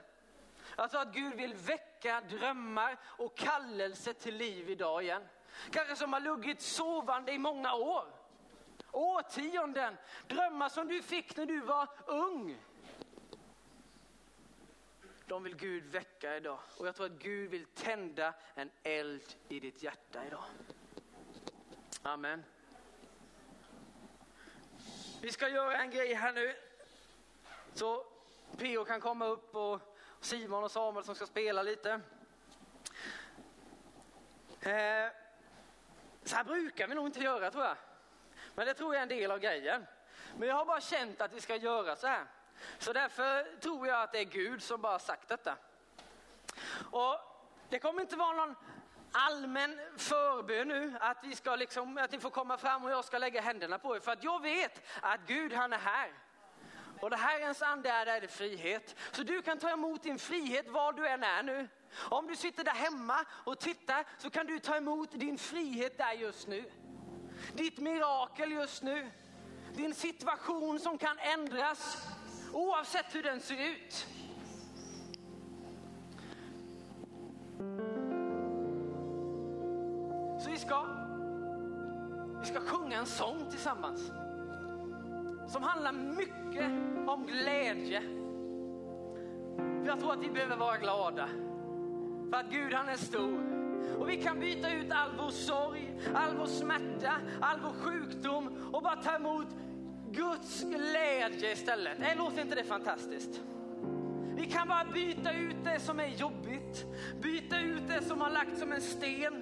Jag 0.75 0.91
tror 0.91 1.01
att 1.01 1.13
Gud 1.13 1.35
vill 1.35 1.53
väcka 1.53 2.21
drömmar 2.21 2.97
och 3.03 3.37
kallelse 3.37 4.13
till 4.13 4.35
liv 4.35 4.69
idag 4.69 5.03
igen. 5.03 5.27
Kanske 5.71 5.95
som 5.95 6.13
har 6.13 6.19
luggit 6.19 6.61
sovande 6.61 7.31
i 7.31 7.37
många 7.37 7.73
år. 7.73 8.05
Årtionden. 8.91 9.97
Drömmar 10.27 10.69
som 10.69 10.87
du 10.87 11.01
fick 11.01 11.37
när 11.37 11.45
du 11.45 11.59
var 11.59 11.89
ung. 12.05 12.57
De 15.25 15.43
vill 15.43 15.55
Gud 15.55 15.83
väcka 15.83 16.37
idag. 16.37 16.59
Och 16.77 16.87
jag 16.87 16.95
tror 16.95 17.05
att 17.05 17.11
Gud 17.11 17.49
vill 17.49 17.65
tända 17.65 18.33
en 18.55 18.71
eld 18.83 19.35
i 19.47 19.59
ditt 19.59 19.83
hjärta 19.83 20.25
idag. 20.25 20.43
Amen. 22.03 22.43
Vi 25.21 25.31
ska 25.31 25.49
göra 25.49 25.77
en 25.77 25.91
grej 25.91 26.13
här 26.13 26.33
nu. 26.33 26.55
Så 27.73 28.05
Pio 28.57 28.85
kan 28.85 29.01
komma 29.01 29.25
upp 29.25 29.55
och 29.55 29.88
Simon 30.21 30.63
och 30.63 30.71
Samuel 30.71 31.05
som 31.05 31.15
ska 31.15 31.25
spela 31.25 31.63
lite. 31.63 31.91
Eh, 34.61 35.11
så 36.23 36.35
här 36.35 36.43
brukar 36.43 36.87
vi 36.87 36.95
nog 36.95 37.05
inte 37.05 37.19
göra 37.19 37.51
tror 37.51 37.63
jag. 37.63 37.77
Men 38.55 38.65
det 38.65 38.73
tror 38.73 38.93
jag 38.93 38.99
är 38.99 39.03
en 39.03 39.09
del 39.09 39.31
av 39.31 39.39
grejen. 39.39 39.85
Men 40.37 40.47
jag 40.47 40.55
har 40.55 40.65
bara 40.65 40.81
känt 40.81 41.21
att 41.21 41.33
vi 41.33 41.41
ska 41.41 41.55
göra 41.55 41.95
så 41.95 42.07
här. 42.07 42.25
Så 42.77 42.93
därför 42.93 43.59
tror 43.59 43.87
jag 43.87 44.01
att 44.01 44.11
det 44.11 44.19
är 44.19 44.23
Gud 44.23 44.63
som 44.63 44.81
bara 44.81 44.99
sagt 44.99 45.27
detta. 45.27 45.55
Och 46.91 47.19
det 47.69 47.79
kommer 47.79 48.01
inte 48.01 48.15
vara 48.15 48.33
någon 48.33 48.55
allmän 49.11 49.79
förbön 49.97 50.67
nu, 50.67 50.93
att, 50.99 51.17
vi 51.23 51.35
ska 51.35 51.55
liksom, 51.55 51.97
att 51.97 52.11
ni 52.11 52.19
får 52.19 52.29
komma 52.29 52.57
fram 52.57 52.83
och 52.83 52.91
jag 52.91 53.05
ska 53.05 53.17
lägga 53.17 53.41
händerna 53.41 53.79
på 53.79 53.95
er. 53.95 53.99
För 53.99 54.11
att 54.11 54.23
jag 54.23 54.41
vet 54.41 54.81
att 55.01 55.19
Gud 55.27 55.53
han 55.53 55.73
är 55.73 55.77
här. 55.77 56.13
Och 57.01 57.09
det 57.09 57.15
Herrens 57.15 57.61
ande 57.61 57.89
är, 57.89 58.05
där 58.05 58.21
det 58.21 58.27
frihet. 58.27 58.95
Så 59.11 59.23
du 59.23 59.41
kan 59.41 59.59
ta 59.59 59.69
emot 59.69 60.03
din 60.03 60.19
frihet 60.19 60.69
var 60.69 60.93
du 60.93 61.07
än 61.07 61.23
är 61.23 61.43
nu. 61.43 61.67
Om 62.09 62.27
du 62.27 62.35
sitter 62.35 62.63
där 62.63 62.71
hemma 62.71 63.25
och 63.29 63.59
tittar 63.59 64.05
så 64.17 64.29
kan 64.29 64.45
du 64.45 64.59
ta 64.59 64.75
emot 64.75 65.11
din 65.11 65.37
frihet 65.37 65.97
där 65.97 66.13
just 66.13 66.47
nu. 66.47 66.63
Ditt 67.53 67.77
mirakel 67.77 68.51
just 68.51 68.83
nu. 68.83 69.11
Din 69.75 69.93
situation 69.93 70.79
som 70.79 70.97
kan 70.97 71.19
ändras 71.19 72.07
oavsett 72.53 73.15
hur 73.15 73.23
den 73.23 73.39
ser 73.39 73.69
ut. 73.69 74.07
Så 80.43 80.49
vi 80.49 80.57
ska, 80.57 80.85
vi 82.39 82.45
ska 82.45 82.59
sjunga 82.59 82.97
en 82.97 83.05
sång 83.05 83.49
tillsammans 83.51 84.01
som 85.49 85.63
handlar 85.63 85.91
mycket 85.91 86.71
om 87.07 87.25
glädje. 87.25 88.01
För 89.55 89.87
jag 89.87 89.99
tror 89.99 90.13
att 90.13 90.23
vi 90.23 90.29
behöver 90.29 90.57
vara 90.57 90.77
glada. 90.77 91.29
För 92.29 92.37
att 92.37 92.51
Gud 92.51 92.73
han 92.73 92.89
är 92.89 92.97
stor. 92.97 93.59
Och 93.97 94.09
vi 94.09 94.23
kan 94.23 94.39
byta 94.39 94.73
ut 94.73 94.91
all 94.91 95.11
vår 95.17 95.29
sorg, 95.29 95.93
all 96.15 96.37
vår 96.37 96.45
smärta, 96.45 97.11
all 97.41 97.59
vår 97.59 97.73
sjukdom 97.73 98.49
och 98.73 98.83
bara 98.83 98.95
ta 98.95 99.15
emot 99.15 99.47
Guds 100.11 100.63
glädje 100.63 101.51
istället. 101.53 101.99
Äh, 101.99 102.17
låter 102.17 102.41
inte 102.41 102.55
det 102.55 102.63
fantastiskt? 102.63 103.41
Vi 104.35 104.45
kan 104.45 104.67
bara 104.67 104.85
byta 104.93 105.33
ut 105.33 105.55
det 105.63 105.79
som 105.79 105.99
är 105.99 106.07
jobbigt, 106.07 106.85
byta 107.21 107.59
ut 107.59 107.87
det 107.87 108.03
som 108.03 108.21
har 108.21 108.29
lagt 108.29 108.57
som 108.57 108.71
en 108.71 108.81
sten 108.81 109.33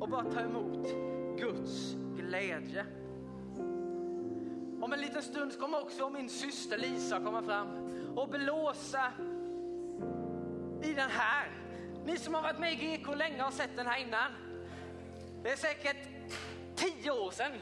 och 0.00 0.08
bara 0.08 0.24
ta 0.24 0.40
emot 0.40 0.88
Guds 1.38 1.94
glädje. 2.16 2.86
Om 4.84 4.92
en 4.92 5.00
liten 5.00 5.22
stund 5.22 5.58
kommer 5.58 5.82
också 5.82 6.10
min 6.10 6.28
syster 6.28 6.78
Lisa 6.78 7.20
komma 7.20 7.42
fram 7.42 7.68
och 8.16 8.28
blåsa 8.28 9.12
i 10.82 10.94
den 10.94 11.10
här. 11.10 11.50
Ni 12.04 12.18
som 12.18 12.34
har 12.34 12.42
varit 12.42 12.58
med 12.58 12.72
i 12.72 12.76
GK 12.76 13.14
länge 13.14 13.42
har 13.42 13.50
sett 13.50 13.76
den 13.76 13.86
här 13.86 13.98
innan. 13.98 14.32
Det 15.42 15.50
är 15.50 15.56
säkert 15.56 15.96
tio 16.74 17.10
år 17.10 17.30
sedan. 17.30 17.52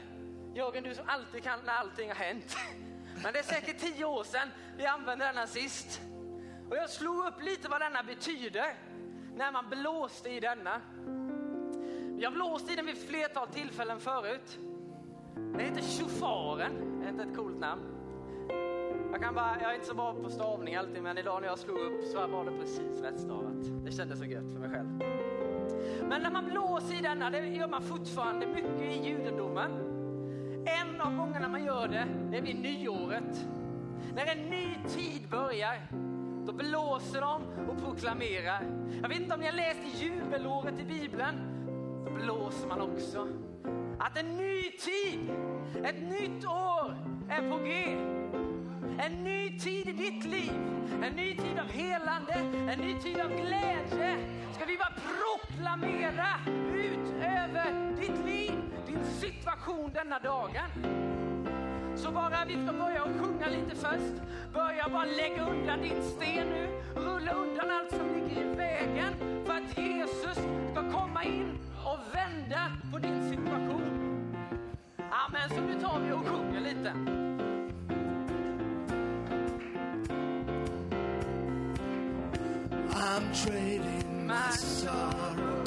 Jörgen, 0.55 0.85
du 0.85 0.95
som 0.95 1.05
alltid 1.09 1.43
kan 1.43 1.61
när 1.66 1.73
allting 1.73 2.09
har 2.09 2.14
hänt. 2.14 2.57
Men 3.23 3.33
det 3.33 3.39
är 3.39 3.43
säkert 3.43 3.79
tio 3.79 4.05
år 4.05 4.25
sedan 4.25 4.49
vi 4.77 4.87
använde 4.87 5.25
denna 5.25 5.47
sist. 5.47 6.01
Och 6.70 6.77
jag 6.77 6.91
slog 6.91 7.27
upp 7.27 7.43
lite 7.43 7.68
vad 7.68 7.81
denna 7.81 8.03
betyder 8.03 8.75
när 9.37 9.53
man 9.53 9.68
blåste 9.68 10.31
i 10.31 10.41
denna. 10.41 10.81
Jag 12.18 12.31
har 12.31 12.35
blåst 12.35 12.70
i 12.70 12.77
den 12.77 12.87
vid 12.87 13.09
flertal 13.09 13.49
tillfällen 13.49 14.01
förut. 14.01 14.59
Den 15.53 15.61
heter 15.61 15.82
Shofaren, 15.82 16.72
det 17.00 17.07
är 17.07 17.11
inte 17.11 17.22
ett 17.22 17.36
coolt 17.36 17.59
namn. 17.59 17.82
Jag, 19.12 19.22
kan 19.22 19.34
bara, 19.34 19.61
jag 19.61 19.70
är 19.70 19.74
inte 19.74 19.86
så 19.86 19.94
bra 19.94 20.14
på 20.14 20.30
stavning 20.30 20.74
alltid, 20.74 21.03
men 21.03 21.18
idag 21.18 21.42
när 21.42 21.48
jag 21.48 21.59
slog 21.59 21.78
upp 21.78 22.05
så 22.05 22.26
var 22.26 22.44
det 22.44 22.59
precis 22.59 23.03
rätt 23.03 23.20
stavat. 23.20 23.84
Det 23.84 23.92
kändes 23.92 24.18
så 24.18 24.24
gött 24.24 24.53
för 24.53 24.61
mig 24.61 24.70
själv. 24.70 24.88
Men 26.09 26.22
när 26.22 26.30
man 26.30 26.44
blåser 26.44 26.98
i 26.98 27.00
denna, 27.00 27.30
det 27.30 27.46
gör 27.46 27.68
man 27.68 27.82
fortfarande 27.82 28.46
mycket 28.46 28.82
i 28.82 29.09
judendomen. 29.09 29.70
En 30.66 31.00
av 31.00 31.16
gångerna 31.16 31.48
man 31.48 31.64
gör 31.64 31.88
det, 31.88 32.07
det 32.30 32.38
är 32.38 32.42
vid 32.42 32.61
nyåret. 32.61 33.46
När 34.14 34.26
en 34.26 34.50
ny 34.50 34.76
tid 34.88 35.28
börjar. 35.30 35.88
Då 36.46 36.53
blåser 36.53 37.20
de 37.20 37.42
och 37.68 37.78
proklamerar. 37.84 38.62
Jag 39.03 39.09
vet 39.09 39.20
inte 39.20 39.34
om 39.34 39.40
ni 39.40 39.46
har 39.46 39.53
läst 39.53 40.03
jubelåret 40.03 40.80
i 40.80 40.84
Bibeln. 40.84 41.36
Då 42.05 42.11
blåser 42.11 42.68
man 42.68 42.80
också. 42.80 43.28
Att 44.05 44.18
en 44.18 44.36
ny 44.36 44.62
tid, 44.70 45.30
ett 45.84 46.03
nytt 46.03 46.44
år 46.44 46.96
är 47.30 47.50
på 47.50 47.64
G. 47.64 47.96
En 48.98 49.24
ny 49.24 49.59
tid 49.59 49.88
i 49.88 49.92
ditt 49.92 50.24
liv, 50.24 50.53
en 51.03 51.12
ny 51.12 51.36
tid 51.36 51.59
av 51.59 51.66
helande, 51.66 52.34
en 52.72 52.78
ny 52.78 53.00
tid 53.00 53.20
av 53.20 53.28
glädje. 53.28 54.16
Ska 54.55 54.64
vi 54.64 54.78
bara 54.78 54.92
proklamera 54.94 56.28
ut 56.74 57.14
över 57.20 57.96
ditt 58.00 58.26
liv, 58.26 58.53
din 58.86 59.05
situation 59.05 59.90
denna 59.94 60.18
dagen. 60.18 60.70
Så 61.96 62.11
bara 62.11 62.44
vi 62.44 62.53
ska 62.53 62.72
börja 62.72 63.05
och 63.05 63.20
sjunga 63.20 63.48
lite 63.48 63.76
först. 63.76 64.22
Börja 64.55 64.88
bara 64.88 65.05
lägga 65.05 65.48
undan 65.48 65.82
din 65.82 66.03
sten 66.03 66.48
nu. 66.48 66.82
Rulla 66.94 67.32
undan 67.32 67.70
allt 67.70 67.90
som 67.90 68.14
ligger 68.14 68.53
i 68.53 68.55
vägen 68.55 69.12
för 69.46 69.53
att 69.53 69.78
Jesus 69.78 70.38
ska 70.72 70.92
komma 70.92 71.24
in 71.24 71.59
och 71.93 72.14
vända 72.14 72.72
på 72.93 72.99
din 72.99 73.30
situation. 73.30 74.34
Amen, 74.99 75.49
så 75.49 75.61
nu 75.61 75.80
tar 75.80 76.01
vi 76.01 76.12
och 76.12 76.26
sjunger 76.26 76.61
lite. 76.61 76.93
I'm 82.95 83.32
trading 83.34 84.26
my 84.26 84.51
sorrow. 84.51 85.64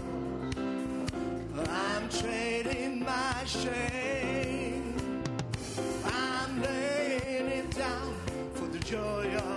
I'm 1.69 2.09
trading 2.09 2.99
my 3.03 3.45
shame. 3.45 4.95
I'm 6.05 6.61
laying 6.61 7.47
it 7.47 7.77
down 7.77 8.13
for 8.55 8.67
the 8.67 8.79
joy 8.79 9.35
of 9.35 9.54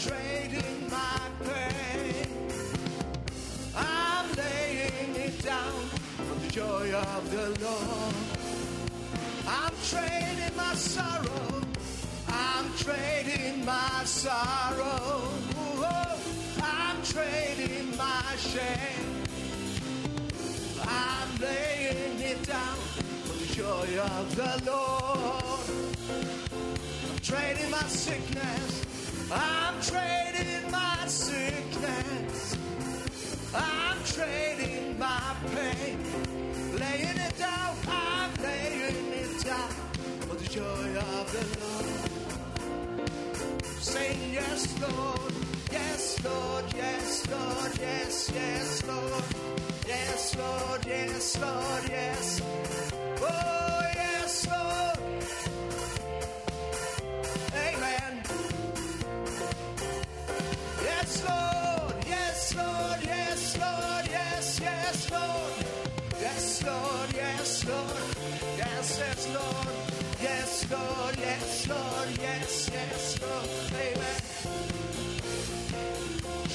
trading 0.00 0.88
my 0.88 1.20
pain. 1.44 2.26
I'm 3.74 4.26
laying 4.36 5.16
it 5.16 5.42
down 5.42 5.80
for 6.16 6.34
the 6.38 6.52
joy 6.52 6.92
of 6.92 7.30
the 7.32 7.48
Lord. 7.64 8.14
I'm 9.48 9.74
trading 9.90 10.56
my 10.56 10.74
sorrow. 10.74 11.62
I'm 12.28 12.72
trading 12.76 13.64
my 13.64 14.04
sorrow. 14.04 15.32
I'm 16.62 17.02
trading 17.02 17.96
my 17.96 18.22
shame. 18.36 19.24
I'm 20.86 21.40
laying 21.40 22.20
it 22.20 22.42
down 22.46 22.76
for 23.26 23.36
the 23.36 23.52
joy 23.52 23.98
of 23.98 24.36
the 24.36 24.70
Lord. 24.70 25.70
I'm 27.10 27.18
trading 27.18 27.70
my 27.72 27.82
sickness. 27.88 28.87
I'm 29.30 29.80
trading 29.82 30.70
my 30.70 31.06
sickness. 31.06 32.56
I'm 33.54 33.98
trading 34.04 34.98
my 34.98 35.36
pain. 35.54 35.98
Laying 36.78 37.18
it 37.18 37.38
down. 37.38 37.76
I'm 37.88 38.30
laying 38.42 39.12
it 39.12 39.44
down 39.44 39.70
for 40.22 40.34
the 40.36 40.48
joy 40.48 40.96
of 40.96 41.32
the 41.32 41.44
Lord. 41.60 42.10
Saying 43.80 44.32
yes, 44.32 44.80
Lord. 44.80 45.32
Yes, 45.72 46.24
Lord. 46.24 46.64
Yes, 46.74 47.28
Lord. 47.30 47.78
Yes, 47.80 48.30
yes, 48.34 48.86
Lord. 48.86 49.24
Yes, 49.86 50.36
Lord. 50.36 50.86
Yes, 50.86 51.38
Lord. 51.40 51.84
Yes. 51.90 52.42
Oh, 53.20 53.90
yes, 53.94 54.46
Lord. 54.48 54.67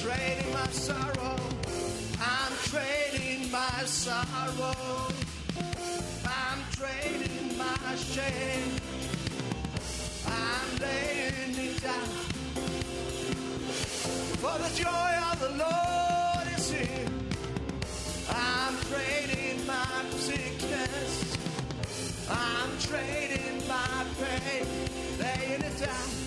Trading 0.04 0.52
my 0.52 0.66
sorrow. 0.66 1.36
I'm 2.20 2.52
trading 2.68 3.50
my 3.50 3.84
sorrow. 3.86 5.08
I'm 6.26 6.58
trading 6.72 7.56
my 7.56 7.96
shame. 7.96 8.76
I'm 10.26 10.78
laying 10.78 11.56
it 11.56 11.82
down. 11.82 12.08
For 14.42 14.58
the 14.58 14.70
joy 14.76 15.10
of 15.32 15.40
the 15.40 15.52
Lord 15.64 16.58
is 16.58 16.70
here. 16.70 17.08
I'm 18.28 18.76
trading 18.90 19.66
my 19.66 20.04
sickness. 20.18 21.38
I'm 22.28 22.78
trading 22.80 23.66
my 23.66 24.04
pain. 24.20 24.66
Laying 25.18 25.62
it 25.62 25.78
down. 25.78 26.23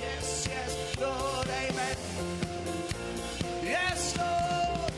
Yes, 0.00 0.48
yes, 0.48 0.96
Lord. 1.00 1.46
Amen. 1.48 1.96
Yes, 3.62 4.16
Lord. 4.18 4.92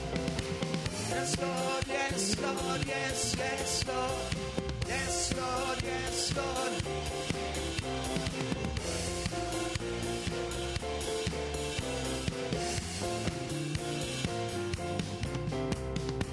Yes, 1.11 1.41
Lord. 1.41 1.85
Yes, 1.89 2.41
Lord. 2.43 2.85
Yes, 2.87 3.37
yes, 3.39 3.85
Lord. 3.89 4.13
Yes, 4.89 5.35
Lord. 5.37 5.83
Yes, 5.83 6.37
Lord. 6.37 6.73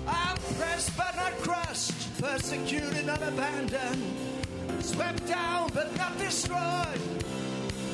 I'm 0.07 0.37
pressed 0.57 0.97
but 0.97 1.15
not 1.15 1.33
crushed, 1.39 2.21
persecuted 2.21 3.05
not 3.05 3.21
abandoned, 3.21 4.03
swept 4.81 5.25
down 5.27 5.69
but 5.73 5.95
not 5.97 6.17
destroyed. 6.17 7.18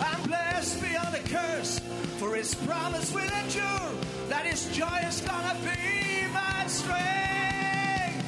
I'm 0.01 0.21
blessed 0.27 0.81
beyond 0.81 1.15
a 1.15 1.19
curse, 1.19 1.79
for 2.19 2.35
his 2.35 2.53
promise 2.55 3.13
will 3.13 3.21
endure, 3.21 3.91
that 4.29 4.45
his 4.45 4.65
joy 4.75 4.99
is 5.07 5.21
gonna 5.21 5.55
be 5.61 6.27
my 6.33 6.67
strength. 6.67 8.25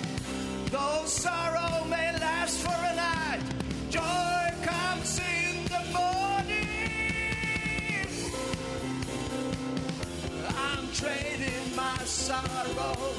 Though 0.71 1.05
sorrow 1.05 1.85
may 1.85 2.11
last 2.19 2.59
for 2.59 2.73
a 2.73 2.95
night, 2.95 3.41
joy 3.89 4.53
comes 4.63 5.19
in 5.19 5.63
the 5.65 5.83
morning. 5.97 6.67
I'm 10.57 10.87
trading 10.93 11.75
my 11.75 11.97
sorrow. 12.05 13.13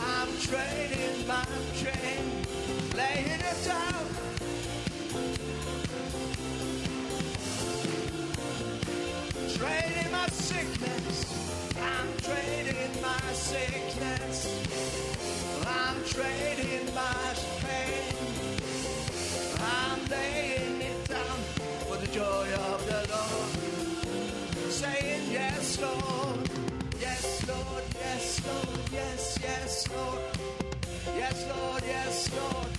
I'm 0.00 0.28
trading 0.40 1.26
my 1.26 1.46
shame, 1.74 2.42
laying 2.96 3.40
it 3.40 3.64
down. 3.64 4.13
My 10.14 10.26
sickness. 10.28 11.18
I'm 11.90 12.08
trading 12.26 12.92
my 13.02 13.26
sickness. 13.50 14.36
I'm 15.80 15.98
trading 16.14 16.86
my 16.94 17.26
pain. 17.64 18.14
I'm 19.80 19.98
laying 20.14 20.80
it 20.90 21.00
down 21.08 21.38
for 21.86 21.96
the 22.02 22.10
joy 22.18 22.46
of 22.70 22.78
the 22.90 23.00
Lord. 23.14 23.52
Saying 24.80 25.24
yes, 25.30 25.80
Lord. 25.80 26.40
Yes, 27.00 27.26
Lord. 27.48 27.84
Yes, 28.04 28.26
Lord. 28.46 28.80
Yes, 28.98 29.38
yes, 29.48 29.88
Lord. 29.94 30.22
Yes, 31.20 31.38
Lord. 31.52 31.82
Yes, 31.94 32.16
Lord. 32.38 32.72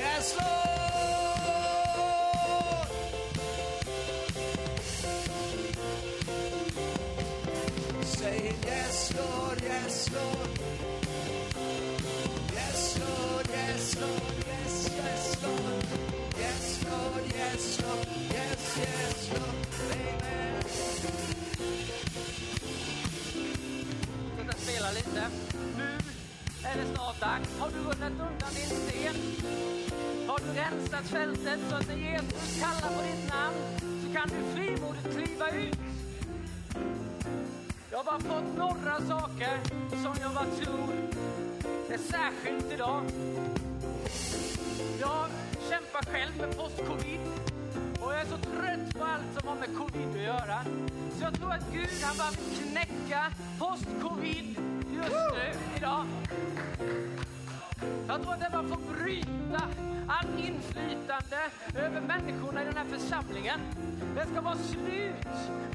Yes, 0.00 0.36
Lord. 0.40 0.65
Yes, 9.76 10.10
Lord. 10.14 10.48
Yes, 12.54 12.98
Lord. 13.00 13.46
Yes, 13.58 14.00
Lord. 14.00 14.36
Yes, 14.48 14.74
yes, 14.96 15.42
Lord. 15.42 15.84
Yes, 16.38 16.84
Lord. 16.86 17.24
Yes, 17.40 17.82
Lord. 17.82 18.06
Yes, 18.36 18.62
yes, 18.78 19.30
Lord. 19.34 19.56
Amen. 19.92 20.62
Kunna 24.38 24.52
spela 24.52 24.90
lite. 24.98 25.22
Nu 25.76 25.88
är 26.64 26.76
det 26.76 26.86
snart 26.94 27.20
dags. 27.20 27.58
Har 27.58 27.70
du 27.70 27.78
rullat 27.78 28.12
undan 28.12 28.52
din 28.54 28.70
sten? 28.82 29.16
Har 30.26 30.38
du 30.38 30.60
rensat 30.60 31.06
fältet 31.06 31.60
så 31.70 31.76
att 31.76 31.88
när 31.88 31.96
Jesus 31.96 32.60
kallar 32.60 32.94
på 32.96 33.02
ditt 33.02 33.28
namn 33.28 33.56
så 34.02 34.18
kan 34.18 34.28
du 34.28 34.54
frimodigt 34.54 35.16
kliva 35.16 35.50
ut? 35.50 35.85
Jag 37.96 38.04
har 38.04 38.18
bara 38.18 38.34
fått 38.34 38.56
några 38.58 39.00
saker 39.00 39.60
som 39.90 40.14
jag 40.20 40.34
bara 40.34 40.44
tror 40.44 40.94
är 41.90 41.98
särskilt 41.98 42.72
idag. 42.72 43.02
Jag 45.00 45.26
kämpar 45.70 46.12
själv 46.12 46.36
med 46.40 46.56
post-covid 46.56 47.20
och 48.00 48.12
jag 48.12 48.20
är 48.20 48.24
så 48.24 48.36
trött 48.36 48.98
på 48.98 49.04
allt 49.04 49.40
som 49.40 49.48
har 49.48 49.56
med 49.56 49.76
covid 49.76 50.08
att 50.10 50.22
göra. 50.22 50.64
Så 51.18 51.24
jag 51.24 51.34
tror 51.34 51.52
att 51.52 51.72
Gud 51.72 52.02
han 52.02 52.16
bara 52.16 52.30
vill 52.30 52.70
knäcka 52.70 53.32
post-covid 53.58 54.58
just 54.94 55.16
nu, 55.34 55.76
idag. 55.76 56.04
Jag 58.08 58.22
tror 58.22 58.32
att 58.32 58.40
det 58.40 58.50
bara 58.52 58.68
får 58.68 58.94
bryta 58.94 59.62
allt 60.08 60.38
inflytande 60.38 61.40
över 61.74 62.00
människorna 62.00 62.62
i 62.62 62.64
den 62.64 62.76
här 62.76 62.98
församlingen. 62.98 63.60
Det 64.14 64.26
ska 64.32 64.40
vara 64.40 64.56
slut 64.56 65.26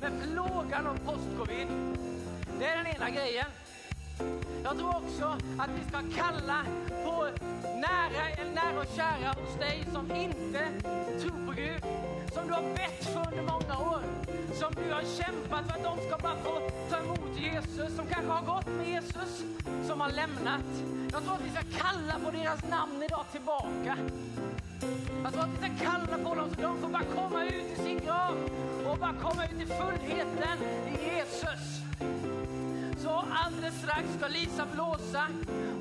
med 0.01 0.11
plågan 0.23 0.87
om 0.87 0.97
post-covid. 0.97 1.67
Det 2.61 2.67
är 2.67 2.77
den 2.77 2.87
ena 2.87 3.09
grejen. 3.09 3.45
Jag 4.63 4.77
tror 4.77 4.95
också 4.95 5.25
att 5.57 5.69
vi 5.77 5.83
ska 5.89 6.21
kalla 6.21 6.65
på 7.05 7.27
nära, 7.75 8.51
nära 8.53 8.79
och 8.79 8.87
kära 8.95 9.29
hos 9.41 9.55
dig 9.59 9.85
som 9.93 10.11
inte 10.11 10.67
tror 11.21 11.45
på 11.45 11.51
Gud. 11.51 11.83
Som 12.33 12.47
du 12.47 12.53
har 12.53 12.61
bett 12.61 13.05
för 13.13 13.27
under 13.31 13.43
många 13.53 13.91
år. 13.91 14.01
Som 14.53 14.73
du 14.75 14.93
har 14.93 15.01
kämpat 15.01 15.65
för 15.67 15.77
att 15.77 15.83
de 15.83 16.07
ska 16.07 16.17
bara 16.17 16.35
få 16.35 16.69
ta 16.89 16.97
emot 16.97 17.37
Jesus. 17.37 17.95
Som 17.95 18.05
kanske 18.07 18.31
har 18.31 18.55
gått 18.55 18.67
med 18.67 18.87
Jesus, 18.87 19.43
som 19.87 20.01
har 20.01 20.11
lämnat. 20.11 20.69
Jag 21.11 21.23
tror 21.23 21.33
att 21.33 21.45
vi 21.45 21.49
ska 21.49 21.83
kalla 21.83 22.13
på 22.25 22.31
deras 22.31 22.63
namn 22.69 23.03
idag 23.03 23.25
tillbaka. 23.31 23.97
Jag 25.23 25.33
tror 25.33 25.43
att 25.43 25.53
vi 25.53 25.57
ska 25.57 25.85
kalla 25.85 26.29
på 26.29 26.35
dem 26.35 26.49
så 26.55 26.61
de 26.61 26.77
får 26.77 26.89
bara 26.89 27.03
komma 27.15 27.45
ut 27.45 27.79
i 27.79 27.81
sin 27.83 27.99
grav 27.99 28.35
och 28.85 28.97
bara 28.97 29.13
komma 29.13 29.45
ut 29.45 29.61
i 29.61 29.65
fullheten 29.65 30.57
i 30.87 31.15
Jesus. 31.15 31.80
Och 33.21 33.27
alldeles 33.45 33.77
strax 33.81 34.03
ska 34.17 34.27
Lisa 34.27 34.65
blåsa. 34.73 35.27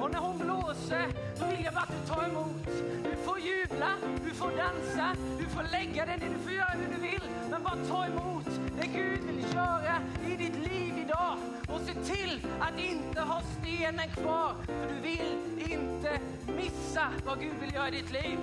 Och 0.01 0.11
när 0.11 0.19
hon 0.19 0.39
blåser 0.39 1.07
då 1.39 1.47
vill 1.47 1.65
jag 1.65 1.75
bara 1.75 1.83
att 1.83 1.95
du 2.01 2.15
tar 2.15 2.25
emot. 2.25 2.67
Du 3.05 3.17
får 3.25 3.39
jubla, 3.39 3.91
du 4.25 4.31
får 4.31 4.51
dansa, 4.51 5.17
du 5.39 5.45
får 5.45 5.63
lägga 5.63 6.07
dig 6.07 6.19
ner, 6.19 6.29
du 6.39 6.45
får 6.45 6.53
göra 6.53 6.71
hur 6.71 6.95
du 6.95 7.01
vill. 7.01 7.23
Men 7.51 7.63
bara 7.63 7.77
ta 7.89 8.07
emot 8.07 8.47
det 8.81 8.87
Gud 8.87 9.21
vill 9.21 9.55
göra 9.55 9.95
i 10.29 10.37
ditt 10.37 10.59
liv 10.69 10.95
idag. 11.05 11.37
Och 11.69 11.81
se 11.81 12.15
till 12.15 12.47
att 12.61 12.81
inte 12.81 13.21
ha 13.21 13.43
stenen 13.61 14.09
kvar. 14.09 14.55
För 14.67 14.89
du 14.95 15.01
vill 15.01 15.39
inte 15.73 16.21
missa 16.57 17.09
vad 17.27 17.41
Gud 17.41 17.55
vill 17.61 17.75
göra 17.75 17.89
i 17.89 17.91
ditt 17.91 18.13
liv. 18.13 18.39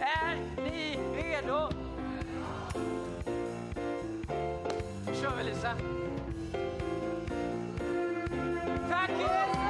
Är 0.00 0.36
ni 0.56 0.98
redo? 1.14 1.68
Nu 5.06 5.14
kör 5.14 5.36
vi 5.36 5.44
Lisa. 5.44 5.76
Tack 9.06 9.61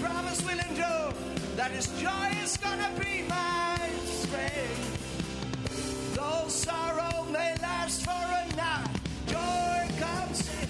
promise 0.00 0.42
will 0.42 0.58
endure. 0.58 1.12
That 1.56 1.70
his 1.70 1.86
joy 2.00 2.28
is 2.42 2.56
gonna 2.58 2.90
be 3.00 3.22
my 3.28 3.78
strength. 4.04 6.14
Though 6.14 6.48
sorrow 6.48 7.24
may 7.32 7.54
last 7.62 8.04
for 8.04 8.10
a 8.10 8.46
night, 8.56 8.88
joy 9.26 9.88
comes 9.98 10.48
in. 10.60 10.68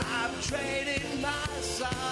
I'm 0.00 0.30
trading 0.42 1.22
my 1.22 1.46
sorrow. 1.62 2.07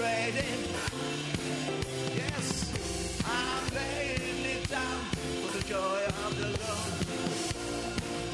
Trading. 0.00 0.64
Yes, 2.16 2.48
I'm 3.26 3.64
laying 3.74 4.44
it 4.56 4.64
down 4.70 5.00
for 5.12 5.50
the 5.58 5.64
joy 5.68 6.00
of 6.24 6.32
the 6.40 6.50
Lord. 6.62 6.92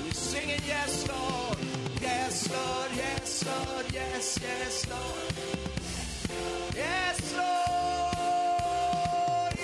We're 0.05 0.13
singing, 0.13 0.63
yes, 0.65 1.09
Lord. 1.09 1.59
Yes, 2.01 2.49
Lord. 2.55 2.91
Yes, 2.95 3.45
Lord. 3.49 3.87
Yes, 3.93 4.39
yes, 4.47 4.87
Lord. 4.93 5.33
Yes, 6.83 7.19
Lord. 7.41 7.57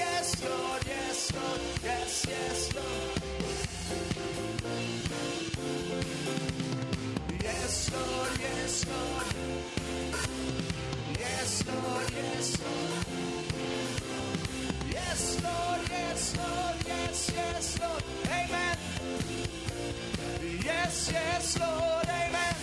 Yes, 0.02 0.28
Lord. 0.44 0.82
Yes, 0.94 1.32
Lord. 1.36 1.60
Yes, 1.84 2.26
yes, 2.34 2.58
Lord. 2.74 3.14
Yes, 7.46 7.74
Lord. 7.94 8.32
Yes, 8.40 8.86
Lord. 8.90 9.71
Yes, 14.92 15.42
Lord. 15.42 15.80
Yes, 15.90 16.36
Lord, 16.36 16.76
yes, 16.86 17.32
yes, 17.34 17.80
Lord, 17.80 18.02
amen. 18.26 18.76
Yes, 20.64 21.10
yes, 21.12 21.58
Lord, 21.60 22.06
amen. 22.08 22.56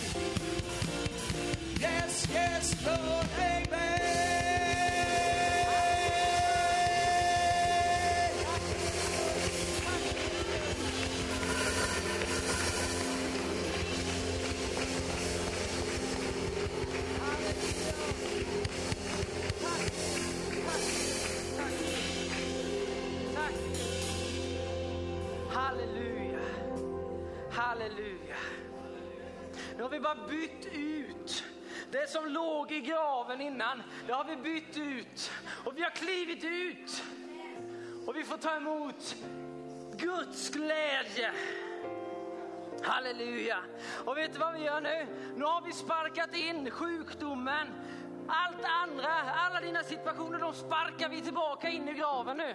Yes, 1.80 2.26
yes, 2.32 2.86
Lord, 2.86 3.26
amen. 3.38 3.99
Vi 29.90 30.00
bara 30.00 30.26
bytt 30.28 30.66
ut. 30.72 31.44
Det 31.90 32.10
som 32.10 32.26
låg 32.26 32.72
i 32.72 32.80
graven 32.80 33.40
innan, 33.40 33.82
det 34.06 34.12
har 34.12 34.24
vi 34.24 34.36
bytt 34.36 34.76
ut. 34.76 35.30
Och 35.64 35.76
vi 35.76 35.82
har 35.82 35.90
klivit 35.90 36.44
ut. 36.44 37.02
Och 38.06 38.16
vi 38.16 38.24
får 38.24 38.36
ta 38.36 38.56
emot 38.56 39.16
Guds 39.96 40.50
glädje. 40.50 41.32
Halleluja. 42.82 43.58
Och 44.04 44.16
vet 44.16 44.32
du 44.32 44.38
vad 44.38 44.54
vi 44.54 44.64
gör 44.64 44.80
nu? 44.80 45.06
Nu 45.36 45.44
har 45.44 45.62
vi 45.66 45.72
sparkat 45.72 46.34
in 46.34 46.70
sjukdomen. 46.70 47.66
Allt 48.30 48.64
andra, 48.64 49.10
alla 49.34 49.60
dina 49.60 49.82
situationer, 49.82 50.38
de 50.38 50.54
sparkar 50.54 51.08
vi 51.08 51.20
tillbaka 51.20 51.68
in 51.68 51.88
i 51.88 51.92
graven 51.92 52.36
nu. 52.36 52.54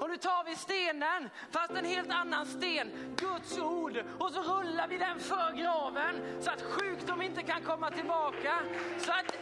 Och 0.00 0.10
nu 0.10 0.16
tar 0.16 0.44
vi 0.44 0.56
stenen, 0.56 1.30
fast 1.50 1.70
en 1.70 1.84
helt 1.84 2.10
annan 2.10 2.46
sten, 2.46 3.16
Guds 3.16 3.58
ord, 3.58 4.04
och 4.18 4.30
så 4.30 4.42
rullar 4.42 4.88
vi 4.88 4.98
den 4.98 5.20
för 5.20 5.52
graven 5.52 6.40
så 6.40 6.50
att 6.50 6.62
sjukdom 6.62 7.22
inte 7.22 7.42
kan 7.42 7.62
komma 7.62 7.90
tillbaka, 7.90 8.52
så 8.98 9.12
att 9.12 9.36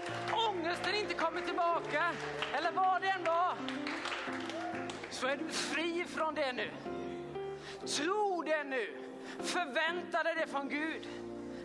ångesten 0.49 0.95
inte 0.95 1.15
kommer 1.15 1.41
tillbaka, 1.41 2.11
eller 2.53 2.73
vad 2.73 3.03
det 3.03 3.09
än 3.09 3.25
var. 3.25 3.55
Så 5.11 5.27
är 5.27 5.37
du 5.37 5.49
fri 5.49 6.05
från 6.05 6.35
det 6.35 6.53
nu. 6.53 6.71
Tro 7.87 8.43
det 8.43 8.65
nu. 8.65 8.97
Förvänta 9.41 10.23
dig 10.23 10.35
det 10.35 10.47
från 10.47 10.69
Gud. 10.69 11.09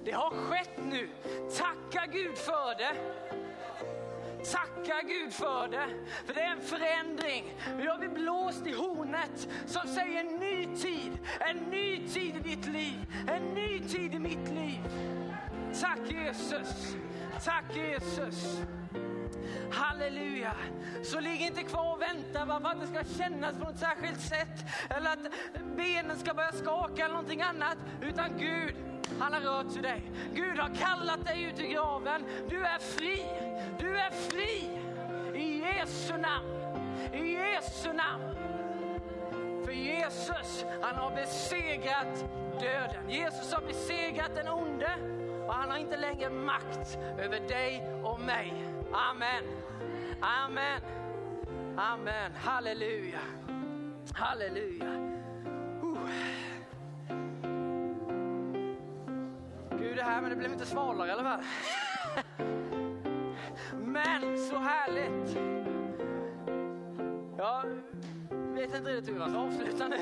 Det 0.05 0.11
har 0.11 0.29
skett 0.29 0.77
nu. 0.77 1.09
Tacka 1.57 2.05
Gud 2.11 2.37
för 2.37 2.77
det. 2.77 2.95
Tacka 4.51 5.01
Gud 5.07 5.33
för 5.33 5.67
det, 5.67 5.87
för 6.25 6.33
det 6.33 6.41
är 6.41 6.51
en 6.51 6.61
förändring. 6.61 7.53
Vi 7.77 7.87
har 7.87 7.97
vi 7.97 8.07
blåst 8.07 8.67
i 8.67 8.73
hornet 8.73 9.47
som 9.65 9.87
säger 9.87 10.19
en 10.19 10.35
ny 10.35 10.75
tid, 10.75 11.17
en 11.39 11.57
ny 11.57 12.07
tid 12.07 12.35
i 12.35 12.39
ditt 12.39 12.65
liv, 12.65 13.13
en 13.27 13.43
ny 13.43 13.79
tid 13.79 14.15
i 14.15 14.19
mitt 14.19 14.49
liv. 14.49 14.79
Tack 15.81 15.99
Jesus, 16.11 16.95
tack 17.45 17.75
Jesus. 17.75 18.61
Halleluja. 19.71 20.55
Så 21.03 21.19
ligg 21.19 21.41
inte 21.41 21.63
kvar 21.63 21.93
och 21.93 22.01
vänta 22.01 22.45
för 22.45 22.69
att 22.69 22.81
det 22.81 22.87
ska 22.87 23.23
kännas 23.23 23.57
på 23.57 23.63
något 23.63 23.79
särskilt 23.79 24.21
sätt 24.21 24.65
eller 24.89 25.09
att 25.11 25.19
benen 25.75 26.17
ska 26.19 26.33
börja 26.33 26.51
skaka 26.51 27.05
eller 27.05 27.15
någonting 27.15 27.41
annat. 27.41 27.77
Utan 28.01 28.37
Gud, 28.37 28.75
han 29.19 29.33
har 29.33 29.41
rört 29.41 29.73
till 29.73 29.83
dig. 29.83 30.01
Gud 30.33 30.59
har 30.59 30.75
kallat 30.75 31.25
dig 31.25 31.43
ut 31.43 31.59
ur 31.59 31.67
graven. 31.67 32.25
Du 32.49 32.65
är 32.65 32.79
fri. 32.79 33.25
Du 33.79 33.97
är 33.97 34.11
fri. 34.11 34.69
I 35.35 35.59
Jesu 35.59 36.13
namn. 36.17 36.49
I 37.13 37.33
Jesu 37.33 37.93
namn. 37.93 38.35
För 39.65 39.71
Jesus, 39.71 40.65
han 40.81 40.95
har 40.95 41.15
besegrat 41.15 42.25
döden. 42.59 43.09
Jesus 43.09 43.53
har 43.53 43.61
besegrat 43.61 44.35
den 44.35 44.47
onde 44.47 44.91
och 45.47 45.53
han 45.53 45.71
har 45.71 45.77
inte 45.77 45.97
längre 45.97 46.29
makt 46.29 46.97
över 47.17 47.39
dig 47.47 47.83
och 48.03 48.19
mig. 48.19 48.53
Amen. 48.93 49.43
Amen. 50.21 50.81
Amen. 51.77 52.31
Halleluja. 52.35 53.19
Halleluja. 54.13 54.85
Uh. 55.83 56.52
Gud 59.83 59.99
är 59.99 60.03
här 60.03 60.21
men 60.21 60.29
det 60.29 60.35
blev 60.35 60.51
inte 60.51 60.65
svalare 60.65 61.07
i 61.07 61.11
alla 61.11 61.23
fall. 61.23 61.39
Men 63.73 64.37
så 64.37 64.57
härligt. 64.57 65.37
Jag 67.37 67.65
vet 68.55 68.75
inte 68.75 68.91
riktigt 68.91 69.15
hur 69.15 69.19
jag 69.19 69.29
ska 69.29 69.39
avsluta 69.39 69.87
nu. 69.87 69.97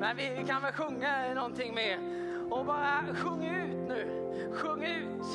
Men 0.00 0.16
vi 0.16 0.44
kan 0.46 0.62
väl 0.62 0.72
sjunga 0.72 1.34
någonting 1.34 1.74
mer. 1.74 1.98
Och 2.50 2.66
bara 2.66 3.14
sjung 3.14 3.44
ut 3.44 3.88
nu. 3.88 4.06
Sjung 4.52 4.84
ut. 4.84 5.26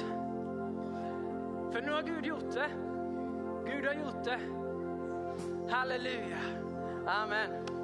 För 1.74 1.82
nu 1.82 1.92
har 1.92 2.02
Gud 2.02 2.26
gjort 2.26 2.54
det. 2.54 2.70
Gud 3.66 3.86
har 3.86 3.94
gjort 3.94 4.24
det. 4.24 4.40
Halleluja. 5.72 6.38
Amen. 7.08 7.75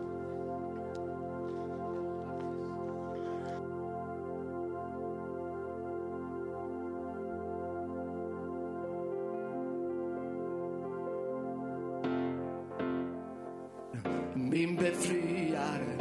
Min 14.51 14.75
befriare 14.75 15.95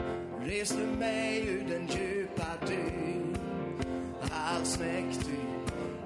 reste 0.45 0.87
mig 0.99 1.49
ur 1.49 1.65
den 1.69 1.87
djupa 1.87 2.67
dyn. 2.67 3.37
Allsmäktig 4.31 5.41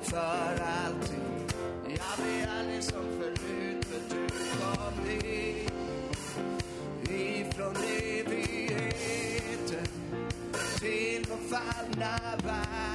för 0.03 0.62
alltid. 0.84 1.55
Jag 1.88 2.24
blir 2.24 2.49
aldrig 2.59 2.82
som 2.82 3.05
förut 3.18 3.84
för 3.84 4.16
du 4.16 4.28
kom 4.59 5.20
hit. 5.22 5.72
Ifrån 7.11 7.76
evigheten 8.16 9.86
till 10.80 11.26
vår 11.28 11.57
fallna 11.57 12.18
värld. 12.45 12.93